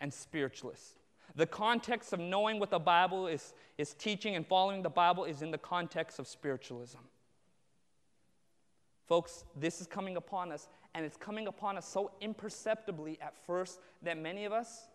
and 0.00 0.12
spiritualists. 0.12 0.94
The 1.36 1.46
context 1.46 2.12
of 2.12 2.20
knowing 2.20 2.60
what 2.60 2.70
the 2.70 2.78
Bible 2.78 3.26
is, 3.26 3.54
is 3.76 3.94
teaching 3.94 4.36
and 4.36 4.46
following 4.46 4.82
the 4.82 4.90
Bible 4.90 5.24
is 5.24 5.42
in 5.42 5.50
the 5.50 5.58
context 5.58 6.18
of 6.18 6.28
spiritualism. 6.28 6.98
Folks, 9.06 9.44
this 9.56 9.80
is 9.80 9.86
coming 9.86 10.16
upon 10.16 10.52
us, 10.52 10.68
and 10.94 11.04
it's 11.04 11.16
coming 11.16 11.46
upon 11.46 11.76
us 11.76 11.86
so 11.86 12.12
imperceptibly 12.20 13.18
at 13.20 13.34
first 13.46 13.80
that 14.02 14.16
many 14.16 14.44
of 14.44 14.52
us 14.52 14.88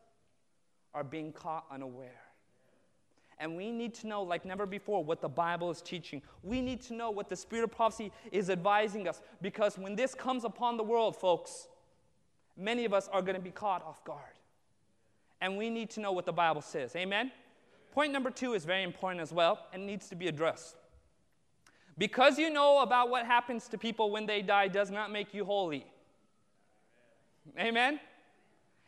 are 0.93 1.03
being 1.03 1.31
caught 1.31 1.65
unaware. 1.69 2.21
And 3.37 3.55
we 3.55 3.71
need 3.71 3.93
to 3.95 4.07
know, 4.07 4.23
like 4.23 4.43
never 4.45 4.65
before, 4.65 5.03
what 5.03 5.21
the 5.21 5.29
Bible 5.29 5.69
is 5.69 5.81
teaching. 5.81 6.21
We 6.43 6.61
need 6.61 6.81
to 6.83 6.93
know 6.93 7.09
what 7.09 7.29
the 7.29 7.35
Spirit 7.35 7.63
of 7.63 7.71
prophecy 7.71 8.11
is 8.31 8.49
advising 8.49 9.07
us. 9.07 9.21
Because 9.41 9.77
when 9.77 9.95
this 9.95 10.13
comes 10.13 10.43
upon 10.43 10.75
the 10.75 10.83
world, 10.83 11.15
folks, 11.15 11.67
many 12.57 12.83
of 12.83 12.93
us 12.93 13.07
are 13.13 13.21
going 13.21 13.35
to 13.35 13.41
be 13.41 13.51
caught 13.51 13.85
off 13.85 14.03
guard. 14.03 14.38
And 15.41 15.57
we 15.57 15.69
need 15.69 15.89
to 15.91 15.99
know 15.99 16.11
what 16.11 16.25
the 16.25 16.33
Bible 16.33 16.61
says. 16.61 16.95
Amen? 16.95 17.31
Point 17.91 18.11
number 18.11 18.29
two 18.29 18.53
is 18.53 18.65
very 18.65 18.83
important 18.83 19.21
as 19.21 19.31
well 19.31 19.59
and 19.73 19.85
needs 19.85 20.09
to 20.09 20.15
be 20.15 20.27
addressed. 20.27 20.75
Because 21.97 22.37
you 22.39 22.49
know 22.49 22.79
about 22.79 23.09
what 23.09 23.25
happens 23.25 23.67
to 23.69 23.77
people 23.77 24.11
when 24.11 24.25
they 24.25 24.41
die 24.41 24.67
does 24.67 24.89
not 24.89 25.11
make 25.11 25.33
you 25.33 25.43
holy. 25.43 25.85
Amen? 27.59 27.99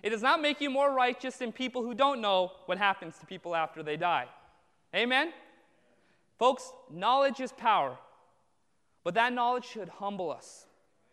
It 0.04 0.10
does 0.10 0.22
not 0.22 0.42
make 0.42 0.62
you 0.62 0.70
more 0.70 0.94
righteous 0.94 1.38
than 1.38 1.52
people 1.52 1.84
who 1.84 1.94
don't 1.94 2.22
know 2.22 2.54
what 2.66 2.78
happens 2.78 3.18
to 3.20 3.26
people 3.26 3.56
after 3.56 3.84
they 3.84 3.98
die. 3.98 4.28
Amen? 4.96 5.32
Folks, 6.40 6.72
knowledge 6.90 7.40
is 7.40 7.52
power, 7.52 7.98
but 9.04 9.14
that 9.14 9.34
knowledge 9.34 9.66
should 9.66 9.90
humble 9.90 10.32
us, 10.32 10.66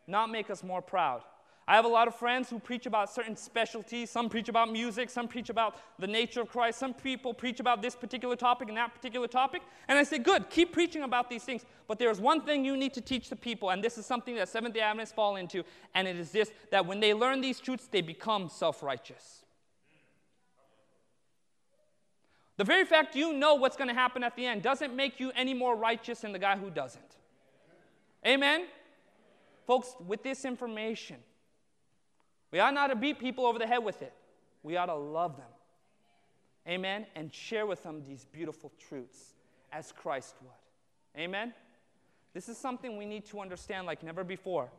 not 0.07 0.31
make 0.31 0.51
us 0.51 0.63
more 0.63 0.81
proud. 0.81 1.23
I 1.69 1.75
have 1.75 1.85
a 1.85 1.89
lot 1.89 2.09
of 2.09 2.15
friends 2.15 2.49
who 2.49 2.59
preach 2.59 2.87
about 2.87 3.13
certain 3.13 3.37
specialties. 3.37 4.09
Some 4.09 4.31
preach 4.31 4.49
about 4.49 4.73
music, 4.73 5.11
some 5.11 5.29
preach 5.29 5.51
about 5.51 5.77
the 5.99 6.07
nature 6.07 6.41
of 6.41 6.49
Christ, 6.49 6.79
some 6.79 6.95
people 6.95 7.35
preach 7.35 7.61
about 7.61 7.83
this 7.83 7.95
particular 7.95 8.37
topic 8.37 8.69
and 8.69 8.79
that 8.79 8.95
particular 8.95 9.29
topic. 9.29 9.61
And 9.87 9.99
I 9.99 10.03
say, 10.03 10.17
good, 10.17 10.49
keep 10.49 10.73
preaching 10.73 11.03
about 11.03 11.29
these 11.29 11.45
things. 11.45 11.67
But 11.87 11.99
there's 11.99 12.23
one 12.23 12.41
thing 12.41 12.65
you 12.65 12.75
need 12.75 12.95
to 12.95 13.03
teach 13.03 13.29
the 13.29 13.37
people, 13.37 13.69
and 13.69 13.85
this 13.85 13.99
is 13.99 14.07
something 14.07 14.35
that 14.37 14.49
Seventh 14.49 14.73
day 14.75 14.81
Adventists 14.81 15.13
fall 15.13 15.37
into, 15.37 15.63
and 15.95 16.09
it 16.09 16.17
is 16.17 16.31
this 16.31 16.51
that 16.71 16.87
when 16.87 17.01
they 17.01 17.13
learn 17.13 17.43
these 17.43 17.61
truths, 17.61 17.87
they 17.87 18.01
become 18.01 18.49
self 18.49 18.83
righteous. 18.83 19.45
The 22.57 22.65
very 22.65 22.87
fact 22.87 23.15
you 23.15 23.35
know 23.35 23.57
what's 23.57 23.77
going 23.77 23.89
to 23.89 23.95
happen 23.95 24.25
at 24.25 24.37
the 24.37 24.47
end 24.47 24.63
doesn't 24.63 24.97
make 24.97 25.21
you 25.21 25.33
any 25.37 25.53
more 25.53 25.77
righteous 25.77 26.21
than 26.21 26.33
the 26.33 26.39
guy 26.39 26.57
who 26.57 26.71
doesn't. 26.71 27.17
Amen? 28.27 28.65
Folks, 29.67 29.95
with 30.07 30.23
this 30.23 30.47
information, 30.47 31.19
we 32.51 32.61
ought 32.61 32.75
not 32.75 32.89
to 32.89 32.97
beat 32.97 33.19
people 33.19 33.47
over 33.47 33.59
the 33.59 33.67
head 33.67 33.79
with 33.85 34.03
it. 34.03 34.13
We 34.63 34.77
ought 34.77 34.87
to 34.87 34.95
love 34.95 35.37
them. 35.37 35.47
Amen? 36.67 37.07
And 37.15 37.33
share 37.33 37.67
with 37.67 37.83
them 37.83 38.03
these 38.07 38.27
beautiful 38.27 38.73
truths 38.89 39.35
as 39.73 39.93
Christ 39.93 40.35
would. 40.43 41.21
Amen? 41.21 41.53
This 42.35 42.49
is 42.49 42.59
something 42.59 42.97
we 42.97 43.07
need 43.07 43.25
to 43.27 43.41
understand 43.41 43.87
like 43.87 44.03
never 44.03 44.25
before. 44.25 44.71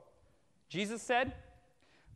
Jesus 0.69 1.01
said, 1.01 1.33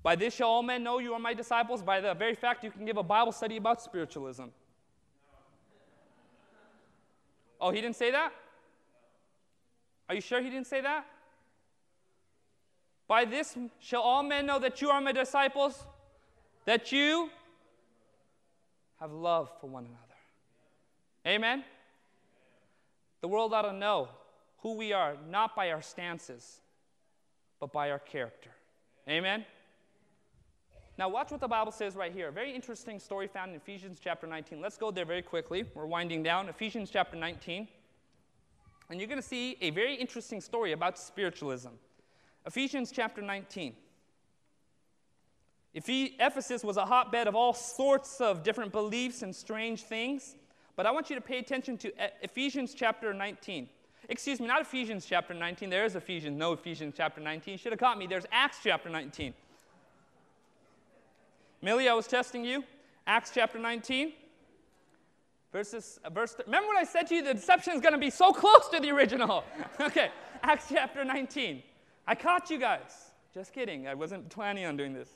By 0.03 0.15
this 0.15 0.35
shall 0.35 0.49
all 0.49 0.63
men 0.63 0.83
know 0.83 0.99
you 0.99 1.13
are 1.13 1.19
my 1.19 1.33
disciples, 1.33 1.81
by 1.81 2.01
the 2.01 2.13
very 2.13 2.35
fact 2.35 2.63
you 2.63 2.71
can 2.71 2.85
give 2.85 2.97
a 2.97 3.03
Bible 3.03 3.31
study 3.31 3.57
about 3.57 3.81
spiritualism. 3.81 4.45
Oh, 7.59 7.71
he 7.71 7.81
didn't 7.81 7.95
say 7.95 8.11
that? 8.11 8.32
Are 10.09 10.15
you 10.15 10.21
sure 10.21 10.41
he 10.41 10.49
didn't 10.49 10.67
say 10.67 10.82
that? 10.82 11.05
By 13.08 13.26
this 13.26 13.58
shall 13.80 14.01
all 14.01 14.24
men 14.24 14.45
know 14.45 14.60
that 14.60 14.82
you 14.82 14.89
are 14.89 15.01
my 15.01 15.12
disciples, 15.12 15.86
that 16.66 16.91
you 16.91 17.30
have 18.99 19.12
love 19.12 19.49
for 19.60 19.68
one 19.68 19.86
another. 19.86 19.99
Amen? 21.28 21.64
The 23.22 23.28
world 23.28 23.54
ought 23.54 23.64
to 23.64 23.74
know 23.74 24.10
who 24.60 24.76
we 24.76 24.93
are, 24.93 25.16
not 25.30 25.56
by 25.56 25.72
our 25.72 25.82
stances, 25.82 26.62
but 27.60 27.72
by 27.72 27.91
our 27.91 27.99
character. 27.99 28.51
Amen? 29.08 29.45
Now, 30.97 31.10
watch 31.10 31.32
what 31.32 31.41
the 31.41 31.47
Bible 31.47 31.72
says 31.72 31.95
right 31.95 32.14
here. 32.14 32.28
A 32.28 32.32
very 32.32 32.54
interesting 32.54 32.99
story 32.99 33.28
found 33.28 33.51
in 33.51 33.58
Ephesians 33.58 33.99
chapter 34.01 34.28
19. 34.28 34.62
Let's 34.62 34.78
go 34.78 34.91
there 34.91 35.06
very 35.06 35.24
quickly. 35.24 35.66
We're 35.74 35.88
winding 35.88 36.22
down. 36.22 36.49
Ephesians 36.49 36.89
chapter 36.91 37.18
19. 37.18 37.68
And 38.89 38.99
you're 38.99 39.08
going 39.08 39.22
to 39.22 39.28
see 39.28 39.58
a 39.62 39.72
very 39.72 39.95
interesting 39.95 40.39
story 40.39 40.72
about 40.72 40.99
spiritualism. 40.99 41.70
Ephesians 42.45 42.91
chapter 42.91 43.21
19. 43.21 43.73
Ephesus 45.73 46.63
was 46.63 46.77
a 46.77 46.85
hotbed 46.85 47.27
of 47.27 47.35
all 47.35 47.53
sorts 47.53 48.21
of 48.21 48.43
different 48.43 48.71
beliefs 48.71 49.21
and 49.21 49.35
strange 49.35 49.83
things. 49.83 50.35
But 50.75 50.85
I 50.85 50.91
want 50.91 51.09
you 51.09 51.15
to 51.15 51.21
pay 51.21 51.39
attention 51.39 51.77
to 51.79 51.91
Ephesians 52.21 52.73
chapter 52.73 53.13
19. 53.13 53.69
Excuse 54.09 54.39
me, 54.39 54.47
not 54.47 54.61
Ephesians 54.61 55.05
chapter 55.05 55.33
19. 55.33 55.69
There 55.69 55.85
is 55.85 55.95
Ephesians, 55.95 56.37
no 56.37 56.53
Ephesians 56.53 56.93
chapter 56.97 57.21
19. 57.21 57.57
Should 57.57 57.71
have 57.71 57.79
caught 57.79 57.97
me. 57.97 58.07
There's 58.07 58.25
Acts 58.31 58.57
chapter 58.63 58.89
19. 58.89 59.33
Millie, 61.61 61.87
I 61.87 61.93
was 61.93 62.07
testing 62.07 62.43
you. 62.43 62.63
Acts 63.07 63.31
chapter 63.33 63.57
19. 63.57 64.13
Verses, 65.51 65.99
uh, 66.03 66.09
verse, 66.09 66.35
remember 66.45 66.67
what 66.67 66.77
I 66.77 66.83
said 66.83 67.07
to 67.07 67.15
you? 67.15 67.23
The 67.23 67.35
deception 67.35 67.73
is 67.73 67.81
going 67.81 67.93
to 67.93 67.99
be 67.99 68.09
so 68.09 68.31
close 68.31 68.67
to 68.69 68.79
the 68.79 68.89
original. 68.89 69.43
okay, 69.79 70.09
Acts 70.41 70.65
chapter 70.69 71.05
19. 71.05 71.61
I 72.08 72.16
caught 72.16 72.49
you 72.49 72.58
guys. 72.60 73.12
Just 73.34 73.54
kidding. 73.54 73.88
I 73.88 73.93
wasn't 73.93 74.30
planning 74.30 74.66
on 74.66 74.78
doing 74.78 74.93
this. 74.93 75.10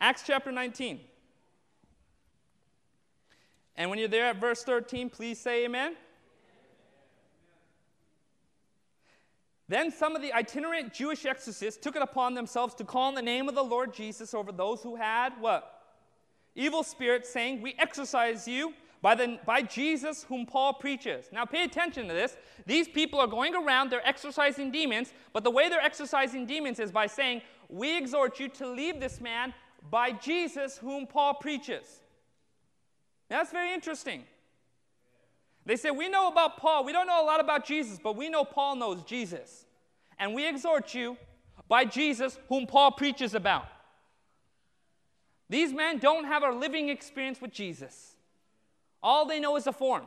Acts 0.00 0.22
chapter 0.26 0.50
19. 0.50 1.00
And 3.76 3.90
when 3.90 3.98
you're 3.98 4.08
there 4.08 4.26
at 4.26 4.40
verse 4.40 4.62
13, 4.62 5.10
please 5.10 5.38
say 5.38 5.64
amen. 5.64 5.96
Then 9.68 9.90
some 9.90 10.14
of 10.14 10.22
the 10.22 10.32
itinerant 10.32 10.94
Jewish 10.94 11.26
exorcists 11.26 11.80
took 11.80 11.96
it 11.96 12.02
upon 12.02 12.34
themselves 12.34 12.74
to 12.74 12.84
call 12.84 13.08
on 13.08 13.14
the 13.14 13.22
name 13.22 13.48
of 13.48 13.54
the 13.54 13.64
Lord 13.64 13.92
Jesus 13.92 14.32
over 14.32 14.52
those 14.52 14.82
who 14.82 14.96
had 14.96 15.30
what? 15.40 15.72
Evil 16.54 16.82
spirits, 16.82 17.28
saying, 17.28 17.60
We 17.60 17.74
exorcise 17.78 18.46
you 18.46 18.72
by, 19.06 19.14
the, 19.14 19.38
by 19.46 19.62
Jesus 19.62 20.24
whom 20.24 20.46
Paul 20.46 20.72
preaches. 20.72 21.26
Now 21.30 21.44
pay 21.44 21.62
attention 21.62 22.08
to 22.08 22.12
this. 22.12 22.36
These 22.66 22.88
people 22.88 23.20
are 23.20 23.28
going 23.28 23.54
around, 23.54 23.88
they're 23.88 24.04
exorcising 24.04 24.72
demons, 24.72 25.12
but 25.32 25.44
the 25.44 25.50
way 25.52 25.68
they're 25.68 25.80
exorcising 25.80 26.44
demons 26.44 26.80
is 26.80 26.90
by 26.90 27.06
saying, 27.06 27.42
We 27.68 27.96
exhort 27.96 28.40
you 28.40 28.48
to 28.48 28.66
leave 28.66 28.98
this 28.98 29.20
man 29.20 29.54
by 29.92 30.10
Jesus 30.10 30.78
whom 30.78 31.06
Paul 31.06 31.34
preaches. 31.34 32.00
That's 33.28 33.52
very 33.52 33.72
interesting. 33.72 34.24
They 35.64 35.76
say, 35.76 35.92
We 35.92 36.08
know 36.08 36.26
about 36.26 36.56
Paul. 36.56 36.82
We 36.82 36.90
don't 36.92 37.06
know 37.06 37.22
a 37.22 37.26
lot 37.26 37.38
about 37.38 37.64
Jesus, 37.64 38.00
but 38.02 38.16
we 38.16 38.28
know 38.28 38.42
Paul 38.42 38.74
knows 38.74 39.04
Jesus. 39.04 39.66
And 40.18 40.34
we 40.34 40.48
exhort 40.48 40.94
you 40.94 41.16
by 41.68 41.84
Jesus, 41.84 42.40
whom 42.48 42.66
Paul 42.66 42.90
preaches 42.90 43.36
about. 43.36 43.68
These 45.48 45.72
men 45.72 45.98
don't 45.98 46.24
have 46.24 46.42
a 46.42 46.50
living 46.50 46.88
experience 46.88 47.40
with 47.40 47.52
Jesus. 47.52 48.15
All 49.02 49.26
they 49.26 49.40
know 49.40 49.56
is 49.56 49.66
a 49.66 49.72
form. 49.72 50.04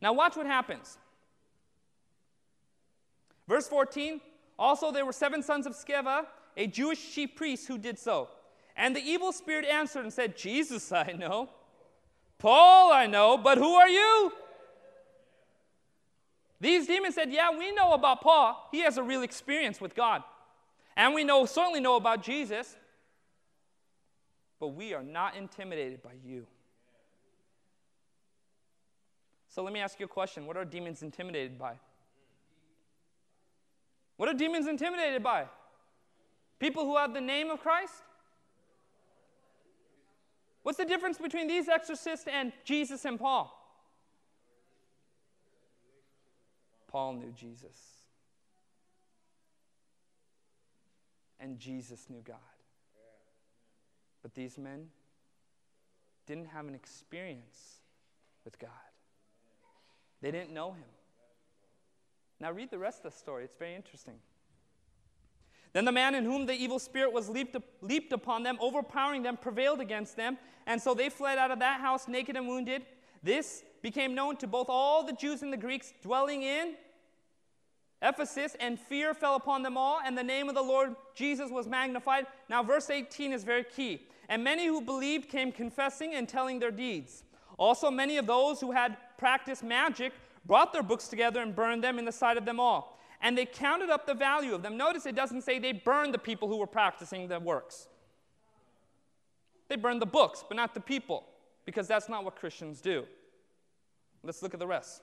Now, 0.00 0.12
watch 0.12 0.36
what 0.36 0.46
happens. 0.46 0.98
Verse 3.48 3.66
14 3.66 4.20
Also, 4.58 4.92
there 4.92 5.04
were 5.04 5.12
seven 5.12 5.42
sons 5.42 5.66
of 5.66 5.74
Sceva, 5.74 6.26
a 6.56 6.66
Jewish 6.66 7.14
chief 7.14 7.34
priest, 7.34 7.66
who 7.66 7.78
did 7.78 7.98
so. 7.98 8.28
And 8.76 8.94
the 8.94 9.00
evil 9.00 9.32
spirit 9.32 9.64
answered 9.64 10.04
and 10.04 10.12
said, 10.12 10.36
Jesus 10.36 10.92
I 10.92 11.12
know, 11.12 11.50
Paul 12.38 12.92
I 12.92 13.06
know, 13.06 13.36
but 13.36 13.58
who 13.58 13.74
are 13.74 13.88
you? 13.88 14.32
These 16.60 16.86
demons 16.86 17.14
said, 17.14 17.32
Yeah, 17.32 17.56
we 17.56 17.72
know 17.72 17.92
about 17.92 18.20
Paul. 18.20 18.68
He 18.72 18.80
has 18.80 18.98
a 18.98 19.02
real 19.02 19.22
experience 19.22 19.80
with 19.80 19.94
God. 19.94 20.22
And 20.96 21.14
we 21.14 21.22
know, 21.22 21.46
certainly 21.46 21.80
know 21.80 21.96
about 21.96 22.22
Jesus. 22.22 22.76
But 24.58 24.68
we 24.68 24.92
are 24.92 25.04
not 25.04 25.36
intimidated 25.36 26.02
by 26.02 26.14
you. 26.24 26.46
So 29.58 29.64
let 29.64 29.72
me 29.72 29.80
ask 29.80 29.98
you 29.98 30.06
a 30.06 30.08
question 30.08 30.46
What 30.46 30.56
are 30.56 30.64
demons 30.64 31.02
intimidated 31.02 31.58
by? 31.58 31.72
What 34.16 34.28
are 34.28 34.32
demons 34.32 34.68
intimidated 34.68 35.20
by? 35.20 35.46
People 36.60 36.84
who 36.84 36.96
have 36.96 37.12
the 37.12 37.20
name 37.20 37.50
of 37.50 37.58
Christ? 37.58 38.04
What's 40.62 40.78
the 40.78 40.84
difference 40.84 41.18
between 41.18 41.48
these 41.48 41.68
exorcists 41.68 42.28
and 42.32 42.52
Jesus 42.64 43.04
and 43.04 43.18
Paul? 43.18 43.52
Paul 46.86 47.14
knew 47.14 47.32
Jesus. 47.32 48.04
And 51.40 51.58
Jesus 51.58 52.06
knew 52.08 52.22
God. 52.24 52.36
But 54.22 54.34
these 54.34 54.56
men 54.56 54.86
didn't 56.28 56.46
have 56.46 56.68
an 56.68 56.76
experience 56.76 57.80
with 58.44 58.56
God, 58.60 58.70
they 60.20 60.30
didn't 60.30 60.52
know 60.52 60.72
Him. 60.72 60.84
Now, 62.40 62.52
read 62.52 62.70
the 62.70 62.78
rest 62.78 63.04
of 63.04 63.12
the 63.12 63.18
story, 63.18 63.44
it's 63.44 63.56
very 63.58 63.74
interesting. 63.74 64.14
Then 65.72 65.84
the 65.84 65.92
man 65.92 66.14
in 66.14 66.24
whom 66.24 66.46
the 66.46 66.54
evil 66.54 66.78
spirit 66.78 67.12
was 67.12 67.28
leaped, 67.28 67.56
leaped 67.82 68.12
upon 68.12 68.42
them, 68.42 68.56
overpowering 68.60 69.22
them, 69.22 69.36
prevailed 69.36 69.80
against 69.80 70.16
them. 70.16 70.38
And 70.66 70.80
so 70.80 70.94
they 70.94 71.08
fled 71.08 71.38
out 71.38 71.50
of 71.50 71.58
that 71.58 71.80
house 71.80 72.08
naked 72.08 72.36
and 72.36 72.48
wounded. 72.48 72.82
This 73.22 73.64
became 73.82 74.14
known 74.14 74.36
to 74.38 74.46
both 74.46 74.68
all 74.68 75.04
the 75.04 75.12
Jews 75.12 75.42
and 75.42 75.52
the 75.52 75.56
Greeks 75.56 75.92
dwelling 76.02 76.42
in 76.42 76.74
Ephesus, 78.00 78.56
and 78.60 78.78
fear 78.78 79.12
fell 79.12 79.34
upon 79.34 79.62
them 79.62 79.76
all, 79.76 80.00
and 80.04 80.16
the 80.16 80.22
name 80.22 80.48
of 80.48 80.54
the 80.54 80.62
Lord 80.62 80.94
Jesus 81.16 81.50
was 81.50 81.66
magnified. 81.66 82.26
Now, 82.48 82.62
verse 82.62 82.90
18 82.90 83.32
is 83.32 83.42
very 83.42 83.64
key. 83.64 84.06
And 84.28 84.44
many 84.44 84.66
who 84.66 84.80
believed 84.80 85.28
came 85.28 85.50
confessing 85.50 86.14
and 86.14 86.28
telling 86.28 86.60
their 86.60 86.70
deeds. 86.70 87.24
Also, 87.56 87.90
many 87.90 88.16
of 88.16 88.26
those 88.26 88.60
who 88.60 88.70
had 88.70 88.96
practiced 89.18 89.62
magic 89.62 90.12
brought 90.46 90.72
their 90.72 90.82
books 90.82 91.08
together 91.08 91.40
and 91.40 91.54
burned 91.54 91.84
them 91.84 91.98
in 91.98 92.04
the 92.04 92.12
sight 92.12 92.38
of 92.38 92.46
them 92.46 92.58
all. 92.58 92.98
And 93.20 93.36
they 93.36 93.44
counted 93.44 93.90
up 93.90 94.06
the 94.06 94.14
value 94.14 94.54
of 94.54 94.62
them. 94.62 94.76
Notice 94.76 95.04
it 95.04 95.16
doesn't 95.16 95.42
say 95.42 95.58
they 95.58 95.72
burned 95.72 96.14
the 96.14 96.18
people 96.18 96.48
who 96.48 96.56
were 96.56 96.66
practicing 96.66 97.28
the 97.28 97.40
works. 97.40 97.88
They 99.68 99.76
burned 99.76 100.00
the 100.00 100.06
books, 100.06 100.44
but 100.48 100.56
not 100.56 100.72
the 100.72 100.80
people, 100.80 101.26
because 101.66 101.86
that's 101.86 102.08
not 102.08 102.24
what 102.24 102.36
Christians 102.36 102.80
do. 102.80 103.04
Let's 104.22 104.42
look 104.42 104.54
at 104.54 104.60
the 104.60 104.66
rest. 104.66 105.02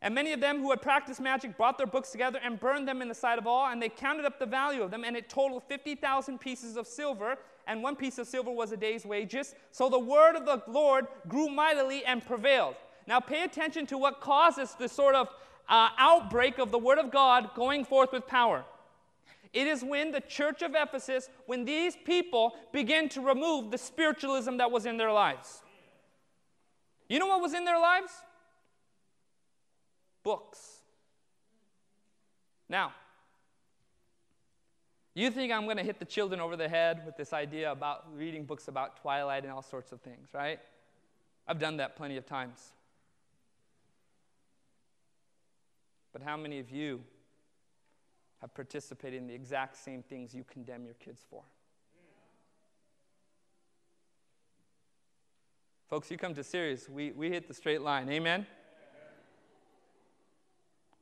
And 0.00 0.14
many 0.14 0.32
of 0.32 0.40
them 0.40 0.60
who 0.60 0.70
had 0.70 0.80
practiced 0.80 1.20
magic 1.20 1.56
brought 1.56 1.76
their 1.76 1.86
books 1.86 2.10
together 2.10 2.38
and 2.42 2.58
burned 2.58 2.86
them 2.86 3.02
in 3.02 3.08
the 3.08 3.14
sight 3.14 3.36
of 3.36 3.46
all, 3.46 3.66
and 3.66 3.82
they 3.82 3.88
counted 3.88 4.24
up 4.24 4.38
the 4.38 4.46
value 4.46 4.82
of 4.82 4.92
them, 4.92 5.02
and 5.04 5.16
it 5.16 5.28
totaled 5.28 5.64
50,000 5.64 6.38
pieces 6.38 6.76
of 6.76 6.86
silver, 6.86 7.36
and 7.66 7.82
one 7.82 7.96
piece 7.96 8.16
of 8.18 8.28
silver 8.28 8.50
was 8.50 8.70
a 8.70 8.76
day's 8.76 9.04
wages. 9.04 9.56
So 9.72 9.88
the 9.88 9.98
word 9.98 10.36
of 10.36 10.46
the 10.46 10.62
Lord 10.68 11.08
grew 11.26 11.48
mightily 11.48 12.04
and 12.04 12.24
prevailed. 12.24 12.76
Now 13.08 13.18
pay 13.18 13.42
attention 13.42 13.86
to 13.86 13.98
what 13.98 14.20
causes 14.20 14.76
this 14.78 14.92
sort 14.92 15.16
of 15.16 15.28
uh, 15.68 15.88
outbreak 15.98 16.58
of 16.58 16.70
the 16.70 16.78
word 16.78 16.98
of 16.98 17.10
God 17.10 17.50
going 17.56 17.84
forth 17.84 18.12
with 18.12 18.28
power. 18.28 18.64
It 19.52 19.66
is 19.66 19.82
when 19.82 20.12
the 20.12 20.20
church 20.20 20.62
of 20.62 20.76
Ephesus, 20.76 21.28
when 21.46 21.64
these 21.64 21.96
people 22.04 22.54
begin 22.72 23.08
to 23.10 23.20
remove 23.20 23.72
the 23.72 23.78
spiritualism 23.78 24.58
that 24.58 24.70
was 24.70 24.86
in 24.86 24.96
their 24.98 25.10
lives. 25.10 25.62
You 27.08 27.18
know 27.18 27.26
what 27.26 27.40
was 27.40 27.54
in 27.54 27.64
their 27.64 27.80
lives? 27.80 28.12
books. 30.28 30.82
Now, 32.68 32.92
you 35.14 35.30
think 35.30 35.50
I'm 35.50 35.64
going 35.64 35.78
to 35.78 35.82
hit 35.82 35.98
the 35.98 36.04
children 36.04 36.38
over 36.38 36.54
the 36.54 36.68
head 36.68 37.00
with 37.06 37.16
this 37.16 37.32
idea 37.32 37.72
about 37.72 38.04
reading 38.14 38.44
books 38.44 38.68
about 38.68 39.00
Twilight 39.00 39.44
and 39.44 39.52
all 39.52 39.62
sorts 39.62 39.90
of 39.90 40.02
things, 40.02 40.28
right? 40.34 40.60
I've 41.46 41.58
done 41.58 41.78
that 41.78 41.96
plenty 41.96 42.18
of 42.18 42.26
times. 42.26 42.72
But 46.18 46.26
how 46.26 46.36
many 46.36 46.58
of 46.58 46.70
you 46.70 47.00
have 48.40 48.52
participated 48.52 49.20
in 49.20 49.28
the 49.28 49.34
exact 49.34 49.76
same 49.76 50.02
things 50.02 50.34
you 50.34 50.42
condemn 50.42 50.84
your 50.84 50.94
kids 50.94 51.24
for? 51.30 51.42
Folks, 55.88 56.10
you 56.10 56.18
come 56.18 56.34
to 56.34 56.42
Sirius, 56.42 56.88
we, 56.88 57.12
we 57.12 57.30
hit 57.30 57.46
the 57.46 57.54
straight 57.54 57.82
line. 57.82 58.10
Amen? 58.10 58.46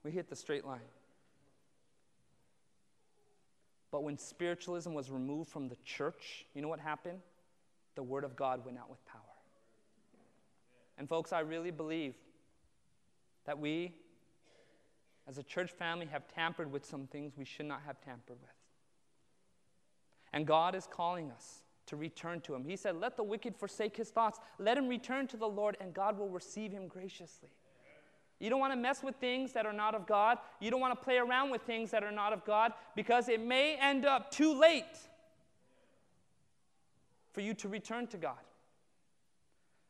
we 0.04 0.12
hit 0.12 0.28
the 0.28 0.36
straight 0.36 0.64
line. 0.64 0.78
But 3.90 4.04
when 4.04 4.18
spiritualism 4.18 4.92
was 4.92 5.10
removed 5.10 5.50
from 5.50 5.68
the 5.68 5.76
church, 5.84 6.44
you 6.54 6.62
know 6.62 6.68
what 6.68 6.78
happened? 6.78 7.18
The 7.96 8.02
Word 8.02 8.22
of 8.22 8.36
God 8.36 8.64
went 8.64 8.78
out 8.78 8.90
with 8.90 9.04
power. 9.06 9.22
And, 10.98 11.08
folks, 11.08 11.32
I 11.32 11.40
really 11.40 11.70
believe 11.72 12.14
that 13.46 13.58
we, 13.58 13.94
as 15.28 15.38
a 15.38 15.42
church 15.42 15.70
family, 15.72 16.06
have 16.06 16.26
tampered 16.28 16.70
with 16.70 16.84
some 16.84 17.06
things 17.06 17.32
we 17.36 17.44
should 17.44 17.66
not 17.66 17.82
have 17.86 18.00
tampered 18.00 18.36
with. 18.40 18.50
And 20.32 20.46
God 20.46 20.74
is 20.74 20.86
calling 20.90 21.30
us 21.30 21.62
to 21.86 21.96
return 21.96 22.40
to 22.42 22.54
Him. 22.54 22.64
He 22.64 22.76
said, 22.76 22.96
Let 22.96 23.16
the 23.16 23.22
wicked 23.22 23.56
forsake 23.56 23.96
his 23.96 24.10
thoughts, 24.10 24.38
let 24.58 24.76
him 24.76 24.88
return 24.88 25.26
to 25.28 25.36
the 25.36 25.48
Lord, 25.48 25.76
and 25.80 25.94
God 25.94 26.18
will 26.18 26.28
receive 26.28 26.72
him 26.72 26.88
graciously. 26.88 27.50
You 28.38 28.50
don't 28.50 28.60
want 28.60 28.72
to 28.72 28.78
mess 28.78 29.02
with 29.02 29.16
things 29.16 29.52
that 29.52 29.64
are 29.64 29.72
not 29.72 29.94
of 29.94 30.06
God. 30.06 30.38
You 30.60 30.70
don't 30.70 30.80
want 30.80 30.98
to 30.98 31.02
play 31.02 31.16
around 31.16 31.50
with 31.50 31.62
things 31.62 31.90
that 31.92 32.04
are 32.04 32.12
not 32.12 32.34
of 32.34 32.44
God 32.44 32.72
because 32.94 33.28
it 33.28 33.40
may 33.40 33.76
end 33.80 34.04
up 34.04 34.30
too 34.30 34.58
late 34.58 34.84
for 37.32 37.40
you 37.40 37.54
to 37.54 37.68
return 37.68 38.06
to 38.08 38.18
God. 38.18 38.38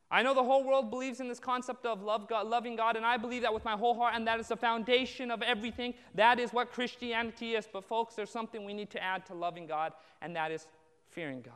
I 0.09 0.23
know 0.23 0.33
the 0.33 0.43
whole 0.43 0.63
world 0.63 0.89
believes 0.89 1.19
in 1.19 1.27
this 1.27 1.39
concept 1.39 1.85
of 1.85 2.01
love 2.01 2.29
God, 2.29 2.47
loving 2.47 2.77
God, 2.77 2.95
and 2.95 3.05
I 3.05 3.17
believe 3.17 3.41
that 3.41 3.53
with 3.53 3.65
my 3.65 3.75
whole 3.75 3.93
heart, 3.93 4.13
and 4.15 4.25
that 4.25 4.39
is 4.39 4.47
the 4.47 4.55
foundation 4.55 5.29
of 5.31 5.41
everything. 5.41 5.93
That 6.15 6.39
is 6.39 6.53
what 6.53 6.71
Christianity 6.71 7.55
is. 7.55 7.67
But, 7.71 7.83
folks, 7.83 8.15
there's 8.15 8.29
something 8.29 8.63
we 8.63 8.73
need 8.73 8.89
to 8.91 9.03
add 9.03 9.25
to 9.25 9.33
loving 9.33 9.67
God, 9.67 9.91
and 10.21 10.33
that 10.37 10.51
is 10.51 10.65
fearing 11.09 11.41
God. 11.41 11.53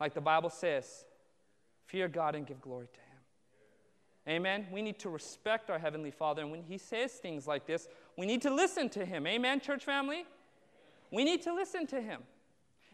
Like 0.00 0.12
the 0.12 0.20
Bible 0.20 0.50
says, 0.50 1.04
fear 1.86 2.08
God 2.08 2.34
and 2.34 2.46
give 2.46 2.60
glory 2.60 2.88
to 2.92 3.00
Him. 3.00 4.36
Amen. 4.36 4.66
We 4.72 4.82
need 4.82 4.98
to 5.00 5.08
respect 5.08 5.70
our 5.70 5.78
Heavenly 5.78 6.10
Father. 6.10 6.42
And 6.42 6.50
when 6.50 6.62
He 6.62 6.78
says 6.78 7.12
things 7.12 7.46
like 7.46 7.64
this, 7.64 7.86
we 8.16 8.26
need 8.26 8.42
to 8.42 8.52
listen 8.52 8.88
to 8.90 9.04
Him. 9.04 9.24
Amen, 9.26 9.60
church 9.60 9.84
family? 9.84 10.24
We 11.12 11.24
need 11.24 11.42
to 11.42 11.54
listen 11.54 11.86
to 11.86 12.00
Him. 12.00 12.22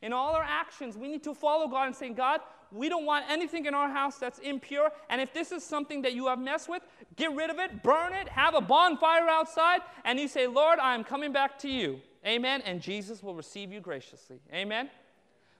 In 0.04 0.12
all 0.12 0.34
our 0.34 0.42
actions, 0.42 0.98
we 0.98 1.08
need 1.08 1.24
to 1.24 1.32
follow 1.32 1.66
God 1.66 1.86
and 1.86 1.96
say, 1.96 2.10
God, 2.10 2.42
we 2.70 2.90
don't 2.90 3.06
want 3.06 3.24
anything 3.26 3.64
in 3.64 3.72
our 3.72 3.88
house 3.88 4.18
that's 4.18 4.38
impure. 4.40 4.90
And 5.08 5.18
if 5.18 5.32
this 5.32 5.50
is 5.50 5.64
something 5.64 6.02
that 6.02 6.12
you 6.12 6.26
have 6.26 6.38
messed 6.38 6.68
with, 6.68 6.82
get 7.16 7.34
rid 7.34 7.48
of 7.48 7.58
it, 7.58 7.82
burn 7.82 8.12
it, 8.12 8.28
have 8.28 8.54
a 8.54 8.60
bonfire 8.60 9.26
outside, 9.30 9.80
and 10.04 10.20
you 10.20 10.28
say, 10.28 10.46
Lord, 10.46 10.78
I 10.78 10.94
am 10.94 11.04
coming 11.04 11.32
back 11.32 11.58
to 11.60 11.70
you. 11.70 12.02
Amen. 12.26 12.60
And 12.66 12.82
Jesus 12.82 13.22
will 13.22 13.34
receive 13.34 13.72
you 13.72 13.80
graciously. 13.80 14.40
Amen. 14.52 14.90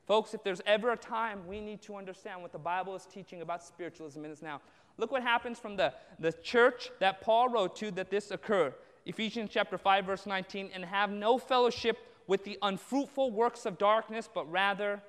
Folks, 0.07 0.35
if 0.35 0.45
there's 0.45 0.61
ever 0.67 0.93
a 0.93 0.97
time 0.97 1.47
we 1.47 1.63
need 1.63 1.81
to 1.81 1.97
understand 1.97 2.43
what 2.43 2.53
the 2.53 2.59
Bible 2.59 2.95
is 2.95 3.07
teaching 3.07 3.41
about 3.41 3.65
spiritualism, 3.65 4.27
it 4.27 4.31
is 4.31 4.43
now. 4.43 4.61
Look 4.99 5.11
what 5.11 5.23
happens 5.23 5.59
from 5.59 5.75
the, 5.75 5.95
the 6.19 6.33
church 6.33 6.91
that 7.01 7.23
Paul 7.23 7.49
wrote 7.49 7.77
to 7.77 7.91
that 7.93 8.11
this 8.11 8.31
occurred. 8.31 8.75
Ephesians 9.07 9.49
chapter 9.51 9.79
5, 9.79 10.05
verse 10.05 10.27
19, 10.27 10.69
and 10.75 10.85
have 10.85 11.11
no 11.11 11.39
fellowship 11.39 11.97
with 12.27 12.45
the 12.45 12.59
unfruitful 12.63 13.31
works 13.31 13.67
of 13.67 13.79
darkness, 13.79 14.29
but 14.33 14.51
rather 14.51 15.03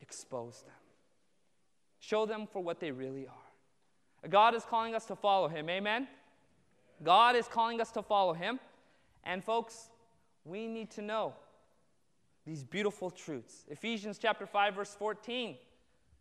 expose 0.00 0.62
them. 0.62 0.74
Show 2.00 2.26
them 2.26 2.46
for 2.52 2.60
what 2.60 2.80
they 2.80 2.90
really 2.90 3.26
are. 3.26 4.28
God 4.28 4.54
is 4.54 4.64
calling 4.64 4.94
us 4.94 5.06
to 5.06 5.16
follow 5.16 5.48
Him. 5.48 5.68
Amen? 5.70 6.06
God 7.02 7.36
is 7.36 7.46
calling 7.48 7.80
us 7.80 7.90
to 7.92 8.02
follow 8.02 8.32
Him. 8.32 8.60
And, 9.24 9.42
folks, 9.42 9.88
we 10.44 10.66
need 10.66 10.90
to 10.92 11.02
know 11.02 11.34
these 12.46 12.62
beautiful 12.62 13.10
truths. 13.10 13.64
Ephesians 13.68 14.18
chapter 14.18 14.46
5 14.46 14.74
verse 14.74 14.94
14. 14.98 15.56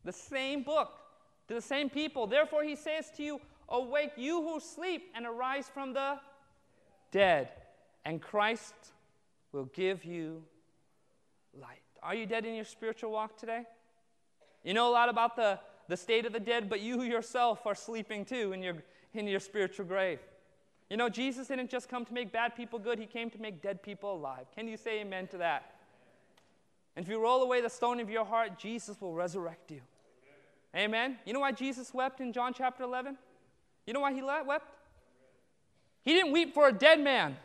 The 0.05 0.13
same 0.13 0.63
book 0.63 0.91
to 1.47 1.53
the 1.53 1.61
same 1.61 1.89
people. 1.89 2.27
Therefore 2.27 2.63
he 2.63 2.75
says 2.75 3.11
to 3.17 3.23
you, 3.23 3.41
awake 3.69 4.13
you 4.15 4.41
who 4.41 4.59
sleep 4.59 5.11
and 5.15 5.25
arise 5.25 5.69
from 5.73 5.93
the 5.93 6.19
dead, 7.11 7.49
and 8.05 8.21
Christ 8.21 8.73
will 9.53 9.65
give 9.65 10.03
you 10.03 10.43
light. 11.59 11.79
Are 12.01 12.15
you 12.15 12.25
dead 12.25 12.45
in 12.45 12.55
your 12.55 12.65
spiritual 12.65 13.11
walk 13.11 13.37
today? 13.37 13.63
You 14.63 14.73
know 14.73 14.89
a 14.89 14.91
lot 14.91 15.07
about 15.07 15.35
the, 15.35 15.59
the 15.87 15.95
state 15.95 16.25
of 16.25 16.33
the 16.33 16.39
dead, 16.39 16.69
but 16.69 16.81
you 16.81 17.01
yourself 17.03 17.65
are 17.65 17.75
sleeping 17.75 18.25
too 18.25 18.51
in 18.51 18.61
your, 18.61 18.75
in 19.13 19.27
your 19.27 19.39
spiritual 19.39 19.85
grave. 19.85 20.19
You 20.89 20.97
know, 20.97 21.07
Jesus 21.07 21.47
didn't 21.47 21.69
just 21.69 21.87
come 21.87 22.03
to 22.05 22.13
make 22.13 22.31
bad 22.31 22.55
people 22.55 22.79
good, 22.79 22.99
he 22.99 23.05
came 23.05 23.29
to 23.29 23.39
make 23.39 23.61
dead 23.61 23.81
people 23.81 24.15
alive. 24.15 24.47
Can 24.55 24.67
you 24.67 24.75
say 24.75 25.01
amen 25.01 25.27
to 25.27 25.37
that? 25.37 25.75
And 26.95 27.05
if 27.05 27.09
you 27.09 27.21
roll 27.21 27.41
away 27.41 27.61
the 27.61 27.69
stone 27.69 27.99
of 27.99 28.09
your 28.09 28.25
heart, 28.25 28.59
Jesus 28.59 28.99
will 28.99 29.13
resurrect 29.13 29.71
you. 29.71 29.81
Amen. 30.75 30.85
Amen. 30.85 31.17
You 31.25 31.33
know 31.33 31.39
why 31.39 31.51
Jesus 31.51 31.93
wept 31.93 32.21
in 32.21 32.33
John 32.33 32.53
chapter 32.53 32.83
11? 32.83 33.17
You 33.87 33.93
know 33.93 34.01
why 34.01 34.13
he 34.13 34.21
wept? 34.21 34.71
He 36.03 36.13
didn't 36.13 36.31
weep 36.31 36.53
for 36.53 36.67
a 36.67 36.73
dead 36.73 36.99
man 36.99 37.37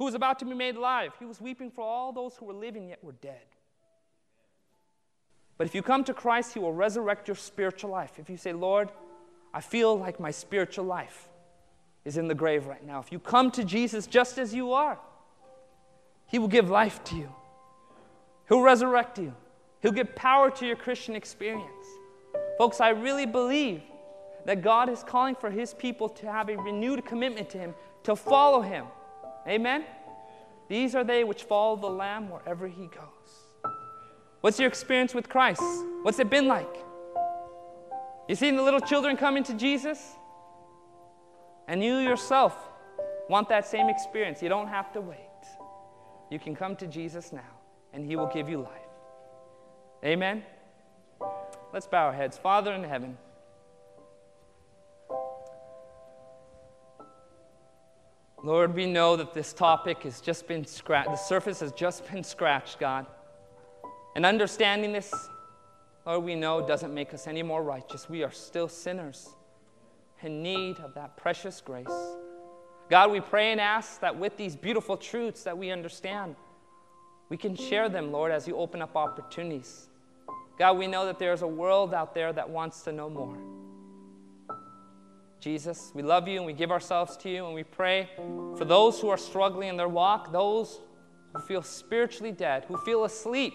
who 0.00 0.06
was 0.06 0.14
about 0.14 0.38
to 0.38 0.46
be 0.46 0.54
made 0.54 0.76
alive. 0.76 1.12
He 1.18 1.26
was 1.26 1.42
weeping 1.42 1.70
for 1.70 1.82
all 1.82 2.10
those 2.10 2.34
who 2.34 2.46
were 2.46 2.54
living 2.54 2.88
yet 2.88 3.04
were 3.04 3.12
dead. 3.12 3.44
But 5.58 5.66
if 5.66 5.74
you 5.74 5.82
come 5.82 6.04
to 6.04 6.14
Christ, 6.14 6.54
He 6.54 6.58
will 6.58 6.72
resurrect 6.72 7.28
your 7.28 7.34
spiritual 7.34 7.90
life. 7.90 8.18
If 8.18 8.30
you 8.30 8.38
say, 8.38 8.54
Lord, 8.54 8.88
I 9.52 9.60
feel 9.60 9.94
like 9.98 10.18
my 10.18 10.30
spiritual 10.30 10.86
life 10.86 11.28
is 12.06 12.16
in 12.16 12.28
the 12.28 12.34
grave 12.34 12.66
right 12.66 12.82
now. 12.86 13.00
If 13.00 13.12
you 13.12 13.18
come 13.18 13.50
to 13.50 13.62
Jesus 13.62 14.06
just 14.06 14.38
as 14.38 14.54
you 14.54 14.72
are, 14.72 14.98
He 16.28 16.38
will 16.38 16.48
give 16.48 16.70
life 16.70 17.04
to 17.04 17.16
you. 17.16 17.30
He'll 18.48 18.62
resurrect 18.62 19.18
you. 19.18 19.34
He'll 19.82 19.92
give 19.92 20.14
power 20.14 20.50
to 20.50 20.66
your 20.66 20.76
Christian 20.76 21.14
experience. 21.14 21.86
Folks, 22.56 22.80
I 22.80 22.88
really 22.88 23.26
believe 23.26 23.82
that 24.46 24.62
God 24.62 24.88
is 24.88 25.02
calling 25.02 25.34
for 25.34 25.50
His 25.50 25.74
people 25.74 26.08
to 26.08 26.32
have 26.32 26.48
a 26.48 26.56
renewed 26.56 27.04
commitment 27.04 27.50
to 27.50 27.58
Him, 27.58 27.74
to 28.04 28.16
follow 28.16 28.62
Him. 28.62 28.86
Amen? 29.48 29.84
These 30.68 30.94
are 30.94 31.04
they 31.04 31.24
which 31.24 31.44
follow 31.44 31.76
the 31.76 31.88
Lamb 31.88 32.30
wherever 32.30 32.66
He 32.68 32.86
goes. 32.86 33.74
What's 34.40 34.58
your 34.58 34.68
experience 34.68 35.14
with 35.14 35.28
Christ? 35.28 35.62
What's 36.02 36.18
it 36.18 36.30
been 36.30 36.46
like? 36.48 36.76
You 38.28 38.34
seen 38.34 38.56
the 38.56 38.62
little 38.62 38.80
children 38.80 39.16
coming 39.16 39.42
to 39.44 39.54
Jesus? 39.54 40.14
And 41.68 41.82
you 41.82 41.98
yourself 41.98 42.56
want 43.28 43.48
that 43.48 43.66
same 43.66 43.88
experience. 43.88 44.42
You 44.42 44.48
don't 44.48 44.68
have 44.68 44.92
to 44.92 45.00
wait. 45.00 45.18
You 46.30 46.38
can 46.38 46.54
come 46.54 46.76
to 46.76 46.86
Jesus 46.86 47.32
now 47.32 47.58
and 47.92 48.04
he 48.04 48.16
will 48.16 48.28
give 48.28 48.48
you 48.48 48.58
life. 48.58 48.70
Amen? 50.04 50.42
Let's 51.72 51.86
bow 51.86 52.06
our 52.06 52.12
heads. 52.12 52.38
Father 52.38 52.72
in 52.72 52.84
heaven, 52.84 53.16
Lord, 58.42 58.74
we 58.74 58.86
know 58.86 59.16
that 59.16 59.34
this 59.34 59.52
topic 59.52 60.04
has 60.04 60.20
just 60.20 60.48
been 60.48 60.64
scratched, 60.64 61.10
the 61.10 61.16
surface 61.16 61.60
has 61.60 61.72
just 61.72 62.10
been 62.10 62.24
scratched, 62.24 62.78
God. 62.78 63.06
And 64.16 64.24
understanding 64.24 64.92
this, 64.92 65.12
Lord, 66.06 66.24
we 66.24 66.34
know 66.34 66.66
doesn't 66.66 66.92
make 66.92 67.12
us 67.12 67.26
any 67.26 67.42
more 67.42 67.62
righteous. 67.62 68.08
We 68.08 68.22
are 68.22 68.30
still 68.30 68.68
sinners 68.68 69.28
in 70.22 70.42
need 70.42 70.78
of 70.78 70.94
that 70.94 71.16
precious 71.16 71.60
grace. 71.60 71.86
God, 72.88 73.10
we 73.12 73.20
pray 73.20 73.52
and 73.52 73.60
ask 73.60 74.00
that 74.00 74.16
with 74.16 74.36
these 74.36 74.56
beautiful 74.56 74.96
truths 74.96 75.44
that 75.44 75.56
we 75.56 75.70
understand, 75.70 76.34
we 77.28 77.36
can 77.36 77.54
share 77.54 77.88
them, 77.88 78.10
Lord, 78.10 78.32
as 78.32 78.48
you 78.48 78.56
open 78.56 78.82
up 78.82 78.96
opportunities. 78.96 79.88
God, 80.58 80.76
we 80.78 80.86
know 80.86 81.06
that 81.06 81.18
there's 81.18 81.42
a 81.42 81.46
world 81.46 81.94
out 81.94 82.14
there 82.14 82.32
that 82.32 82.48
wants 82.48 82.82
to 82.82 82.92
know 82.92 83.08
more. 83.08 83.36
Jesus, 85.40 85.90
we 85.94 86.02
love 86.02 86.28
you 86.28 86.36
and 86.36 86.44
we 86.44 86.52
give 86.52 86.70
ourselves 86.70 87.16
to 87.18 87.30
you 87.30 87.46
and 87.46 87.54
we 87.54 87.64
pray 87.64 88.10
for 88.58 88.66
those 88.66 89.00
who 89.00 89.08
are 89.08 89.16
struggling 89.16 89.70
in 89.70 89.76
their 89.76 89.88
walk, 89.88 90.32
those 90.32 90.80
who 91.32 91.40
feel 91.40 91.62
spiritually 91.62 92.30
dead, 92.30 92.66
who 92.66 92.76
feel 92.76 93.04
asleep. 93.04 93.54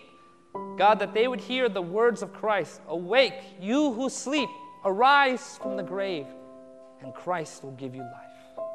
God, 0.78 1.00
that 1.00 1.14
they 1.14 1.28
would 1.28 1.42
hear 1.42 1.70
the 1.70 1.82
words 1.82 2.24
of 2.24 2.34
Christ 2.34 2.82
Awake, 2.88 3.44
you 3.60 3.94
who 3.94 4.10
sleep, 4.10 4.50
arise 4.84 5.60
from 5.62 5.78
the 5.78 5.84
grave, 5.84 6.26
and 7.02 7.14
Christ 7.14 7.64
will 7.64 7.74
give 7.74 7.94
you 7.94 8.02
life. 8.02 8.66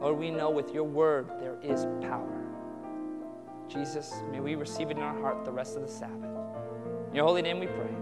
Lord, 0.00 0.18
we 0.18 0.30
know 0.30 0.50
with 0.50 0.72
your 0.72 0.84
word 0.84 1.30
there 1.40 1.56
is 1.62 1.86
power. 2.02 2.44
Jesus, 3.68 4.14
may 4.30 4.40
we 4.40 4.54
receive 4.54 4.90
it 4.90 4.96
in 4.96 5.02
our 5.02 5.18
heart 5.20 5.44
the 5.44 5.52
rest 5.52 5.76
of 5.76 5.82
the 5.82 5.88
Sabbath. 5.88 6.30
In 7.08 7.14
your 7.14 7.24
holy 7.24 7.42
name 7.42 7.58
we 7.58 7.66
pray. 7.66 8.01